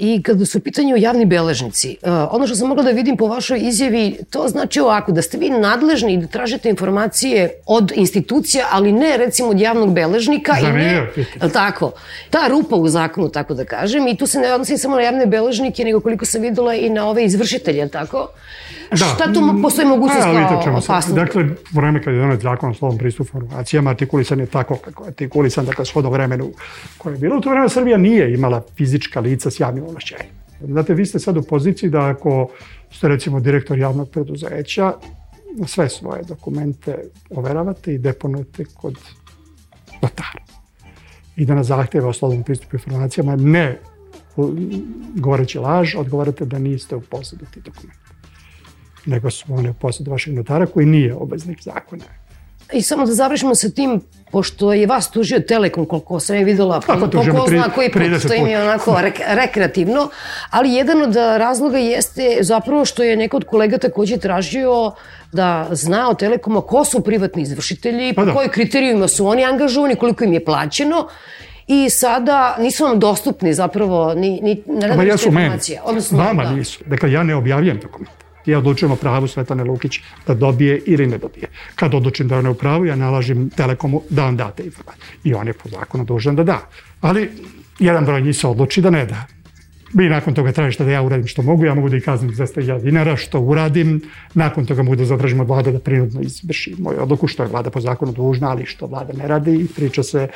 I 0.00 0.22
kada 0.22 0.46
su 0.46 0.58
u 0.58 0.60
pitanju 0.60 0.96
javni 0.96 1.26
beležnici, 1.26 1.96
uh, 2.02 2.08
ono 2.30 2.46
što 2.46 2.56
sam 2.56 2.68
mogla 2.68 2.84
da 2.84 2.90
vidim 2.90 3.16
po 3.16 3.26
vašoj 3.26 3.60
izjavi, 3.62 4.18
to 4.30 4.48
znači 4.48 4.80
ovako, 4.80 5.12
da 5.12 5.22
ste 5.22 5.38
vi 5.38 5.50
nadležni 5.50 6.14
i 6.14 6.16
da 6.16 6.26
tražite 6.26 6.70
informacije 6.70 7.50
od 7.66 7.92
institucija, 7.94 8.66
ali 8.70 8.92
ne 8.92 9.16
recimo 9.16 9.48
od 9.48 9.60
javnog 9.60 9.94
beležnika. 9.94 10.54
Za 10.60 10.68
i 10.68 10.72
ne, 10.72 11.10
je 11.16 11.52
tako? 11.52 11.92
Ta 12.30 12.48
rupa 12.48 12.76
u 12.76 12.88
zakonu, 12.88 13.28
tako 13.28 13.54
da 13.54 13.64
kažem, 13.64 14.08
i 14.08 14.16
tu 14.16 14.26
se 14.26 14.38
ne 14.38 14.52
odnosi 14.52 14.78
samo 14.78 14.96
na 14.96 15.02
javne 15.02 15.26
beležnike, 15.26 15.84
nego 15.84 16.00
koliko 16.00 16.24
sam 16.24 16.42
videla 16.42 16.74
i 16.74 16.90
na 16.90 17.08
ove 17.08 17.24
izvršitelje, 17.24 17.88
tako? 17.88 18.28
Da. 18.90 18.96
Šta 18.96 19.32
tu 19.32 19.40
postoji 19.62 19.88
mogućnost 19.88 20.22
kao 20.22 20.58
opasnost? 20.58 21.14
Dakle, 21.14 21.44
vreme 21.72 22.02
kad 22.02 22.14
je 22.14 22.20
donet 22.20 22.40
zakon 22.40 22.70
o 22.70 22.74
slovom 22.74 22.98
pristupu 22.98 23.38
informacijama, 23.38 23.90
artikulisan 23.90 24.40
je 24.40 24.46
tako 24.46 24.76
kako 24.76 25.04
je 25.04 25.08
artikulisan, 25.08 25.64
dakle, 25.64 25.84
shodno 25.84 26.10
vremenu 26.10 26.50
koje 26.98 27.14
je 27.14 27.18
bilo. 27.18 27.36
U 27.36 27.40
to 27.40 27.50
vreme 27.50 27.68
Srbija 27.68 27.96
nije 27.96 28.34
imala 28.34 28.62
fizička 28.76 29.20
lica 29.20 29.50
s 29.50 29.60
javnim 29.60 29.84
ovlašćenjem. 29.90 30.35
Znate, 30.61 30.94
vi 30.94 31.07
ste 31.07 31.18
sad 31.18 31.37
u 31.37 31.42
poziciji 31.42 31.90
da 31.90 32.07
ako 32.07 32.48
ste 32.90 33.09
recimo 33.09 33.40
direktor 33.40 33.79
javnog 33.79 34.11
preduzeća, 34.11 34.92
sve 35.66 35.88
svoje 35.88 36.22
dokumente 36.22 36.98
overavate 37.31 37.94
i 37.94 37.98
deponujete 37.98 38.64
kod 38.64 38.98
notara. 40.03 40.44
I 41.37 41.44
da 41.44 41.55
na 41.55 41.62
zahtjeve 41.62 42.07
o 42.07 42.12
slobodnom 42.12 42.45
pristupu 42.45 42.76
informacijama 42.76 43.36
ne 43.36 43.80
govoreći 45.14 45.59
laž, 45.59 45.95
odgovarate 45.97 46.45
da 46.45 46.59
niste 46.59 46.97
u 46.97 47.01
posledu 47.01 47.47
tih 47.55 47.62
dokumenta 47.62 48.11
nego 49.07 49.30
su 49.30 49.55
one 49.55 49.70
u 49.70 49.74
posledu 49.74 50.11
vašeg 50.11 50.34
notara 50.34 50.66
koji 50.66 50.86
nije 50.86 51.14
obveznik 51.14 51.62
zakona 51.62 52.05
I 52.72 52.82
samo 52.82 53.06
da 53.06 53.14
završimo 53.14 53.54
sa 53.54 53.68
tim, 53.70 54.00
pošto 54.32 54.72
je 54.72 54.86
vas 54.86 55.10
tužio 55.10 55.40
Telekom, 55.40 55.86
koliko 55.86 56.20
sam 56.20 56.36
je 56.36 56.44
videla, 56.44 56.80
Kako 56.80 57.00
po, 57.00 57.10
po 57.10 57.18
ko 57.18 57.46
zna 57.48 57.68
koji 57.74 57.90
put, 57.92 58.02
30 58.02 58.28
to 58.28 58.34
im 58.34 58.46
je 58.46 58.62
onako 58.62 58.98
rek, 59.00 59.20
rekreativno, 59.26 60.08
ali 60.50 60.72
jedan 60.72 61.02
od 61.02 61.16
razloga 61.16 61.78
jeste 61.78 62.38
zapravo 62.40 62.84
što 62.84 63.02
je 63.02 63.16
neko 63.16 63.36
od 63.36 63.44
kolega 63.44 63.78
takođe 63.78 64.16
tražio 64.16 64.92
da 65.32 65.68
zna 65.70 66.10
od 66.10 66.18
Telekoma 66.18 66.60
ko 66.60 66.84
su 66.84 67.00
privatni 67.00 67.42
izvršitelji, 67.42 68.14
po 68.14 68.20
Pa 68.20 68.24
da. 68.24 68.34
kojim 68.34 68.50
kriterijima 68.50 69.08
su 69.08 69.26
oni 69.26 69.44
angažovani, 69.44 69.96
koliko 69.96 70.24
im 70.24 70.32
je 70.32 70.44
plaćeno, 70.44 71.08
I 71.70 71.90
sada 71.90 72.56
nisu 72.58 72.84
vam 72.84 72.98
dostupni 72.98 73.54
zapravo 73.54 74.14
ni, 74.14 74.40
ni 74.42 74.62
ne 74.66 74.88
radite 74.88 75.26
informacije. 75.26 75.80
Odnosno, 75.84 76.18
Vama 76.18 76.44
da. 76.44 76.50
nisu. 76.50 76.80
Dakle, 76.86 77.12
ja 77.12 77.22
ne 77.22 77.34
objavljam 77.34 77.78
dokumente. 77.82 78.24
Ja 78.47 78.59
odlučujem 78.59 78.93
o 78.93 78.97
pravu 78.97 79.28
Svetane 79.28 79.64
Lukić 79.64 80.01
da 80.26 80.34
dobije 80.34 80.82
ili 80.86 81.07
ne 81.07 81.18
dobije. 81.18 81.49
Kad 81.74 81.95
odlučim 81.95 82.28
da 82.28 82.34
je 82.34 82.38
ona 82.38 82.51
u 82.51 82.55
pravu, 82.55 82.86
ja 82.86 82.97
nalažim 82.97 83.51
Telekomu 83.51 84.03
da 84.11 84.24
vam 84.24 84.36
date 84.36 84.62
informacije. 84.62 85.18
I 85.24 85.34
on 85.34 85.47
je 85.47 85.53
po 85.53 85.68
zakonu 85.68 86.05
dužan 86.05 86.36
da 86.36 86.45
da. 86.45 86.61
Ali 87.01 87.30
jedan 87.78 88.05
broj 88.05 88.22
njih 88.22 88.36
se 88.36 88.47
odluči 88.47 88.80
da 88.80 88.91
ne 88.91 89.07
da. 89.07 89.39
Vi 89.93 90.09
nakon 90.09 90.34
toga 90.34 90.53
tražite 90.53 90.84
da 90.84 90.91
ja 90.91 91.03
uradim 91.03 91.26
što 91.26 91.43
mogu, 91.43 91.64
ja 91.64 91.74
mogu 91.74 91.88
da 91.88 91.97
ih 91.97 92.05
kaznim 92.05 92.30
200.000 92.30 92.82
dinara, 92.82 93.16
što 93.16 93.41
uradim, 93.41 94.01
nakon 94.34 94.66
toga 94.66 94.82
mogu 94.82 94.97
da 94.97 95.05
zatražim 95.05 95.41
od 95.41 95.49
vlade 95.49 95.72
da 95.72 95.78
prinudno 95.78 96.20
izvrši 96.20 96.74
moju 96.78 97.03
odluku, 97.03 97.26
što 97.26 97.43
je 97.43 97.49
vlada 97.49 97.70
po 97.70 97.80
zakonu 97.80 98.12
dužna, 98.12 98.51
ali 98.51 98.66
što 98.66 98.86
vlada 98.86 99.12
ne 99.12 99.28
radi 99.28 99.55
i 99.55 99.66
priča 99.76 100.03
se, 100.03 100.28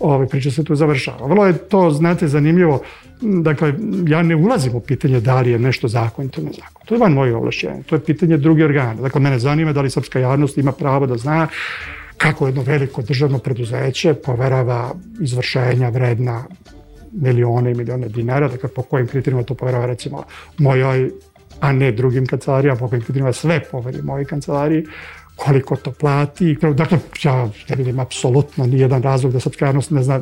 ovaj, 0.00 0.26
priča 0.26 0.50
se 0.50 0.64
tu 0.64 0.74
završava. 0.74 1.26
Vrlo 1.26 1.46
je 1.46 1.58
to, 1.58 1.90
znate, 1.90 2.28
zanimljivo, 2.28 2.82
dakle, 3.20 3.74
ja 4.06 4.22
ne 4.22 4.36
ulazim 4.36 4.74
u 4.74 4.80
pitanje 4.80 5.20
da 5.20 5.40
li 5.40 5.50
je 5.50 5.58
nešto 5.58 5.88
zakonito 5.88 6.40
ili 6.40 6.50
nezakonito. 6.50 6.86
To 6.86 6.94
je 6.94 6.98
van 6.98 7.12
moje 7.12 7.36
ovlašćenje, 7.36 7.82
to 7.82 7.94
je 7.94 8.04
pitanje 8.04 8.36
druge 8.36 8.64
organa. 8.64 8.94
Dakle, 8.94 9.20
mene 9.20 9.38
zanima 9.38 9.72
da 9.72 9.80
li 9.80 9.90
srpska 9.90 10.18
javnost 10.18 10.58
ima 10.58 10.72
pravo 10.72 11.06
da 11.06 11.16
zna 11.16 11.48
kako 12.16 12.46
jedno 12.46 12.62
veliko 12.62 13.02
državno 13.02 13.38
preduzeće 13.38 14.14
poverava 14.14 14.94
izvršenja 15.20 15.88
vredna 15.88 16.44
milione 17.12 17.70
i 17.70 17.74
milione 17.74 18.08
dinara, 18.08 18.48
dakle 18.48 18.68
po 18.68 18.82
kojim 18.82 19.06
kriterijima 19.06 19.42
to 19.42 19.54
poverava 19.54 19.86
recimo 19.86 20.24
mojoj, 20.58 21.10
a 21.60 21.72
ne 21.72 21.92
drugim 21.92 22.26
kancelarijama, 22.26 22.78
po 22.78 22.88
kojim 22.88 23.02
kriterijima 23.02 23.32
sve 23.32 23.60
poveri 23.70 24.02
mojoj 24.02 24.24
kancelariji, 24.24 24.86
koliko 25.36 25.76
to 25.76 25.92
plati. 25.92 26.56
Dakle, 26.74 26.98
ja 27.22 27.48
ne 27.68 27.76
vidim 27.76 28.00
apsolutno 28.00 28.66
nijedan 28.66 29.02
razlog 29.02 29.32
da 29.32 29.40
srpska 29.40 29.66
javnost 29.66 29.90
ne 29.90 30.02
zna, 30.02 30.20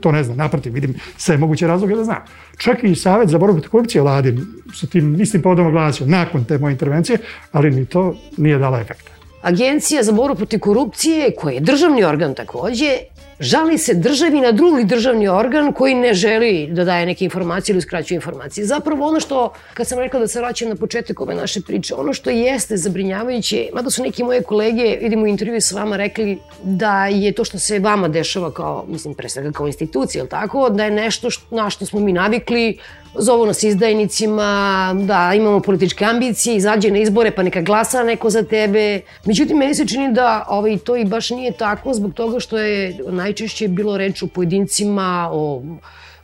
to 0.00 0.12
ne 0.12 0.24
zna. 0.24 0.34
Naprotiv, 0.34 0.72
vidim 0.72 0.94
sve 1.16 1.36
moguće 1.36 1.66
razloge 1.66 1.94
da 1.94 2.04
zna. 2.04 2.24
Čak 2.58 2.84
i 2.84 2.94
Savet 2.94 3.28
za 3.28 3.38
borbu 3.38 3.54
protiv 3.54 3.70
korupcije 3.70 4.02
vladi 4.02 4.38
sa 4.74 4.86
tim 4.86 5.20
istim 5.20 5.42
povodom 5.42 5.66
oglasio 5.66 6.06
nakon 6.06 6.44
te 6.44 6.58
moje 6.58 6.72
intervencije, 6.72 7.18
ali 7.52 7.70
ni 7.70 7.86
to 7.86 8.16
nije 8.36 8.58
dala 8.58 8.80
efekta. 8.80 9.10
Agencija 9.42 10.02
za 10.02 10.12
boru 10.12 10.34
protiv 10.34 10.60
korupcije, 10.60 11.34
koja 11.36 11.54
je 11.54 11.60
državni 11.60 12.04
organ 12.04 12.34
takođe, 12.34 12.98
žali 13.40 13.78
se 13.78 13.94
državi 13.94 14.40
na 14.40 14.52
drugi 14.52 14.84
državni 14.84 15.28
organ 15.28 15.72
koji 15.72 15.94
ne 15.94 16.14
želi 16.14 16.68
da 16.70 16.84
daje 16.84 17.06
neke 17.06 17.24
informacije 17.24 17.72
ili 17.72 17.78
uskraćuje 17.78 18.16
informacije. 18.16 18.66
Zapravo 18.66 19.06
ono 19.06 19.20
što, 19.20 19.52
kad 19.74 19.86
sam 19.86 19.98
rekla 19.98 20.20
da 20.20 20.28
se 20.28 20.40
vraćam 20.40 20.68
na 20.68 20.76
početak 20.76 21.20
ove 21.20 21.34
naše 21.34 21.60
priče, 21.60 21.94
ono 21.94 22.12
što 22.12 22.30
jeste 22.30 22.76
zabrinjavajuće, 22.76 23.68
mada 23.74 23.90
su 23.90 24.02
neki 24.02 24.24
moje 24.24 24.42
kolege, 24.42 24.98
vidimo 25.02 25.22
u 25.22 25.26
intervju 25.26 25.60
s 25.60 25.72
vama, 25.72 25.96
rekli 25.96 26.38
da 26.62 27.06
je 27.06 27.32
to 27.32 27.44
što 27.44 27.58
se 27.58 27.78
vama 27.78 28.08
dešava 28.08 28.52
kao, 28.52 28.84
mislim, 28.88 29.14
pre 29.14 29.28
svega 29.28 29.52
kao 29.52 29.66
institucija, 29.66 30.20
jel 30.20 30.28
tako, 30.28 30.70
da 30.70 30.84
je 30.84 30.90
nešto 30.90 31.30
što, 31.30 31.56
na 31.56 31.70
što 31.70 31.86
smo 31.86 32.00
mi 32.00 32.12
navikli, 32.12 32.78
zovu 33.18 33.46
nas 33.46 33.62
izdajnicima, 33.62 34.94
da 35.06 35.34
imamo 35.34 35.60
političke 35.60 36.04
ambicije, 36.04 36.56
izađe 36.56 36.90
na 36.90 36.98
izbore 36.98 37.30
pa 37.30 37.42
neka 37.42 37.60
glasa 37.60 38.02
neko 38.02 38.30
za 38.30 38.42
tebe. 38.42 39.00
Međutim, 39.24 39.56
meni 39.56 39.74
se 39.74 39.86
čini 39.86 40.12
da 40.12 40.46
ovaj, 40.48 40.78
to 40.78 40.96
i 40.96 41.04
baš 41.04 41.30
nije 41.30 41.52
tako 41.52 41.94
zbog 41.94 42.14
toga 42.14 42.40
što 42.40 42.58
je 42.58 42.98
najčešće 43.24 43.68
bilo 43.68 43.96
reč 43.96 44.22
o 44.22 44.26
pojedincima, 44.26 45.28
o 45.32 45.62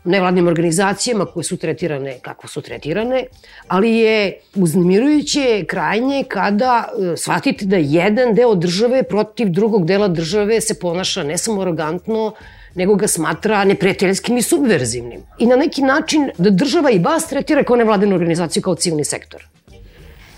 nevladnim 0.05 0.49
organizacijama 0.49 1.27
koje 1.27 1.45
su 1.45 1.57
tretirane 1.57 2.19
kako 2.23 2.49
su 2.49 2.63
tretirane, 2.63 3.25
ali 3.69 3.91
je 3.97 4.39
uznemirujuće 4.55 5.65
krajnje 5.69 6.25
kada 6.29 6.85
e, 6.89 7.17
shvatite 7.17 7.67
da 7.67 7.77
jedan 7.77 8.35
deo 8.35 8.55
države 8.55 9.03
protiv 9.03 9.51
drugog 9.51 9.87
dela 9.87 10.09
države 10.09 10.61
se 10.61 10.79
ponaša 10.81 11.23
ne 11.23 11.39
samo 11.39 11.61
arogantno, 11.63 12.33
nego 12.75 12.95
ga 12.95 13.09
smatra 13.09 13.65
neprijateljskim 13.65 14.37
i 14.39 14.43
subverzivnim. 14.43 15.21
I 15.39 15.47
na 15.47 15.57
neki 15.57 15.83
način 15.83 16.31
da 16.39 16.51
država 16.51 16.91
i 16.91 16.99
vas 16.99 17.29
tretira 17.29 17.65
kao 17.65 17.77
nevladinu 17.77 18.15
organizaciju, 18.15 18.63
kao 18.63 18.75
civilni 18.75 19.05
sektor. 19.05 19.47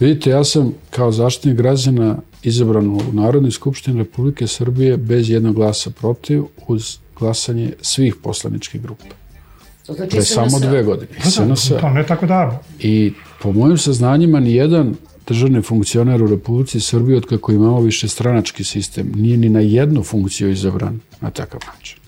Vidite, 0.01 0.31
ja 0.31 0.45
sam 0.45 0.75
kao 0.91 1.13
zaštitnik 1.13 1.57
građana 1.57 2.17
izabran 2.43 2.91
u 2.91 3.01
Narodnoj 3.13 3.51
skupštini 3.51 3.99
Republike 3.99 4.47
Srbije 4.47 4.97
bez 4.97 5.31
jednog 5.31 5.55
glasa 5.55 5.91
protiv 5.91 6.43
uz 6.67 6.99
glasanje 7.19 7.73
svih 7.81 8.15
poslaničkih 8.23 8.83
grupa. 8.83 9.05
To 9.87 9.93
znači 9.93 10.11
Pre 10.11 10.23
samo 10.23 10.61
dve 10.61 10.83
godine. 10.83 11.09
SNS. 11.25 11.69
To 11.81 11.91
ne 11.91 12.07
tako 12.07 12.27
davno. 12.27 12.59
I 12.81 13.13
po 13.43 13.53
mojim 13.53 13.79
saznanjima 13.79 14.41
ni 14.41 14.55
jedan 14.55 14.95
državni 15.27 15.63
funkcioner 15.63 16.23
u 16.23 16.27
Republici 16.27 16.81
Srbije 16.81 17.17
od 17.17 17.27
kako 17.27 17.53
imamo 17.53 17.81
više 17.81 18.09
stranački 18.09 18.65
sistem 18.65 19.13
nije 19.17 19.37
ni 19.37 19.49
na 19.49 19.61
jednu 19.61 20.03
funkciju 20.03 20.51
izabran 20.51 21.01
na 21.21 21.31
takav 21.31 21.61
način. 21.75 21.99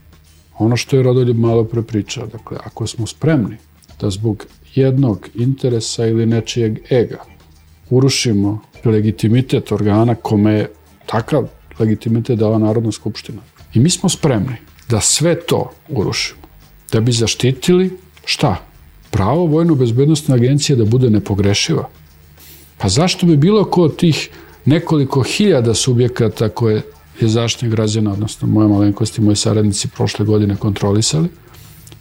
Ono 0.58 0.76
što 0.76 0.96
je 0.96 1.02
Rodoljub 1.02 1.38
malo 1.38 1.64
pre 1.64 1.82
pričao, 1.82 2.26
dakle, 2.26 2.58
ako 2.64 2.86
smo 2.86 3.06
spremni 3.06 3.56
da 4.00 4.10
zbog 4.10 4.46
jednog 4.74 5.28
interesa 5.34 6.06
ili 6.06 6.26
nečijeg 6.26 6.78
ega 6.90 7.33
urušimo 7.96 8.60
legitimitet 8.84 9.72
organa 9.72 10.14
kome 10.14 10.52
je 10.52 10.70
takav 11.06 11.48
legitimitet 11.78 12.38
dala 12.38 12.58
Narodna 12.58 12.92
skupština. 12.92 13.42
I 13.74 13.80
mi 13.80 13.90
smo 13.90 14.08
spremni 14.08 14.56
da 14.88 15.00
sve 15.00 15.40
to 15.40 15.70
urušimo, 15.88 16.40
da 16.92 17.00
bi 17.00 17.12
zaštitili 17.12 17.90
šta? 18.24 18.56
Pravo 19.10 19.46
vojno-bezbednostne 19.46 20.34
agencije 20.34 20.76
da 20.76 20.84
bude 20.84 21.10
nepogrešiva. 21.10 21.88
Pa 22.78 22.88
zašto 22.88 23.26
bi 23.26 23.36
bilo 23.36 23.64
ko 23.64 23.82
od 23.82 23.96
tih 23.96 24.28
nekoliko 24.64 25.22
hiljada 25.22 25.74
subjekata 25.74 26.48
koje 26.48 26.82
je 27.20 27.28
zaštitnik 27.28 27.70
građana, 27.70 28.12
odnosno 28.12 28.48
moja 28.48 28.68
malenkost 28.68 29.18
i 29.18 29.20
moji 29.20 29.36
saradnici 29.36 29.88
prošle 29.88 30.26
godine 30.26 30.56
kontrolisali, 30.56 31.28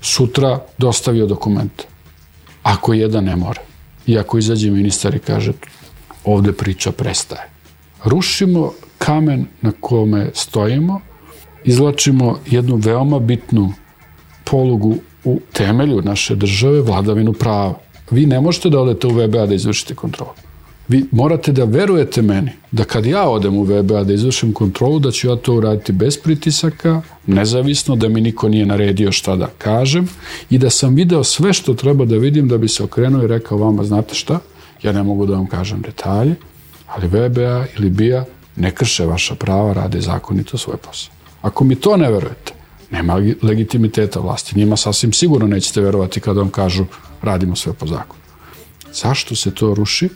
sutra 0.01 0.59
dostavio 0.77 1.25
dokumente. 1.25 1.85
Ako 2.63 2.93
jedan 2.93 3.23
ne 3.23 3.35
mora. 3.35 3.61
I 4.07 4.17
ako 4.17 4.37
izađe 4.37 4.71
ministar 4.71 5.15
i 5.15 5.19
kaže 5.19 5.53
ovde 6.25 6.53
priča 6.53 6.91
prestaje. 6.91 7.49
Rušimo 8.05 8.71
kamen 8.97 9.45
na 9.61 9.71
kome 9.79 10.29
stojimo, 10.33 11.01
izlačimo 11.63 12.39
jednu 12.45 12.75
veoma 12.75 13.19
bitnu 13.19 13.73
polugu 14.43 14.95
u 15.23 15.39
temelju 15.53 16.01
naše 16.01 16.35
države, 16.35 16.81
vladavinu 16.81 17.33
prava. 17.33 17.73
Vi 18.11 18.25
ne 18.25 18.41
možete 18.41 18.69
da 18.69 18.79
odete 18.79 19.07
u 19.07 19.11
VBA 19.11 19.45
da 19.45 19.55
izvršite 19.55 19.95
kontrolu. 19.95 20.31
Vi 20.87 21.05
morate 21.11 21.51
da 21.51 21.63
verujete 21.63 22.21
meni 22.21 22.51
da 22.71 22.83
kad 22.83 23.05
ja 23.05 23.29
odem 23.29 23.57
u 23.57 23.63
VBA 23.63 24.03
da 24.03 24.13
izvršim 24.13 24.53
kontrolu, 24.53 24.99
da 24.99 25.11
ću 25.11 25.27
ja 25.27 25.35
to 25.35 25.53
uraditi 25.55 25.91
bez 25.91 26.17
pritisaka, 26.17 27.01
nezavisno, 27.27 27.95
da 27.95 28.09
mi 28.09 28.21
niko 28.21 28.49
nije 28.49 28.65
naredio 28.65 29.11
šta 29.11 29.35
da 29.35 29.47
kažem 29.57 30.09
i 30.49 30.57
da 30.57 30.69
sam 30.69 30.95
video 30.95 31.23
sve 31.23 31.53
što 31.53 31.73
treba 31.73 32.05
da 32.05 32.17
vidim 32.17 32.47
da 32.47 32.57
bi 32.57 32.67
se 32.67 32.83
okrenuo 32.83 33.23
i 33.23 33.27
rekao 33.27 33.57
vama, 33.57 33.83
znate 33.83 34.15
šta, 34.15 34.39
ja 34.83 34.91
ne 34.91 35.03
mogu 35.03 35.25
da 35.25 35.35
vam 35.35 35.47
kažem 35.47 35.81
detalje, 35.81 36.35
ali 36.87 37.07
VBA 37.07 37.65
ili 37.77 37.89
BIA 37.89 38.25
ne 38.55 38.71
krše 38.71 39.05
vaša 39.05 39.35
prava, 39.35 39.73
rade 39.73 40.01
zakonito 40.01 40.57
svoj 40.57 40.77
posao. 40.77 41.13
Ako 41.41 41.63
mi 41.63 41.75
to 41.75 41.97
ne 41.97 42.11
verujete, 42.11 42.53
nema 42.91 43.17
legitimiteta 43.41 44.19
vlasti. 44.19 44.57
Njima 44.57 44.77
sasvim 44.77 45.13
sigurno 45.13 45.47
nećete 45.47 45.81
verovati 45.81 46.19
kada 46.19 46.39
vam 46.39 46.49
kažu 46.49 46.85
radimo 47.21 47.55
sve 47.55 47.73
po 47.73 47.87
zakonu. 47.87 48.21
Zašto 48.93 49.35
se 49.35 49.55
to 49.55 49.73
ruši? 49.73 50.09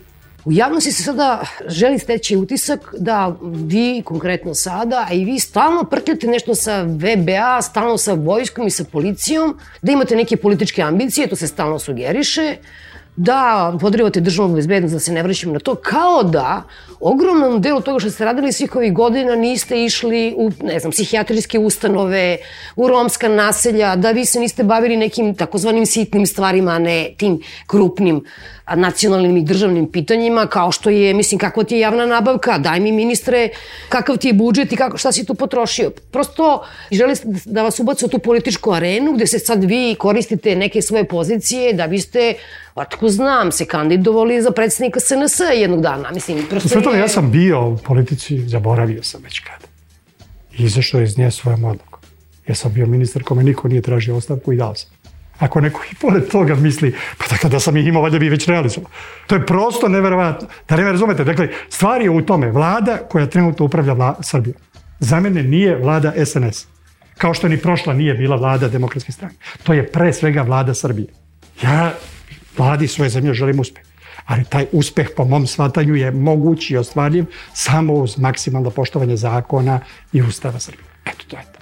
U 0.46 0.52
javnosti 0.52 0.92
se 0.92 1.04
sada 1.04 1.42
želi 1.68 2.00
steći 2.00 2.38
utisak 2.38 2.94
da 3.00 3.36
vi, 3.42 4.02
konkretno 4.06 4.54
sada, 4.54 5.06
a 5.10 5.14
i 5.14 5.26
vi 5.26 5.40
stalno 5.40 5.84
prtljate 5.84 6.28
nešto 6.28 6.56
sa 6.56 6.82
VBA, 6.82 7.62
stalno 7.62 7.98
sa 7.98 8.14
vojskom 8.14 8.68
i 8.68 8.72
sa 8.72 8.84
policijom, 8.84 9.58
da 9.82 9.92
imate 9.92 10.16
neke 10.16 10.38
političke 10.38 10.82
ambicije, 10.82 11.28
to 11.28 11.36
se 11.36 11.48
stalno 11.48 11.80
sugeriše, 11.80 12.58
da 13.18 13.74
podrivate 13.82 14.22
državnu 14.22 14.56
bezbednost, 14.56 14.94
da 14.94 15.00
se 15.00 15.12
ne 15.12 15.24
vraćamo 15.24 15.54
na 15.54 15.60
to, 15.60 15.76
kao 15.76 16.24
da 16.24 16.64
ogromnom 17.00 17.62
delu 17.62 17.82
toga 17.82 18.00
što 18.00 18.12
ste 18.12 18.26
radili 18.26 18.52
svih 18.52 18.76
ovih 18.76 18.94
godina 18.94 19.36
niste 19.36 19.84
išli 19.86 20.34
u, 20.38 20.52
ne 20.64 20.80
znam, 20.80 20.92
psihijatrijske 20.92 21.60
ustanove, 21.60 22.38
u 22.76 22.88
romska 22.88 23.28
naselja, 23.28 23.96
da 23.96 24.12
vi 24.12 24.26
se 24.26 24.40
niste 24.40 24.64
bavili 24.64 24.98
nekim 24.98 25.36
takozvanim 25.36 25.86
sitnim 25.86 26.26
stvarima, 26.26 26.72
a 26.72 26.80
ne 26.80 27.14
tim 27.18 27.42
krupnim. 27.68 28.18
a, 28.18 28.57
nacionalnim 28.76 29.38
i 29.38 29.44
državnim 29.44 29.92
pitanjima, 29.92 30.48
kao 30.48 30.72
što 30.72 30.90
je, 30.90 31.14
mislim, 31.14 31.40
kakva 31.40 31.64
ti 31.64 31.76
je 31.76 31.80
javna 31.80 32.06
nabavka, 32.06 32.58
daj 32.58 32.80
mi 32.80 32.92
ministre, 32.92 33.50
kakav 33.90 34.18
ti 34.18 34.28
je 34.28 34.34
budžet 34.34 34.72
i 34.72 34.76
kako, 34.76 34.98
šta 34.98 35.12
si 35.12 35.26
tu 35.26 35.36
potrošio. 35.36 35.92
Prosto 36.12 36.66
žele 36.92 37.14
da 37.46 37.64
vas 37.64 37.80
ubacu 37.80 38.06
u 38.06 38.10
tu 38.10 38.20
političku 38.20 38.72
arenu 38.72 39.14
gde 39.14 39.28
se 39.28 39.40
sad 39.40 39.64
vi 39.64 39.96
koristite 40.00 40.56
neke 40.56 40.82
svoje 40.82 41.04
pozicije 41.04 41.74
da 41.74 41.88
biste 41.88 42.34
Otko 42.78 43.10
znam, 43.10 43.52
se 43.52 43.66
kandidovali 43.66 44.42
za 44.42 44.52
predsednika 44.52 45.00
SNS 45.00 45.40
jednog 45.56 45.82
dana. 45.82 46.12
Mislim, 46.12 46.46
prosto 46.50 46.70
Sve 46.70 46.82
to 46.82 46.94
je... 46.94 47.00
ja 47.00 47.08
sam 47.08 47.32
bio 47.32 47.70
u 47.70 47.78
politici, 47.78 48.48
zaboravio 48.48 49.04
sam 49.04 49.22
već 49.24 49.40
kada. 49.40 49.66
I 50.58 50.64
izašao 50.64 51.02
iz 51.02 51.18
nje 51.18 51.32
svojom 51.32 51.64
odlukom. 51.64 52.00
Ja 52.48 52.56
sam 52.56 52.74
bio 52.74 52.86
ministar 52.86 53.24
kome 53.24 53.44
niko 53.44 53.68
nije 53.68 53.82
tražio 53.82 54.16
ostavku 54.16 54.54
i 54.54 54.58
dao 54.58 54.76
sam. 54.76 54.90
Ako 55.40 55.62
neko 55.62 55.82
i 55.92 55.96
pored 55.96 56.28
toga 56.32 56.56
misli, 56.56 56.96
pa 57.18 57.26
dakle 57.30 57.50
da 57.50 57.60
sam 57.60 57.78
ih 57.78 57.88
imao, 57.88 58.02
valjda 58.02 58.20
bi 58.20 58.30
već 58.30 58.48
realizovao. 58.48 58.90
To 59.28 59.36
je 59.36 59.46
prosto 59.46 59.88
neverovatno. 59.88 60.48
Da 60.70 60.76
ne 60.76 60.84
me 60.84 60.92
razumete, 60.92 61.24
dakle, 61.24 61.50
stvar 61.70 62.02
je 62.02 62.10
u 62.10 62.22
tome. 62.22 62.52
Vlada 62.52 62.98
koja 63.10 63.28
trenutno 63.28 63.66
upravlja 63.66 63.94
vla, 63.94 64.16
Srbijom, 64.22 64.56
za 65.00 65.20
mene 65.20 65.44
nije 65.44 65.76
vlada 65.76 66.14
SNS. 66.26 66.68
Kao 67.18 67.34
što 67.34 67.48
ni 67.48 67.58
prošla 67.58 67.94
nije 67.94 68.14
bila 68.14 68.36
vlada 68.36 68.68
demokratske 68.68 69.12
strane. 69.12 69.34
To 69.64 69.74
je 69.74 69.88
pre 69.92 70.14
svega 70.14 70.42
vlada 70.42 70.74
Srbije. 70.74 71.08
Ja 71.64 71.94
vladi 72.58 72.88
svoje 72.88 73.10
zemlje 73.10 73.34
želim 73.34 73.60
uspeh. 73.60 73.84
Ali 74.26 74.46
taj 74.46 74.66
uspeh 74.72 75.08
po 75.16 75.26
mom 75.26 75.48
shvatanju 75.48 75.96
je 75.96 76.12
mogući 76.12 76.74
i 76.74 76.78
ostvarljiv 76.78 77.26
samo 77.54 77.94
uz 77.94 78.18
maksimalno 78.18 78.70
poštovanje 78.70 79.16
zakona 79.16 79.80
i 80.14 80.22
ustava 80.22 80.60
Srbije. 80.60 80.84
Eto, 81.06 81.26
to 81.28 81.38
je 81.38 81.44
to. 81.44 81.60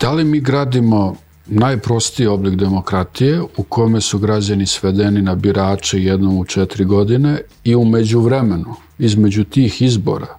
Da 0.00 0.12
li 0.12 0.24
mi 0.24 0.40
gradimo 0.40 1.16
najprostiji 1.48 2.26
oblik 2.26 2.54
demokratije 2.54 3.42
u 3.56 3.62
kome 3.62 4.00
su 4.00 4.18
građani 4.18 4.66
svedeni 4.66 5.22
na 5.22 5.34
birače 5.34 6.02
jednom 6.02 6.38
u 6.38 6.44
četiri 6.44 6.84
godine 6.84 7.40
i 7.64 7.74
umeđu 7.74 8.20
vremenu, 8.20 8.74
između 8.98 9.44
tih 9.44 9.82
izbora, 9.82 10.38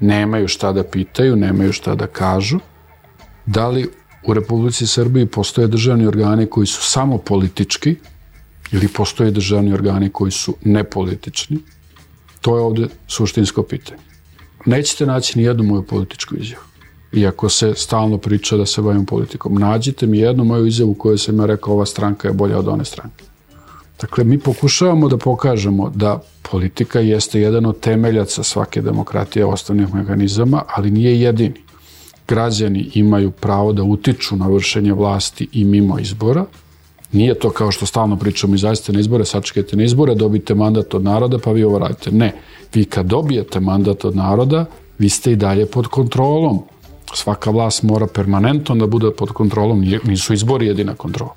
nemaju 0.00 0.48
šta 0.48 0.72
da 0.72 0.84
pitaju, 0.84 1.36
nemaju 1.36 1.72
šta 1.72 1.94
da 1.94 2.06
kažu, 2.06 2.58
da 3.46 3.68
li 3.68 3.88
u 4.26 4.34
Republici 4.34 4.86
Srbiji 4.86 5.26
postoje 5.26 5.68
državni 5.68 6.06
organi 6.06 6.46
koji 6.46 6.66
su 6.66 6.82
samo 6.82 7.18
politički 7.18 7.96
ili 8.72 8.88
postoje 8.88 9.30
državni 9.30 9.72
organi 9.72 10.10
koji 10.10 10.30
su 10.30 10.54
nepolitični, 10.64 11.58
to 12.40 12.56
je 12.56 12.62
ovde 12.62 12.88
suštinsko 13.08 13.62
pitanje. 13.62 14.02
Nećete 14.66 15.06
naći 15.06 15.38
ni 15.38 15.44
jednu 15.44 15.64
moju 15.64 15.82
političku 15.82 16.36
izjavu 16.36 16.69
iako 17.12 17.48
se 17.48 17.74
stalno 17.76 18.18
priča 18.18 18.56
da 18.56 18.66
se 18.66 18.82
bavim 18.82 19.06
politikom. 19.06 19.54
Nađite 19.54 20.06
mi 20.06 20.18
jednu 20.18 20.44
moju 20.44 20.66
izjavu 20.66 20.90
u 20.90 20.94
kojoj 20.94 21.18
sam 21.18 21.38
ja 21.38 21.46
rekao 21.46 21.74
ova 21.74 21.86
stranka 21.86 22.28
je 22.28 22.34
bolja 22.34 22.58
od 22.58 22.68
one 22.68 22.84
stranke. 22.84 23.24
Dakle, 24.00 24.24
mi 24.24 24.38
pokušavamo 24.38 25.08
da 25.08 25.16
pokažemo 25.16 25.92
da 25.94 26.22
politika 26.50 27.00
jeste 27.00 27.40
jedan 27.40 27.66
od 27.66 27.80
temeljaca 27.80 28.42
svake 28.42 28.82
demokratije 28.82 29.44
osnovnih 29.44 29.94
mehanizama, 29.94 30.62
ali 30.74 30.90
nije 30.90 31.20
jedini. 31.20 31.54
Građani 32.28 32.90
imaju 32.94 33.30
pravo 33.30 33.72
da 33.72 33.82
utiču 33.82 34.36
na 34.36 34.48
vršenje 34.48 34.92
vlasti 34.92 35.48
i 35.52 35.64
mimo 35.64 35.98
izbora. 35.98 36.44
Nije 37.12 37.34
to 37.34 37.50
kao 37.50 37.72
što 37.72 37.86
stalno 37.86 38.16
pričamo, 38.16 38.54
izađete 38.54 38.92
na 38.92 39.00
izbore, 39.00 39.24
sačekajte 39.24 39.76
na 39.76 39.82
izbore, 39.84 40.14
dobite 40.14 40.54
mandat 40.54 40.94
od 40.94 41.04
naroda, 41.04 41.38
pa 41.38 41.52
vi 41.52 41.64
ovo 41.64 41.78
radite. 41.78 42.10
Ne, 42.10 42.34
vi 42.74 42.84
kad 42.84 43.06
dobijete 43.06 43.60
mandat 43.60 44.04
od 44.04 44.16
naroda, 44.16 44.66
vi 44.98 45.08
ste 45.08 45.32
i 45.32 45.36
dalje 45.36 45.66
pod 45.66 45.86
kontrolom 45.86 46.62
svaka 47.14 47.50
vlast 47.50 47.82
mora 47.82 48.06
permanentno 48.06 48.74
da 48.74 48.86
bude 48.86 49.10
pod 49.10 49.32
kontrolom, 49.32 49.84
nisu 50.04 50.34
izbori 50.34 50.66
jedina 50.66 50.94
kontrola. 50.94 51.34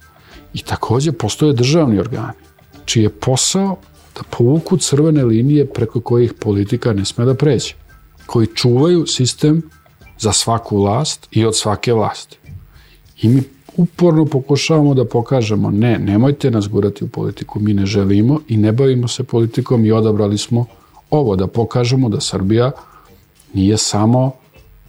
I 0.53 0.61
takođe 0.61 1.11
postoje 1.11 1.53
državni 1.53 1.99
organi, 1.99 2.34
čiji 2.86 3.03
je 3.03 3.09
posao 3.09 3.78
da 4.15 4.21
povuku 4.38 4.78
crvene 4.78 5.24
linije 5.24 5.65
preko 5.65 6.01
kojih 6.01 6.34
politika 6.34 6.93
ne 6.93 7.05
sme 7.05 7.26
da 7.26 7.34
pređe, 7.34 7.74
koji 8.26 8.47
čuvaju 8.47 9.05
sistem 9.07 9.61
za 10.19 10.34
svaku 10.34 10.78
vlast 10.78 11.28
i 11.32 11.45
od 11.45 11.55
svake 11.55 11.93
vlasti. 11.93 12.38
I 13.21 13.30
mi 13.30 13.43
uporno 13.78 14.26
pokušavamo 14.26 14.93
da 14.93 15.05
pokažemo 15.05 15.71
ne, 15.71 15.99
nemojte 15.99 16.51
nas 16.51 16.67
gurati 16.67 17.03
u 17.03 17.07
politiku, 17.07 17.59
mi 17.59 17.74
ne 17.74 17.86
želimo 17.86 18.39
i 18.47 18.57
ne 18.57 18.71
bavimo 18.71 19.07
se 19.07 19.24
politikom 19.24 19.86
i 19.86 19.91
odabrali 19.91 20.38
smo 20.38 20.65
ovo, 21.09 21.36
da 21.36 21.47
pokažemo 21.47 22.09
da 22.09 22.21
Srbija 22.21 22.71
nije 23.53 23.78
samo 23.78 24.32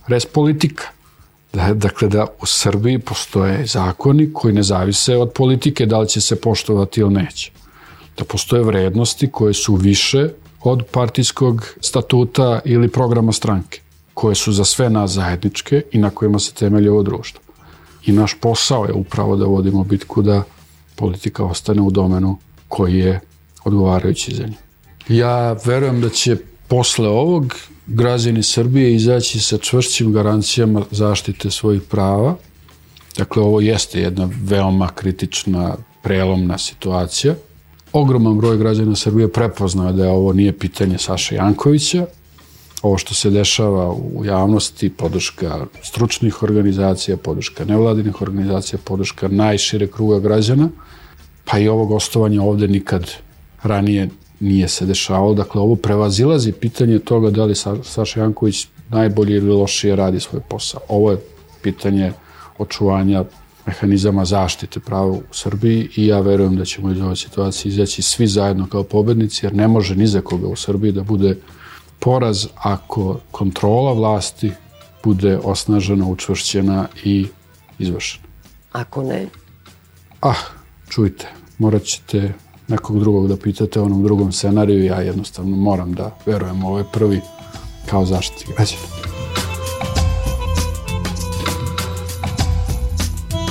res 0.06 0.26
politika. 0.26 0.84
Da, 1.52 1.74
dakle, 1.74 2.08
da 2.08 2.26
u 2.42 2.46
Srbiji 2.46 2.98
postoje 2.98 3.66
zakoni 3.66 4.32
koji 4.32 4.54
ne 4.54 4.62
zavise 4.62 5.16
od 5.16 5.32
politike 5.32 5.86
da 5.86 5.98
li 5.98 6.08
će 6.08 6.20
se 6.20 6.40
poštovati 6.40 7.00
ili 7.00 7.14
neće. 7.14 7.52
Da 8.18 8.24
postoje 8.24 8.62
vrednosti 8.62 9.30
koje 9.30 9.54
su 9.54 9.74
više 9.74 10.28
od 10.60 10.84
partijskog 10.90 11.66
statuta 11.80 12.60
ili 12.64 12.88
programa 12.88 13.32
stranke, 13.32 13.80
koje 14.14 14.34
su 14.34 14.52
za 14.52 14.64
sve 14.64 14.90
nas 14.90 15.10
zajedničke 15.10 15.82
i 15.92 15.98
na 15.98 16.10
kojima 16.10 16.38
se 16.38 16.52
temelje 16.52 16.90
ovo 16.90 17.02
društvo. 17.02 17.40
I 18.06 18.12
naš 18.12 18.34
posao 18.40 18.84
je 18.84 18.92
upravo 18.92 19.36
da 19.36 19.46
vodimo 19.46 19.84
bitku 19.84 20.22
da 20.22 20.42
politika 20.96 21.44
ostane 21.44 21.82
u 21.82 21.90
domenu 21.90 22.36
koji 22.68 22.98
je 22.98 23.20
odgovarajući 23.64 24.34
za 24.34 24.46
nju. 24.46 24.54
Ja 25.08 25.52
verujem 25.64 26.00
da 26.00 26.08
će 26.08 26.36
posle 26.68 27.08
ovog 27.08 27.54
građani 27.86 28.42
Srbije 28.42 28.94
izaći 28.94 29.40
sa 29.40 29.58
čvršćim 29.58 30.12
garancijama 30.12 30.82
zaštite 30.90 31.50
svojih 31.50 31.82
prava. 31.82 32.36
Dakle, 33.16 33.42
ovo 33.42 33.60
jeste 33.60 34.00
jedna 34.00 34.28
veoma 34.44 34.88
kritična, 34.88 35.76
prelomna 36.02 36.58
situacija. 36.58 37.34
Ogroman 37.92 38.38
broj 38.38 38.58
građana 38.58 38.96
Srbije 38.96 39.32
prepoznao 39.32 39.92
da 39.92 40.04
je 40.04 40.10
ovo 40.10 40.32
nije 40.32 40.58
pitanje 40.58 40.98
Saša 40.98 41.34
Jankovića, 41.34 42.06
ovo 42.82 42.98
što 42.98 43.14
se 43.14 43.30
dešava 43.30 43.92
u 43.92 44.24
javnosti, 44.24 44.90
podrška 44.90 45.66
stručnih 45.82 46.42
organizacija, 46.42 47.16
podrška 47.16 47.64
nevladinih 47.64 48.22
organizacija, 48.22 48.78
podrška 48.84 49.28
najšire 49.28 49.86
kruga 49.86 50.18
građana, 50.18 50.68
pa 51.44 51.58
i 51.58 51.68
ovo 51.68 51.86
gostovanje 51.86 52.40
ovde 52.40 52.68
nikad 52.68 53.10
ranije 53.62 54.08
nije 54.40 54.68
se 54.68 54.86
dešavalo. 54.86 55.34
Dakle, 55.34 55.60
ovo 55.60 55.76
prevazilazi 55.76 56.52
pitanje 56.52 56.98
toga 56.98 57.30
da 57.30 57.44
li 57.44 57.54
Sa, 57.54 57.76
Saša 57.82 58.20
Janković 58.20 58.66
najbolje 58.90 59.36
ili 59.36 59.50
lošije 59.50 59.96
radi 59.96 60.20
svoj 60.20 60.42
posao. 60.48 60.80
Ovo 60.88 61.10
je 61.10 61.18
pitanje 61.62 62.12
očuvanja 62.58 63.24
mehanizama 63.66 64.24
zaštite 64.24 64.80
prava 64.80 65.06
u 65.06 65.22
Srbiji 65.32 65.88
i 65.96 66.06
ja 66.06 66.20
verujem 66.20 66.56
da 66.56 66.64
ćemo 66.64 66.90
iz 66.90 67.00
ove 67.00 67.16
situacije 67.16 67.70
izaći 67.70 68.02
svi 68.02 68.26
zajedno 68.26 68.66
kao 68.66 68.82
pobednici, 68.82 69.46
jer 69.46 69.54
ne 69.54 69.68
može 69.68 69.96
ni 69.96 70.06
za 70.06 70.20
koga 70.20 70.46
u 70.48 70.56
Srbiji 70.56 70.92
da 70.92 71.02
bude 71.02 71.36
poraz 71.98 72.46
ako 72.56 73.20
kontrola 73.30 73.92
vlasti 73.92 74.52
bude 75.04 75.38
osnažena, 75.44 76.06
učvršćena 76.06 76.88
i 77.04 77.26
izvršena. 77.78 78.24
Ako 78.72 79.02
ne? 79.02 79.26
Ah, 80.20 80.40
čujte, 80.88 81.26
morat 81.58 81.82
ćete 81.82 82.32
nekog 82.68 83.00
drugog 83.00 83.28
da 83.28 83.36
pitate 83.36 83.80
o 83.80 83.84
onom 83.84 84.02
drugom 84.02 84.32
scenariju, 84.32 84.84
ja 84.84 85.00
jednostavno 85.00 85.56
moram 85.56 85.92
da 85.92 86.18
verujem 86.26 86.64
u 86.64 86.68
ovaj 86.68 86.84
prvi 86.92 87.20
kao 87.90 88.06
zaštiti 88.06 88.46
građana. 88.56 88.82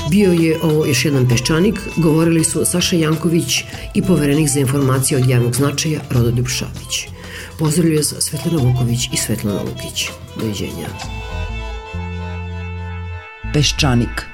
Bio 0.09 0.31
je 0.31 0.59
ovo 0.63 0.85
još 0.85 1.05
jedan 1.05 1.29
peščanik, 1.29 1.79
govorili 1.97 2.43
su 2.43 2.65
Saša 2.65 2.95
Janković 2.95 3.63
i 3.93 4.01
poverenik 4.01 4.49
za 4.49 4.59
informacije 4.59 5.17
od 5.17 5.29
javnog 5.29 5.55
značaja 5.55 5.99
Rodoljub 6.09 6.47
Šapić. 6.47 7.07
Pozdravljaju 7.59 8.03
se 8.03 8.21
Svetlana 8.21 8.63
Vuković 8.63 9.09
i 9.13 9.17
Svetlana 9.17 9.61
Lukić. 9.61 10.09
Doviđenja. 10.39 10.87
Peščanik– 13.53 14.25